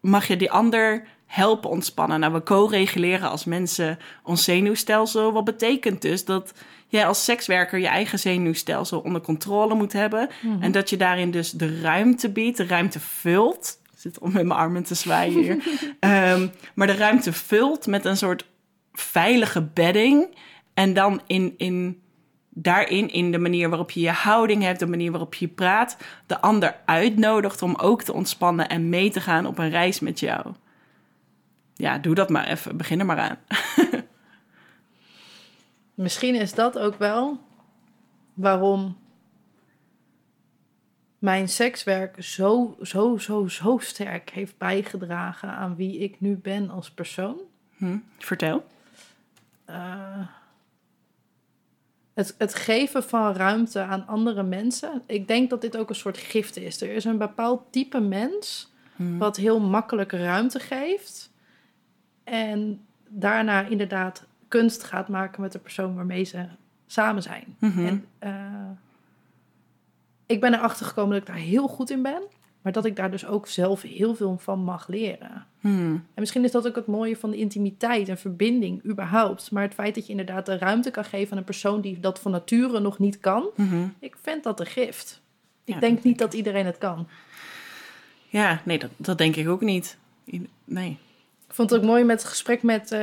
mag 0.00 0.26
je 0.26 0.36
die 0.36 0.50
ander 0.50 1.06
helpen 1.34 1.70
ontspannen. 1.70 2.20
Nou, 2.20 2.32
we 2.32 2.42
co-reguleren 2.42 3.30
als 3.30 3.44
mensen 3.44 3.98
ons 4.22 4.44
zenuwstelsel. 4.44 5.32
Wat 5.32 5.44
betekent 5.44 6.02
dus 6.02 6.24
dat 6.24 6.52
jij 6.86 7.06
als 7.06 7.24
sekswerker 7.24 7.78
je 7.78 7.86
eigen 7.86 8.18
zenuwstelsel 8.18 9.00
onder 9.00 9.20
controle 9.20 9.74
moet 9.74 9.92
hebben. 9.92 10.28
En 10.60 10.72
dat 10.72 10.90
je 10.90 10.96
daarin 10.96 11.30
dus 11.30 11.50
de 11.50 11.80
ruimte 11.80 12.30
biedt, 12.30 12.56
de 12.56 12.66
ruimte 12.66 13.00
vult. 13.00 13.78
Ik 13.92 13.98
zit 14.00 14.18
om 14.18 14.32
met 14.32 14.46
mijn 14.46 14.58
armen 14.58 14.82
te 14.82 14.94
zwaaien 14.94 15.42
hier. 15.42 15.62
Ehm, 16.00 16.48
maar 16.74 16.86
de 16.86 16.96
ruimte 16.96 17.32
vult 17.32 17.86
met 17.86 18.04
een 18.04 18.16
soort 18.16 18.46
veilige 18.92 19.62
bedding. 19.62 20.36
En 20.74 20.94
dan 20.94 21.20
in, 21.26 21.54
in, 21.56 22.02
daarin, 22.50 23.10
in 23.10 23.32
de 23.32 23.38
manier 23.38 23.68
waarop 23.68 23.90
je 23.90 24.00
je 24.00 24.10
houding 24.10 24.62
hebt, 24.62 24.78
de 24.78 24.86
manier 24.86 25.10
waarop 25.10 25.34
je 25.34 25.48
praat, 25.48 25.96
de 26.26 26.40
ander 26.40 26.76
uitnodigt 26.84 27.62
om 27.62 27.74
ook 27.74 28.02
te 28.02 28.12
ontspannen 28.12 28.68
en 28.68 28.88
mee 28.88 29.10
te 29.10 29.20
gaan 29.20 29.46
op 29.46 29.58
een 29.58 29.70
reis 29.70 30.00
met 30.00 30.20
jou. 30.20 30.54
Ja, 31.74 31.98
doe 31.98 32.14
dat 32.14 32.28
maar 32.28 32.46
even. 32.46 32.76
Begin 32.76 33.00
er 33.00 33.06
maar 33.06 33.18
aan. 33.18 33.38
Misschien 35.94 36.34
is 36.34 36.54
dat 36.54 36.78
ook 36.78 36.98
wel 36.98 37.38
waarom 38.34 38.96
mijn 41.18 41.48
sekswerk 41.48 42.22
zo, 42.24 42.76
zo, 42.82 43.18
zo, 43.18 43.48
zo 43.48 43.78
sterk 43.78 44.30
heeft 44.30 44.58
bijgedragen 44.58 45.48
aan 45.48 45.76
wie 45.76 45.98
ik 45.98 46.20
nu 46.20 46.36
ben 46.36 46.70
als 46.70 46.90
persoon. 46.90 47.40
Hm, 47.76 47.98
vertel. 48.18 48.64
Uh, 49.70 50.28
het, 52.14 52.34
het 52.38 52.54
geven 52.54 53.04
van 53.04 53.32
ruimte 53.32 53.80
aan 53.80 54.06
andere 54.06 54.42
mensen. 54.42 55.02
Ik 55.06 55.28
denk 55.28 55.50
dat 55.50 55.60
dit 55.60 55.76
ook 55.76 55.88
een 55.88 55.94
soort 55.94 56.18
gift 56.18 56.56
is. 56.56 56.80
Er 56.80 56.90
is 56.90 57.04
een 57.04 57.18
bepaald 57.18 57.72
type 57.72 58.00
mens 58.00 58.72
Hm. 58.96 59.18
wat 59.18 59.36
heel 59.36 59.60
makkelijk 59.60 60.12
ruimte 60.12 60.60
geeft. 60.60 61.32
En 62.24 62.80
daarna 63.08 63.66
inderdaad 63.66 64.24
kunst 64.48 64.82
gaat 64.82 65.08
maken 65.08 65.40
met 65.40 65.52
de 65.52 65.58
persoon 65.58 65.94
waarmee 65.94 66.24
ze 66.24 66.44
samen 66.86 67.22
zijn. 67.22 67.56
Mhm. 67.58 67.86
En 67.86 68.04
eh, 68.18 68.70
ik 70.26 70.40
ben 70.40 70.54
erachter 70.54 70.86
gekomen 70.86 71.10
dat 71.10 71.20
ik 71.20 71.34
daar 71.34 71.44
heel 71.44 71.68
goed 71.68 71.90
in 71.90 72.02
ben. 72.02 72.22
Maar 72.62 72.72
dat 72.72 72.84
ik 72.84 72.96
daar 72.96 73.10
dus 73.10 73.26
ook 73.26 73.48
zelf 73.48 73.82
heel 73.82 74.14
veel 74.14 74.38
van 74.38 74.58
mag 74.58 74.88
leren. 74.88 75.46
Hm. 75.60 75.68
En 75.68 76.00
misschien 76.14 76.44
is 76.44 76.50
dat 76.50 76.66
ook 76.66 76.74
het 76.74 76.86
mooie 76.86 77.16
van 77.16 77.30
de 77.30 77.36
intimiteit 77.36 78.08
en 78.08 78.18
verbinding 78.18 78.84
überhaupt. 78.84 79.50
Maar 79.50 79.62
het 79.62 79.74
feit 79.74 79.94
dat 79.94 80.04
je 80.04 80.10
inderdaad 80.10 80.46
de 80.46 80.58
ruimte 80.58 80.90
kan 80.90 81.04
geven 81.04 81.32
aan 81.32 81.38
een 81.38 81.44
persoon 81.44 81.80
die 81.80 82.00
dat 82.00 82.18
van 82.20 82.30
nature 82.30 82.80
nog 82.80 82.98
niet 82.98 83.20
kan. 83.20 83.46
Mhm. 83.54 83.86
Ik 83.98 84.16
vind 84.22 84.42
dat 84.42 84.60
een 84.60 84.66
gift. 84.66 85.20
Ik 85.64 85.74
Ja, 85.74 85.80
denk 85.80 85.94
dat 85.94 86.04
niet 86.04 86.18
dat 86.18 86.34
iedereen 86.34 86.66
het 86.66 86.78
kan. 86.78 87.06
Ja, 88.28 88.60
nee, 88.64 88.78
dat, 88.78 88.90
dat 88.96 89.18
denk 89.18 89.36
ik 89.36 89.48
ook 89.48 89.60
niet. 89.60 89.96
Nee. 90.64 90.98
Ik 91.54 91.60
vond 91.60 91.72
het 91.72 91.80
ook 91.80 91.86
mooi 91.86 92.04
met 92.04 92.20
het 92.20 92.30
gesprek 92.30 92.62
met 92.62 92.96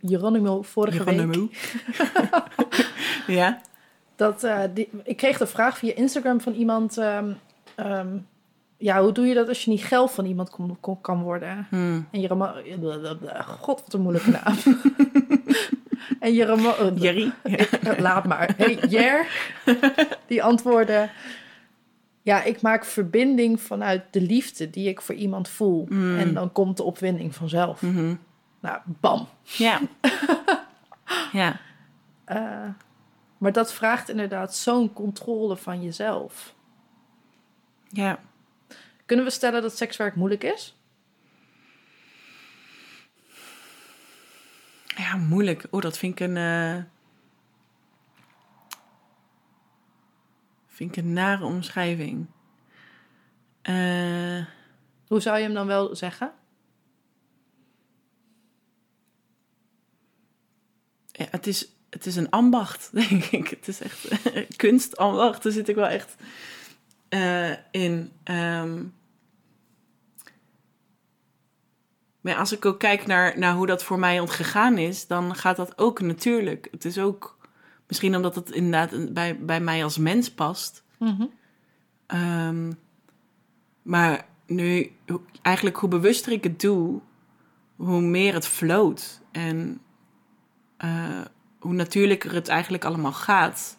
Geronimo 0.00 0.62
vorige 0.62 1.04
week. 1.04 1.18
Geronimo. 1.18 1.48
ja? 3.40 3.60
Dat, 4.16 4.44
eh, 4.44 4.60
die, 4.74 4.88
ik 5.04 5.16
kreeg 5.16 5.38
de 5.38 5.46
vraag 5.46 5.78
via 5.78 5.94
Instagram 5.94 6.40
van 6.40 6.52
iemand... 6.52 6.98
ehm, 6.98 7.32
ehm, 7.74 8.08
ja, 8.76 9.02
hoe 9.02 9.12
doe 9.12 9.26
je 9.26 9.34
dat 9.34 9.48
als 9.48 9.64
je 9.64 9.70
niet 9.70 9.84
geld 9.84 10.10
van 10.10 10.24
iemand 10.24 10.50
kon, 10.50 10.76
kon- 10.80 11.00
kan 11.00 11.22
worden? 11.22 11.66
Hm. 11.70 12.00
En 12.10 12.20
Jeromo... 12.20 12.50
God, 13.60 13.80
wat 13.84 13.92
een 13.92 14.00
moeilijke 14.00 14.30
naam. 14.30 14.56
en 16.20 16.34
Jeromo... 16.34 16.92
Jerry? 16.94 17.32
Ja. 17.44 17.66
Laat 17.98 18.24
maar. 18.24 18.54
Hey, 18.56 18.74
Jer, 18.88 19.26
die 20.26 20.42
antwoordde... 20.42 21.08
Ja, 22.22 22.42
ik 22.42 22.60
maak 22.60 22.84
verbinding 22.84 23.60
vanuit 23.60 24.02
de 24.10 24.20
liefde 24.20 24.70
die 24.70 24.88
ik 24.88 25.00
voor 25.00 25.14
iemand 25.14 25.48
voel. 25.48 25.86
Mm. 25.88 26.18
En 26.18 26.34
dan 26.34 26.52
komt 26.52 26.76
de 26.76 26.82
opwinding 26.82 27.34
vanzelf. 27.34 27.82
Mhm. 27.82 28.14
Nou, 28.60 28.80
bam. 28.84 29.28
Ja. 29.42 29.80
ja. 31.32 31.60
Eh, 32.24 32.68
maar 33.38 33.52
dat 33.52 33.72
vraagt 33.72 34.08
inderdaad 34.08 34.54
zo'n 34.54 34.92
controle 34.92 35.56
van 35.56 35.82
jezelf. 35.82 36.54
Ja. 37.88 38.18
Kunnen 39.06 39.24
we 39.24 39.30
stellen 39.30 39.62
dat 39.62 39.76
sekswerk 39.76 40.14
moeilijk 40.14 40.44
is? 40.44 40.76
Ja, 44.96 45.16
moeilijk. 45.16 45.66
Oh, 45.70 45.80
dat 45.80 45.98
vind 45.98 46.20
ik 46.20 46.28
een... 46.28 46.36
eh, 46.36 46.82
vind 50.72 50.96
ik 50.96 51.04
een 51.04 51.12
nare 51.12 51.44
omschrijving. 51.44 52.26
Eh, 53.62 54.44
Hoe 55.06 55.20
zou 55.20 55.36
je 55.36 55.42
hem 55.42 55.54
dan 55.54 55.66
wel 55.66 55.96
zeggen? 55.96 56.32
ja, 61.12 61.26
het, 61.30 61.46
is, 61.46 61.68
het 61.90 62.06
is 62.06 62.16
een 62.16 62.30
ambacht, 62.30 62.90
denk 63.08 63.24
ik. 63.24 63.48
Het 63.48 63.68
is 63.68 63.80
echt 63.80 64.08
kunstambacht. 64.56 65.42
Daar 65.42 65.52
zit 65.52 65.68
ik 65.68 65.74
wel 65.74 65.86
echt 65.86 66.14
eh, 67.08 67.52
in. 67.70 68.12
Ehm, 68.22 68.84
maar 72.20 72.36
als 72.36 72.52
ik 72.52 72.64
ook 72.64 72.78
kijk 72.78 73.06
naar, 73.06 73.38
naar 73.38 73.54
hoe 73.54 73.66
dat 73.66 73.84
voor 73.84 73.98
mij 73.98 74.20
ontgegaan 74.20 74.78
is, 74.78 75.06
dan 75.06 75.34
gaat 75.34 75.56
dat 75.56 75.78
ook 75.78 76.00
natuurlijk. 76.00 76.68
Het 76.70 76.84
is 76.84 76.98
ook 76.98 77.38
misschien 77.92 78.16
omdat 78.16 78.34
het 78.34 78.50
inderdaad 78.50 79.12
bij, 79.12 79.38
bij 79.38 79.60
mij 79.60 79.84
als 79.84 79.98
mens 79.98 80.30
past. 80.30 80.84
Ehm, 82.06 82.72
maar 83.82 84.26
nu, 84.46 84.92
eigenlijk 85.42 85.76
hoe 85.76 85.88
bewuster 85.88 86.32
ik 86.32 86.44
het 86.44 86.60
doe, 86.60 87.00
hoe 87.76 88.00
meer 88.00 88.34
het 88.34 88.46
floot. 88.46 89.20
En 89.32 89.80
eh, 90.76 91.20
hoe 91.58 91.72
natuurlijker 91.72 92.32
het 92.32 92.48
eigenlijk 92.48 92.84
allemaal 92.84 93.12
gaat. 93.12 93.78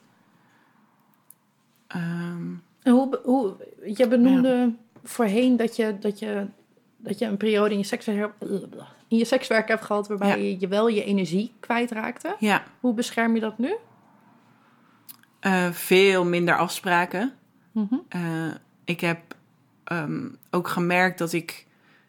En 1.87 2.63
hoe, 2.83 3.19
hoe, 3.23 3.55
je 3.95 4.07
benoemde 4.07 4.73
voorheen 5.03 5.57
dat 5.57 5.75
je, 5.75 5.99
dat, 5.99 6.19
je, 6.19 6.45
dat 6.97 7.19
je 7.19 7.25
een 7.25 7.37
periode 7.37 7.71
in 7.71 7.77
je, 7.77 7.85
sekswerk, 7.85 8.33
in 9.07 9.17
je 9.17 9.25
sekswerk 9.25 9.67
hebt 9.67 9.85
gehad... 9.85 10.07
waarbij 10.07 10.43
Ja. 10.43 10.55
je 10.59 10.67
wel 10.67 10.87
je 10.87 11.03
energie 11.03 11.53
kwijtraakte. 11.59 12.35
ja, 12.39 12.63
Hoe 12.79 12.93
bescherm 12.93 13.35
je 13.35 13.41
dat 13.41 13.57
nu? 13.57 13.75
Eh, 15.43 15.71
veel 15.71 16.25
minder 16.25 16.57
afspraken. 16.57 17.33
Mhm. 17.71 17.95
Eh, 18.09 18.21
ik 18.85 18.99
heb 18.99 19.19
ehm, 19.83 20.27
ook 20.51 20.67
gemerkt 20.67 21.17
dat 21.17 21.33
ik 21.33 21.65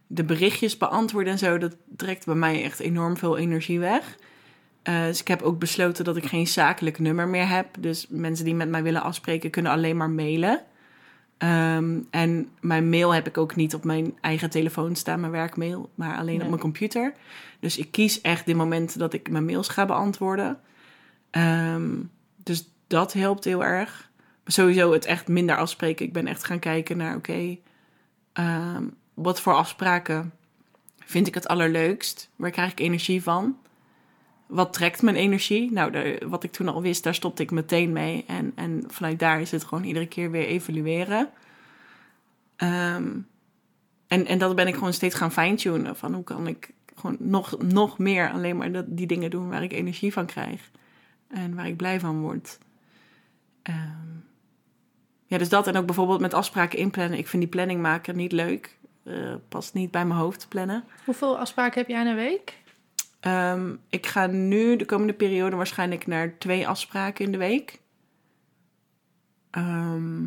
de 0.06 0.24
berichtjes 0.24 0.76
beantwoord 0.76 1.26
en 1.26 1.38
zo, 1.38 1.58
dat 1.58 1.76
trekt 1.96 2.26
bij 2.26 2.34
mij 2.34 2.62
echt 2.62 2.80
enorm 2.80 3.16
veel 3.16 3.36
energie 3.36 3.80
weg. 3.80 4.16
Eh, 4.82 5.04
dus 5.04 5.20
ik 5.20 5.28
heb 5.28 5.42
ook 5.42 5.58
besloten 5.58 6.04
dat 6.04 6.16
ik 6.16 6.26
geen 6.26 6.46
zakelijk 6.46 6.98
nummer 6.98 7.28
meer 7.28 7.48
heb. 7.48 7.66
Dus 7.78 8.06
mensen 8.08 8.44
die 8.44 8.54
met 8.54 8.68
mij 8.68 8.82
willen 8.82 9.02
afspreken 9.02 9.50
kunnen 9.50 9.72
alleen 9.72 9.96
maar 9.96 10.10
mailen. 10.10 10.62
Ehm, 11.38 11.98
en 12.10 12.48
mijn 12.60 12.88
mail 12.88 13.14
heb 13.14 13.26
ik 13.26 13.38
ook 13.38 13.56
niet 13.56 13.74
op 13.74 13.84
mijn 13.84 14.14
eigen 14.20 14.50
telefoon 14.50 14.96
staan, 14.96 15.20
mijn 15.20 15.32
werkmail, 15.32 15.90
maar 15.94 16.16
alleen 16.16 16.34
Nee. 16.34 16.42
op 16.42 16.48
mijn 16.48 16.60
computer. 16.60 17.14
Dus 17.60 17.78
ik 17.78 17.90
kies 17.90 18.20
echt 18.20 18.46
de 18.46 18.54
momenten 18.54 18.98
dat 18.98 19.12
ik 19.12 19.30
mijn 19.30 19.44
mails 19.44 19.68
ga 19.68 19.86
beantwoorden. 19.86 20.60
Ehm, 21.30 21.90
dus 22.42 22.73
dat 22.86 23.12
helpt 23.12 23.44
heel 23.44 23.64
erg. 23.64 24.10
Maar 24.16 24.52
sowieso 24.52 24.92
het 24.92 25.04
echt 25.04 25.28
minder 25.28 25.56
afspreken. 25.56 26.06
Ik 26.06 26.12
ben 26.12 26.26
echt 26.26 26.44
gaan 26.44 26.58
kijken 26.58 26.96
naar, 26.96 27.16
oké, 27.16 27.58
ehm, 28.32 28.84
wat 29.14 29.40
voor 29.40 29.54
afspraken 29.54 30.32
vind 31.04 31.26
ik 31.26 31.34
het 31.34 31.48
allerleukst? 31.48 32.30
Waar 32.36 32.50
krijg 32.50 32.70
ik 32.70 32.80
energie 32.80 33.22
van? 33.22 33.56
Wat 34.46 34.72
trekt 34.72 35.02
mijn 35.02 35.16
energie? 35.16 35.72
Nou, 35.72 35.90
de, 35.90 36.22
wat 36.26 36.44
ik 36.44 36.52
toen 36.52 36.68
al 36.68 36.82
wist, 36.82 37.02
daar 37.02 37.14
stopte 37.14 37.42
ik 37.42 37.50
meteen 37.50 37.92
mee. 37.92 38.24
En, 38.26 38.52
en 38.54 38.84
vanuit 38.86 39.18
daar 39.18 39.40
is 39.40 39.50
het 39.50 39.64
gewoon 39.64 39.84
iedere 39.84 40.06
keer 40.06 40.30
weer 40.30 40.46
evalueren. 40.46 41.30
Ehm, 42.56 43.10
en, 44.06 44.26
en 44.26 44.38
dat 44.38 44.56
ben 44.56 44.66
ik 44.66 44.74
gewoon 44.74 44.92
steeds 44.92 45.14
gaan 45.14 45.32
fine-tunen. 45.32 45.96
Van 45.96 46.14
hoe 46.14 46.24
kan 46.24 46.46
ik 46.46 46.70
gewoon 46.94 47.16
nog, 47.18 47.62
nog 47.62 47.98
meer 47.98 48.30
alleen 48.30 48.56
maar 48.56 48.84
die 48.86 49.06
dingen 49.06 49.30
doen 49.30 49.48
waar 49.48 49.62
ik 49.62 49.72
energie 49.72 50.12
van 50.12 50.26
krijg. 50.26 50.70
En 51.28 51.54
waar 51.54 51.66
ik 51.66 51.76
blij 51.76 52.00
van 52.00 52.20
word. 52.20 52.58
Ehm, 53.64 54.16
ja, 55.26 55.38
dus 55.38 55.48
dat 55.48 55.66
en 55.66 55.76
ook 55.76 55.86
bijvoorbeeld 55.86 56.20
met 56.20 56.34
afspraken 56.34 56.78
inplannen. 56.78 57.18
Ik 57.18 57.28
vind 57.28 57.42
die 57.42 57.50
planning 57.50 57.80
maken 57.80 58.16
niet 58.16 58.32
leuk. 58.32 58.78
Eh, 59.02 59.34
past 59.48 59.74
niet 59.74 59.90
bij 59.90 60.04
mijn 60.06 60.20
hoofd 60.20 60.48
plannen. 60.48 60.84
Hoeveel 61.04 61.38
afspraken 61.38 61.80
heb 61.80 61.88
jij 61.88 62.00
in 62.00 62.06
een 62.06 62.14
week? 62.14 62.62
Ehm, 63.20 63.74
ik 63.88 64.06
ga 64.06 64.26
nu 64.26 64.76
de 64.76 64.84
komende 64.84 65.12
periode 65.12 65.56
waarschijnlijk 65.56 66.06
naar 66.06 66.38
twee 66.38 66.68
afspraken 66.68 67.24
in 67.24 67.32
de 67.32 67.38
week. 67.38 67.80
Ehm, 69.50 70.26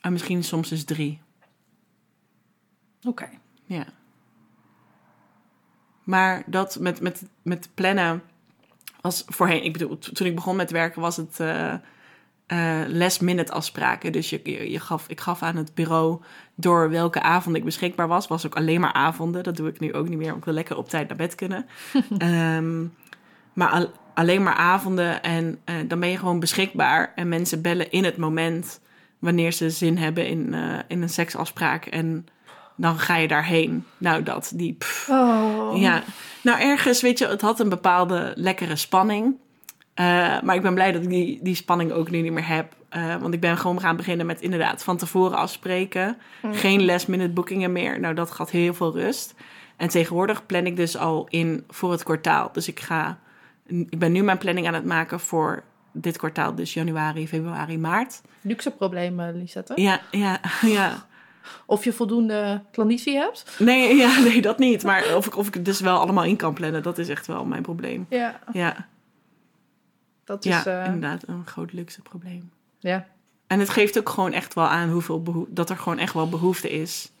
en 0.00 0.12
misschien 0.12 0.44
soms 0.44 0.70
eens 0.70 0.84
drie. 0.84 1.20
Oké. 3.02 3.28
Ja. 3.64 3.86
Maar 6.04 6.42
dat 6.46 6.78
met, 6.78 7.00
met, 7.00 7.22
met 7.42 7.68
plannen 7.74 8.22
was 9.00 9.24
voorheen... 9.26 9.64
Ik 9.64 9.72
bedoel, 9.72 9.98
to- 9.98 10.12
toen 10.12 10.26
ik 10.26 10.34
begon 10.34 10.56
met 10.56 10.70
werken 10.70 11.00
was 11.00 11.16
het 11.16 11.40
eh 11.40 11.74
eh, 12.46 12.80
last 12.86 13.20
minute 13.20 13.52
afspraken. 13.52 14.12
Dus 14.12 14.30
je, 14.30 14.40
je, 14.44 14.70
je 14.70 14.80
gaf, 14.80 15.04
ik 15.08 15.20
gaf 15.20 15.42
aan 15.42 15.56
het 15.56 15.74
bureau 15.74 16.20
door 16.54 16.90
welke 16.90 17.22
avond 17.22 17.56
ik 17.56 17.64
beschikbaar 17.64 18.08
was. 18.08 18.26
Was 18.26 18.46
ook 18.46 18.54
alleen 18.54 18.80
maar 18.80 18.92
avonden. 18.92 19.42
Dat 19.42 19.56
doe 19.56 19.68
ik 19.68 19.80
nu 19.80 19.94
ook 19.94 20.08
niet 20.08 20.18
meer. 20.18 20.26
want 20.26 20.38
Ik 20.38 20.44
wil 20.44 20.54
lekker 20.54 20.76
op 20.76 20.88
tijd 20.88 21.08
naar 21.08 21.16
bed 21.16 21.34
kunnen. 21.34 21.66
Ehm, 22.18 22.84
maar 23.52 23.68
al- 23.68 23.92
alleen 24.14 24.42
maar 24.42 24.54
avonden. 24.54 25.22
En 25.22 25.58
eh, 25.64 25.74
dan 25.88 26.00
ben 26.00 26.08
je 26.08 26.18
gewoon 26.18 26.40
beschikbaar. 26.40 27.12
En 27.14 27.28
mensen 27.28 27.62
bellen 27.62 27.90
in 27.90 28.04
het 28.04 28.16
moment 28.16 28.80
wanneer 29.18 29.52
ze 29.52 29.70
zin 29.70 29.98
hebben 29.98 30.26
in, 30.26 30.54
in 30.88 31.02
een 31.02 31.08
seksafspraak. 31.08 31.86
En 31.86 32.26
dan 32.80 32.98
ga 32.98 33.16
je 33.16 33.28
daarheen. 33.28 33.86
Nou, 33.98 34.22
dat, 34.22 34.52
die... 34.54 34.76
Oh. 35.08 35.80
Ja, 35.80 36.02
nou 36.42 36.60
ergens, 36.60 37.00
weet 37.00 37.18
je, 37.18 37.26
het 37.26 37.40
had 37.40 37.60
een 37.60 37.68
bepaalde 37.68 38.32
lekkere 38.36 38.76
spanning. 38.76 39.36
Eh, 39.94 40.04
maar 40.42 40.54
ik 40.54 40.62
ben 40.62 40.74
blij 40.74 40.92
dat 40.92 41.02
ik 41.02 41.08
die, 41.08 41.38
die 41.42 41.54
spanning 41.54 41.92
ook 41.92 42.10
nu 42.10 42.20
niet 42.20 42.32
meer 42.32 42.48
heb. 42.48 42.74
Eh, 42.88 43.16
want 43.16 43.34
ik 43.34 43.40
ben 43.40 43.58
gewoon 43.58 43.80
gaan 43.80 43.96
beginnen 43.96 44.26
met 44.26 44.40
inderdaad 44.40 44.82
van 44.82 44.96
tevoren 44.96 45.36
afspreken. 45.36 46.16
Geen 46.52 46.84
last 46.84 47.08
minute 47.08 47.32
boekingen 47.32 47.72
meer. 47.72 48.00
Nou, 48.00 48.14
dat 48.14 48.30
gaat 48.30 48.50
heel 48.50 48.74
veel 48.74 48.92
rust. 48.92 49.34
En 49.76 49.88
tegenwoordig 49.88 50.46
plan 50.46 50.66
ik 50.66 50.76
dus 50.76 50.96
al 50.96 51.26
in 51.28 51.64
voor 51.68 51.90
het 51.90 52.02
kwartaal. 52.02 52.50
Dus 52.52 52.68
ik 52.68 52.80
ga, 52.80 53.18
ik 53.66 53.98
ben 53.98 54.12
nu 54.12 54.22
mijn 54.22 54.38
planning 54.38 54.66
aan 54.66 54.74
het 54.74 54.84
maken 54.84 55.20
voor 55.20 55.62
dit 55.92 56.16
kwartaal. 56.16 56.54
Dus 56.54 56.74
januari, 56.74 57.28
februari, 57.28 57.78
maart. 57.78 58.20
Luxe 58.40 58.70
problemen, 58.70 59.36
Lisette. 59.36 59.72
Ja, 59.76 60.00
ja, 60.10 60.40
ja. 60.62 61.08
Of 61.66 61.84
je 61.84 61.92
voldoende 61.92 62.62
klanditie 62.72 63.16
hebt. 63.16 63.44
Nee, 63.58 63.96
ja, 63.96 64.18
nee, 64.20 64.42
dat 64.42 64.58
niet. 64.58 64.82
Maar 64.84 65.14
of 65.16 65.26
ik, 65.26 65.36
of 65.36 65.46
ik 65.46 65.54
het 65.54 65.64
dus 65.64 65.80
wel 65.80 65.98
allemaal 65.98 66.24
in 66.24 66.36
kan 66.36 66.54
plannen, 66.54 66.82
dat 66.82 66.98
is 66.98 67.08
echt 67.08 67.26
wel 67.26 67.44
mijn 67.44 67.62
probleem. 67.62 68.06
Ja, 68.08 68.40
Ja, 68.52 68.86
dat 70.24 70.44
ja 70.44 70.58
is... 70.58 70.66
eh, 70.66 70.84
inderdaad, 70.84 71.22
een 71.28 71.46
groot 71.46 71.72
luxe 71.72 72.02
probleem. 72.02 72.50
ja. 72.78 73.06
En 73.46 73.58
het 73.58 73.68
geeft 73.68 73.98
ook 73.98 74.08
gewoon 74.08 74.32
echt 74.32 74.54
wel 74.54 74.66
aan 74.66 74.90
hoeveel 74.90 75.46
dat 75.48 75.70
er 75.70 75.76
gewoon 75.76 75.98
echt 75.98 76.14
wel 76.14 76.28
behoefte 76.28 76.70
is 76.70 77.12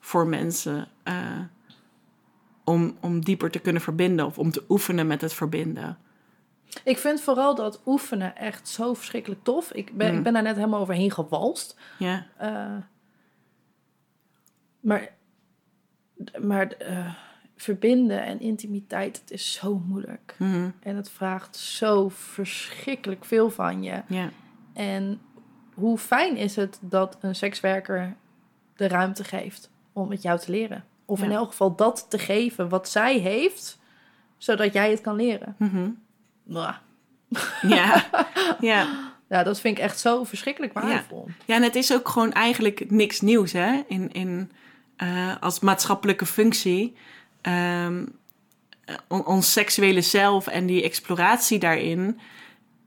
voor 0.00 0.26
mensen 0.26 0.88
eh, 1.02 1.14
om, 2.64 2.96
om 3.00 3.24
dieper 3.24 3.50
te 3.50 3.58
kunnen 3.58 3.82
verbinden 3.82 4.26
of 4.26 4.38
om 4.38 4.50
te 4.50 4.64
oefenen 4.68 5.06
met 5.06 5.20
het 5.20 5.32
verbinden. 5.32 5.98
Ik 6.84 6.98
vind 6.98 7.20
vooral 7.20 7.54
dat 7.54 7.80
oefenen 7.86 8.36
echt 8.36 8.68
zo 8.68 8.94
verschrikkelijk 8.94 9.44
tof. 9.44 9.72
Ik 9.72 9.96
ben, 9.96 10.10
Mm. 10.10 10.16
ik 10.16 10.22
ben 10.22 10.32
daar 10.32 10.42
net 10.42 10.56
helemaal 10.56 10.80
overheen 10.80 11.10
gewalst. 11.10 11.76
Ja, 11.98 12.26
Eh, 12.36 12.64
maar 14.86 15.14
maar 16.40 16.66
eh, 16.72 17.14
verbinden 17.56 18.22
en 18.22 18.40
intimiteit, 18.40 19.20
het 19.20 19.30
is 19.30 19.52
zo 19.52 19.82
moeilijk. 19.86 20.34
Mhm. 20.38 20.70
En 20.82 20.96
het 20.96 21.10
vraagt 21.10 21.56
zo 21.56 22.08
verschrikkelijk 22.08 23.24
veel 23.24 23.50
van 23.50 23.82
je. 23.82 24.02
ja, 24.08 24.28
En 24.72 25.20
hoe 25.74 25.98
fijn 25.98 26.36
is 26.36 26.56
het 26.56 26.78
dat 26.80 27.18
een 27.20 27.34
sekswerker 27.34 28.16
de 28.76 28.88
ruimte 28.88 29.24
geeft 29.24 29.70
om 29.92 30.08
met 30.08 30.22
jou 30.22 30.38
te 30.38 30.50
leren? 30.50 30.84
Of 31.04 31.22
in 31.22 31.30
Ja. 31.30 31.36
elk 31.36 31.48
geval 31.50 31.74
dat 31.76 32.06
te 32.08 32.18
geven 32.18 32.68
wat 32.68 32.88
zij 32.88 33.18
heeft, 33.18 33.78
zodat 34.36 34.72
jij 34.72 34.90
het 34.90 35.00
kan 35.00 35.16
leren. 35.16 35.56
Mwah. 36.44 36.76
ja, 37.62 38.04
ja. 38.60 39.04
Ja, 39.28 39.42
dat 39.42 39.60
vind 39.60 39.78
ik 39.78 39.84
echt 39.84 39.98
zo 39.98 40.24
verschrikkelijk 40.24 40.72
waardevol. 40.72 41.28
Ja, 41.44 41.54
en 41.54 41.62
het 41.62 41.74
is 41.74 41.92
ook 41.92 42.08
gewoon 42.08 42.32
eigenlijk 42.32 42.90
niks 42.90 43.20
nieuws, 43.20 43.52
hè? 43.52 43.82
In, 43.88 44.12
in, 44.12 44.50
eh, 44.96 45.32
als 45.40 45.60
maatschappelijke 45.60 46.26
functie. 46.26 46.96
Ehm, 47.40 48.04
eh, 48.84 48.94
on- 49.08 49.26
ons 49.26 49.52
seksuele 49.52 50.00
zelf 50.00 50.46
en 50.46 50.66
die 50.66 50.82
exploratie 50.82 51.58
daarin 51.58 52.20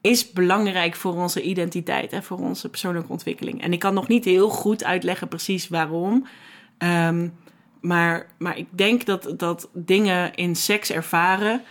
is 0.01 0.31
belangrijk 0.31 0.95
voor 0.95 1.13
onze 1.13 1.41
identiteit 1.41 2.13
en 2.13 2.23
voor 2.23 2.37
onze 2.37 2.69
persoonlijke 2.69 3.11
ontwikkeling. 3.11 3.61
En 3.61 3.73
ik 3.73 3.79
kan 3.79 3.93
nog 3.93 4.07
niet 4.07 4.25
heel 4.25 4.49
goed 4.49 4.83
uitleggen 4.83 5.27
precies 5.27 5.67
waarom. 5.67 6.27
Ehm, 6.77 7.27
maar, 7.81 8.27
maar 8.37 8.57
ik 8.57 8.67
denk 8.71 9.05
dat, 9.05 9.33
dat 9.37 9.69
dingen 9.73 10.35
in 10.35 10.55
seks 10.55 10.91
ervaren 10.91 11.61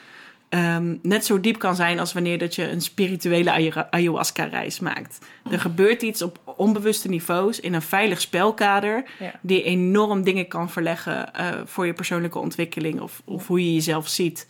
ehm, 0.49 0.97
net 1.03 1.25
zo 1.25 1.41
diep 1.41 1.59
kan 1.59 1.77
zijn 1.77 1.99
als 1.99 2.13
wanneer 2.13 2.39
dat 2.39 2.55
je 2.55 2.71
een 2.71 2.81
spirituele 2.81 3.51
ayahu- 3.51 3.87
ayahuasca-reis 3.91 4.81
maakt. 4.81 5.19
Er 5.51 5.61
gebeurt 5.61 6.03
iets 6.03 6.23
op 6.23 6.39
onbewuste 6.57 7.09
niveaus 7.09 7.61
in 7.61 7.75
een 7.75 7.83
veilig 7.83 8.21
spelkader 8.21 9.05
Ja. 9.19 9.33
die 9.43 9.63
enorm 9.63 10.23
dingen 10.23 10.49
kan 10.49 10.71
verleggen 10.71 11.35
eh, 11.35 11.47
voor 11.65 11.87
je 11.87 11.93
persoonlijke 11.93 12.39
ontwikkeling 12.39 13.01
of, 13.01 13.23
of 13.25 13.47
hoe 13.47 13.65
je 13.65 13.75
jezelf 13.75 14.09
ziet. 14.09 14.49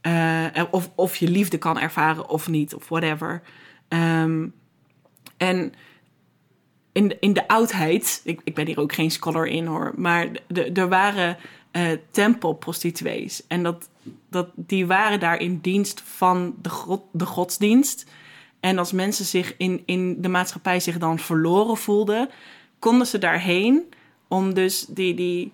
Eh, 0.00 0.44
of, 0.70 0.90
of 0.94 1.16
je 1.16 1.28
liefde 1.28 1.58
kan 1.58 1.78
ervaren 1.78 2.28
of 2.28 2.48
niet, 2.48 2.74
of 2.74 2.88
whatever. 2.88 3.42
Ehm, 3.88 4.46
en 5.36 5.72
in 6.92 7.08
de, 7.08 7.16
in 7.20 7.32
de 7.32 7.48
oudheid, 7.48 8.20
ik, 8.24 8.40
ik 8.44 8.54
ben 8.54 8.66
hier 8.66 8.80
ook 8.80 8.92
geen 8.92 9.10
scholar 9.10 9.46
in 9.46 9.66
hoor, 9.66 9.92
maar 9.96 10.28
er 10.74 10.88
waren 10.88 11.36
eh 11.72 11.90
tempelprostituees. 12.10 13.46
En 13.46 13.62
dat, 13.62 13.88
dat, 14.30 14.48
die 14.54 14.86
waren 14.86 15.20
daar 15.20 15.38
in 15.40 15.58
dienst 15.58 16.02
van 16.04 16.54
de, 16.62 16.68
god, 16.68 17.02
de 17.12 17.26
godsdienst. 17.26 18.06
En 18.60 18.78
als 18.78 18.92
mensen 18.92 19.24
zich 19.24 19.54
in, 19.56 19.82
in 19.84 20.22
de 20.22 20.28
maatschappij 20.28 20.80
zich 20.80 20.98
dan 20.98 21.18
verloren 21.18 21.76
voelden, 21.76 22.28
konden 22.78 23.06
ze 23.06 23.18
daarheen 23.18 23.82
om 24.28 24.54
dus 24.54 24.86
die, 24.88 25.14
die 25.14 25.52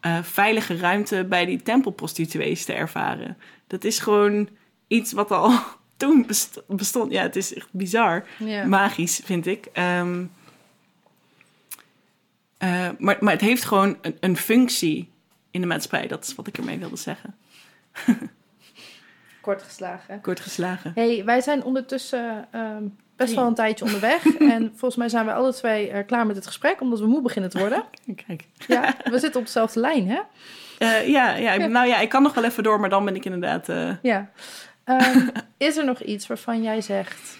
eh, 0.00 0.18
veilige 0.22 0.76
ruimte 0.76 1.24
bij 1.28 1.44
die 1.44 1.62
tempelprostituees 1.62 2.64
te 2.64 2.72
ervaren. 2.72 3.36
Dat 3.66 3.84
is 3.84 3.98
gewoon 3.98 4.48
iets 4.88 5.12
wat 5.12 5.30
al 5.30 5.52
toen 5.96 6.24
best- 6.26 6.62
bestond. 6.66 7.12
Ja, 7.12 7.22
het 7.22 7.36
is 7.36 7.54
echt 7.54 7.68
bizar. 7.70 8.26
Ja. 8.38 8.64
Magisch, 8.66 9.20
vind 9.24 9.46
ik. 9.46 9.66
Ehm, 9.72 10.24
eh, 12.58 12.88
maar, 12.98 13.16
maar 13.20 13.32
het 13.32 13.40
heeft 13.40 13.64
gewoon 13.64 13.96
een, 14.02 14.16
een 14.20 14.36
functie 14.36 15.09
in 15.50 15.60
de 15.60 15.66
maatschappij. 15.66 16.08
Dat 16.08 16.24
is 16.24 16.34
wat 16.34 16.46
ik 16.46 16.58
ermee 16.58 16.78
wilde 16.78 16.96
zeggen. 16.96 17.34
Kort 19.40 19.62
geslagen. 19.62 20.20
Kort 20.20 20.40
geslagen. 20.40 20.92
hey, 20.94 21.24
wij 21.24 21.40
zijn 21.40 21.62
ondertussen 21.64 22.46
ehm, 22.50 22.82
best 23.16 23.34
wel 23.34 23.46
een 23.46 23.54
tijdje 23.54 23.84
onderweg. 23.84 24.24
en 24.54 24.68
volgens 24.70 24.96
mij 24.96 25.08
zijn 25.08 25.26
we 25.26 25.32
alle 25.32 25.54
twee 25.54 25.90
eh, 25.90 26.06
klaar 26.06 26.26
met 26.26 26.36
het 26.36 26.46
gesprek, 26.46 26.80
omdat 26.80 27.00
we 27.00 27.06
moe 27.06 27.22
beginnen 27.22 27.50
te 27.50 27.58
worden. 27.58 27.84
Kijk. 28.26 28.44
Ja, 28.66 28.94
we 29.04 29.18
zitten 29.18 29.40
op 29.40 29.46
dezelfde 29.46 29.80
lijn, 29.80 30.08
hè? 30.08 30.20
Eh, 30.78 31.08
ja, 31.08 31.34
ja, 31.34 31.52
ik- 31.52 31.68
nou 31.68 31.86
ja, 31.88 31.98
ik 32.00 32.08
kan 32.08 32.22
nog 32.22 32.34
wel 32.34 32.44
even 32.44 32.62
door, 32.62 32.80
maar 32.80 32.90
dan 32.90 33.04
ben 33.04 33.14
ik 33.14 33.24
inderdaad... 33.24 33.68
eh, 33.68 33.90
Ja. 34.02 34.30
Ehm, 34.84 35.28
is 35.56 35.76
er 35.76 35.84
nog 35.84 36.00
iets 36.02 36.26
waarvan 36.26 36.62
jij 36.62 36.80
zegt... 36.80 37.38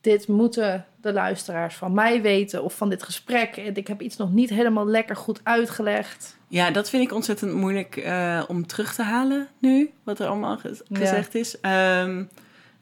Dit 0.00 0.28
moeten 0.28 0.86
de 1.00 1.12
luisteraars 1.12 1.74
van 1.74 1.94
mij 1.94 2.22
weten 2.22 2.62
of 2.62 2.74
van 2.76 2.88
dit 2.88 3.02
gesprek. 3.02 3.56
En 3.56 3.74
Ik 3.76 3.86
heb 3.88 4.00
iets 4.02 4.16
nog 4.16 4.32
niet 4.32 4.50
helemaal 4.50 4.86
lekker 4.86 5.16
goed 5.16 5.40
uitgelegd. 5.42 6.36
Ja, 6.48 6.70
dat 6.70 6.90
vind 6.90 7.02
ik 7.04 7.12
ontzettend 7.12 7.52
moeilijk 7.54 7.96
eh, 7.96 8.42
om 8.48 8.66
terug 8.66 8.94
te 8.94 9.02
halen 9.02 9.48
nu, 9.58 9.90
wat 10.02 10.18
er 10.18 10.26
allemaal 10.26 10.58
Ja. 10.62 10.70
gezegd 10.98 11.34
is. 11.34 11.60
Ehm, 11.60 12.24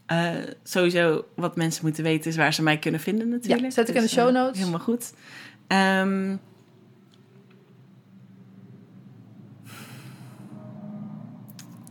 eh, 0.06 0.30
sowieso, 0.62 1.24
wat 1.34 1.56
mensen 1.56 1.84
moeten 1.84 2.04
weten 2.04 2.30
is 2.30 2.36
waar 2.36 2.54
ze 2.54 2.62
mij 2.62 2.78
kunnen 2.78 3.00
vinden 3.00 3.28
natuurlijk. 3.28 3.62
Ja, 3.62 3.70
zet 3.70 3.88
ik 3.88 3.94
in 3.94 4.00
de 4.00 4.06
Dus, 4.06 4.16
show 4.16 4.28
eh, 4.28 4.34
notes. 4.34 4.58
helemaal 4.58 4.80
goed. 4.80 5.12
Ehm, 5.66 6.36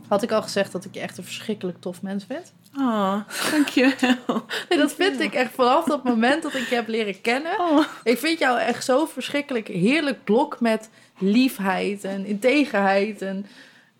Had 0.08 0.22
ik 0.22 0.30
al 0.32 0.42
gezegd 0.42 0.72
dat 0.72 0.84
ik 0.84 0.94
je 0.94 1.00
echt 1.00 1.18
een 1.18 1.24
verschrikkelijk 1.24 1.80
tof 1.80 2.02
mens 2.02 2.24
vind? 2.24 2.52
Oh, 2.78 3.16
dankjewel. 3.50 4.44
Nee, 4.68 4.78
dat 4.78 4.94
vind 4.94 5.20
ik 5.20 5.34
echt 5.34 5.50
vanaf 5.54 5.84
dat 5.84 6.04
moment 6.04 6.42
dat 6.42 6.54
ik 6.54 6.68
je 6.68 6.74
heb 6.74 6.88
leren 6.88 7.20
kennen. 7.20 7.60
Oh, 7.60 7.84
Ik 8.04 8.18
vind 8.18 8.38
jou 8.38 8.58
echt 8.58 8.84
zo 8.84 9.06
verschrikkelijk 9.06 9.68
heerlijk 9.68 10.24
blok 10.24 10.60
met 10.60 10.88
liefheid 11.18 12.04
en 12.04 12.26
integerheid. 12.26 13.22
En 13.22 13.46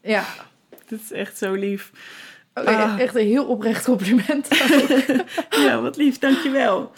ja, 0.03 0.25
dit 0.87 1.01
is 1.03 1.13
echt 1.13 1.39
zo 1.39 1.53
lief. 1.53 1.91
ook 2.55 2.67
Ah. 2.67 3.01
echt 3.01 3.15
een 3.15 3.27
heel 3.27 3.45
oprecht 3.47 3.85
compliment. 3.85 4.49
Ja, 5.51 5.81
wat 5.81 5.97
lief, 5.97 6.19
dankjewel. 6.19 6.93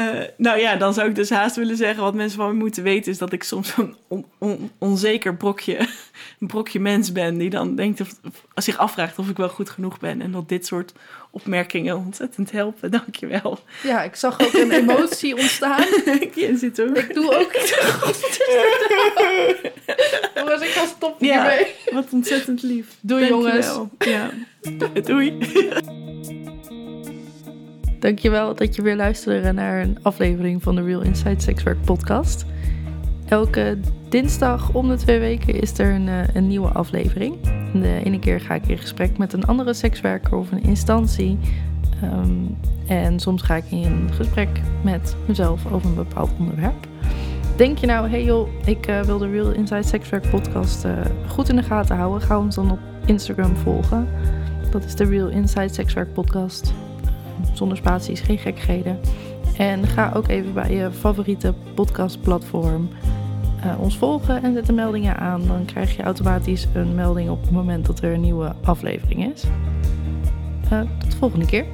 Eh 0.00 0.28
nou 0.36 0.58
ja, 0.60 0.76
dan 0.76 0.94
zou 0.94 1.08
ik 1.08 1.14
dus 1.14 1.30
haast 1.30 1.56
willen 1.56 1.76
zeggen... 1.76 2.02
wat 2.02 2.14
mensen 2.14 2.38
van 2.38 2.48
me 2.48 2.54
moeten 2.54 2.82
weten... 2.82 3.12
is 3.12 3.18
dat 3.18 3.32
ik 3.32 3.42
soms 3.42 3.76
een 3.76 3.96
on- 4.08 4.26
on- 4.38 4.70
onzeker 4.78 5.36
brokje, 5.36 5.78
een 6.40 6.46
brokje 6.46 6.80
mens 6.80 7.12
ben... 7.12 7.38
die 7.38 7.50
dan 7.50 7.74
denkt 7.74 8.00
of, 8.00 8.08
of 8.54 8.62
zich 8.64 8.78
afvraagt 8.78 9.18
of 9.18 9.28
ik 9.28 9.36
wel 9.36 9.48
goed 9.48 9.70
genoeg 9.70 9.98
ben... 9.98 10.20
en 10.20 10.32
dat 10.32 10.48
dit 10.48 10.66
soort 10.66 10.92
opmerkingen 11.30 11.96
ontzettend 11.96 12.50
helpen. 12.50 12.90
Dankjewel. 13.00 13.58
Ja, 13.82 14.02
ik 14.02 14.14
zag 14.14 14.40
ook 14.40 14.52
een 14.52 14.70
emotie 14.70 15.36
ontstaan. 15.36 15.84
Je 16.34 16.56
zit 16.56 16.80
ook. 16.80 16.96
Ik 16.96 17.14
doe 17.14 17.34
ook 17.38 17.52
iets 17.54 17.72
goed. 17.72 18.38
Jongens, 20.34 20.62
ik 20.62 20.68
ga 20.68 20.86
stoppen 20.86 21.26
Ja. 21.26 21.58
Wat 21.90 22.06
ontzettend 22.10 22.62
lief. 22.62 22.86
Doei, 23.00 23.28
Dankjewel. 23.28 23.90
Ja. 23.98 24.30
Doei. 25.04 25.38
Dankjewel 28.00 28.54
dat 28.54 28.74
je 28.74 28.82
weer 28.82 28.96
luisterde 28.96 29.52
naar 29.52 29.82
een 29.82 29.98
aflevering 30.02 30.62
van 30.62 30.74
de 30.74 30.82
Real 30.82 31.00
Inside 31.00 31.40
Sexwork 31.40 31.82
podcast. 31.84 32.44
Elke 33.28 33.78
dinsdag 34.08 34.72
om 34.72 34.88
de 34.88 34.96
twee 34.96 35.18
weken 35.18 35.60
is 35.60 35.78
er 35.78 35.94
een, 35.94 36.08
eh, 36.08 36.34
een 36.34 36.46
nieuwe 36.46 36.68
aflevering. 36.68 37.36
De 37.72 38.00
ene 38.04 38.18
keer 38.18 38.40
ga 38.40 38.54
ik 38.54 38.66
in 38.66 38.78
gesprek 38.78 39.18
met 39.18 39.32
een 39.32 39.44
andere 39.44 39.74
sekswerker 39.74 40.36
of 40.36 40.50
een 40.50 40.62
instantie. 40.62 41.38
Ehm, 42.02 42.30
en 42.86 43.20
soms 43.20 43.42
ga 43.42 43.56
ik 43.56 43.70
in 43.70 44.08
gesprek 44.12 44.48
met 44.84 45.16
mezelf 45.26 45.72
over 45.72 45.88
een 45.88 45.94
bepaald 45.94 46.30
onderwerp. 46.38 46.86
Denk 47.56 47.78
je 47.78 47.86
nou, 47.86 48.08
hey 48.08 48.24
joh, 48.24 48.48
ik 48.64 48.86
eh, 48.86 49.00
wil 49.00 49.18
de 49.18 49.30
Real 49.30 49.52
Inside 49.52 49.82
Sexwork 49.82 50.30
podcast 50.30 50.84
eh, 50.84 50.92
goed 51.28 51.48
in 51.48 51.56
de 51.56 51.62
gaten 51.62 51.96
houden. 51.96 52.20
Ga 52.20 52.38
ons 52.38 52.54
dan 52.54 52.70
op 52.70 52.80
Instagram 53.04 53.56
volgen. 53.56 54.08
Dat 54.70 54.84
is 54.84 54.94
de 54.94 55.04
Real 55.04 55.28
Inside 55.28 55.74
Sexwork 55.74 56.12
podcast 56.12 56.72
zonder 57.60 57.76
spaties, 57.76 58.20
geen 58.20 58.38
gekkigheden. 58.38 59.00
En 59.56 59.86
ga 59.86 60.12
ook 60.14 60.28
even 60.28 60.52
bij 60.52 60.74
je 60.74 60.90
favoriete 60.92 61.54
podcastplatform 61.74 62.88
uh, 63.64 63.80
ons 63.80 63.98
volgen 63.98 64.42
en 64.42 64.52
zet 64.52 64.66
de 64.66 64.72
meldingen 64.72 65.16
aan. 65.16 65.46
Dan 65.46 65.64
krijg 65.64 65.96
je 65.96 66.02
automatisch 66.02 66.66
een 66.74 66.94
melding 66.94 67.30
op 67.30 67.40
het 67.40 67.50
moment 67.50 67.86
dat 67.86 68.00
er 68.00 68.12
een 68.12 68.20
nieuwe 68.20 68.54
aflevering 68.62 69.32
is. 69.34 69.44
Uh, 70.72 70.80
tot 70.98 71.10
de 71.10 71.16
volgende 71.16 71.46
keer. 71.46 71.64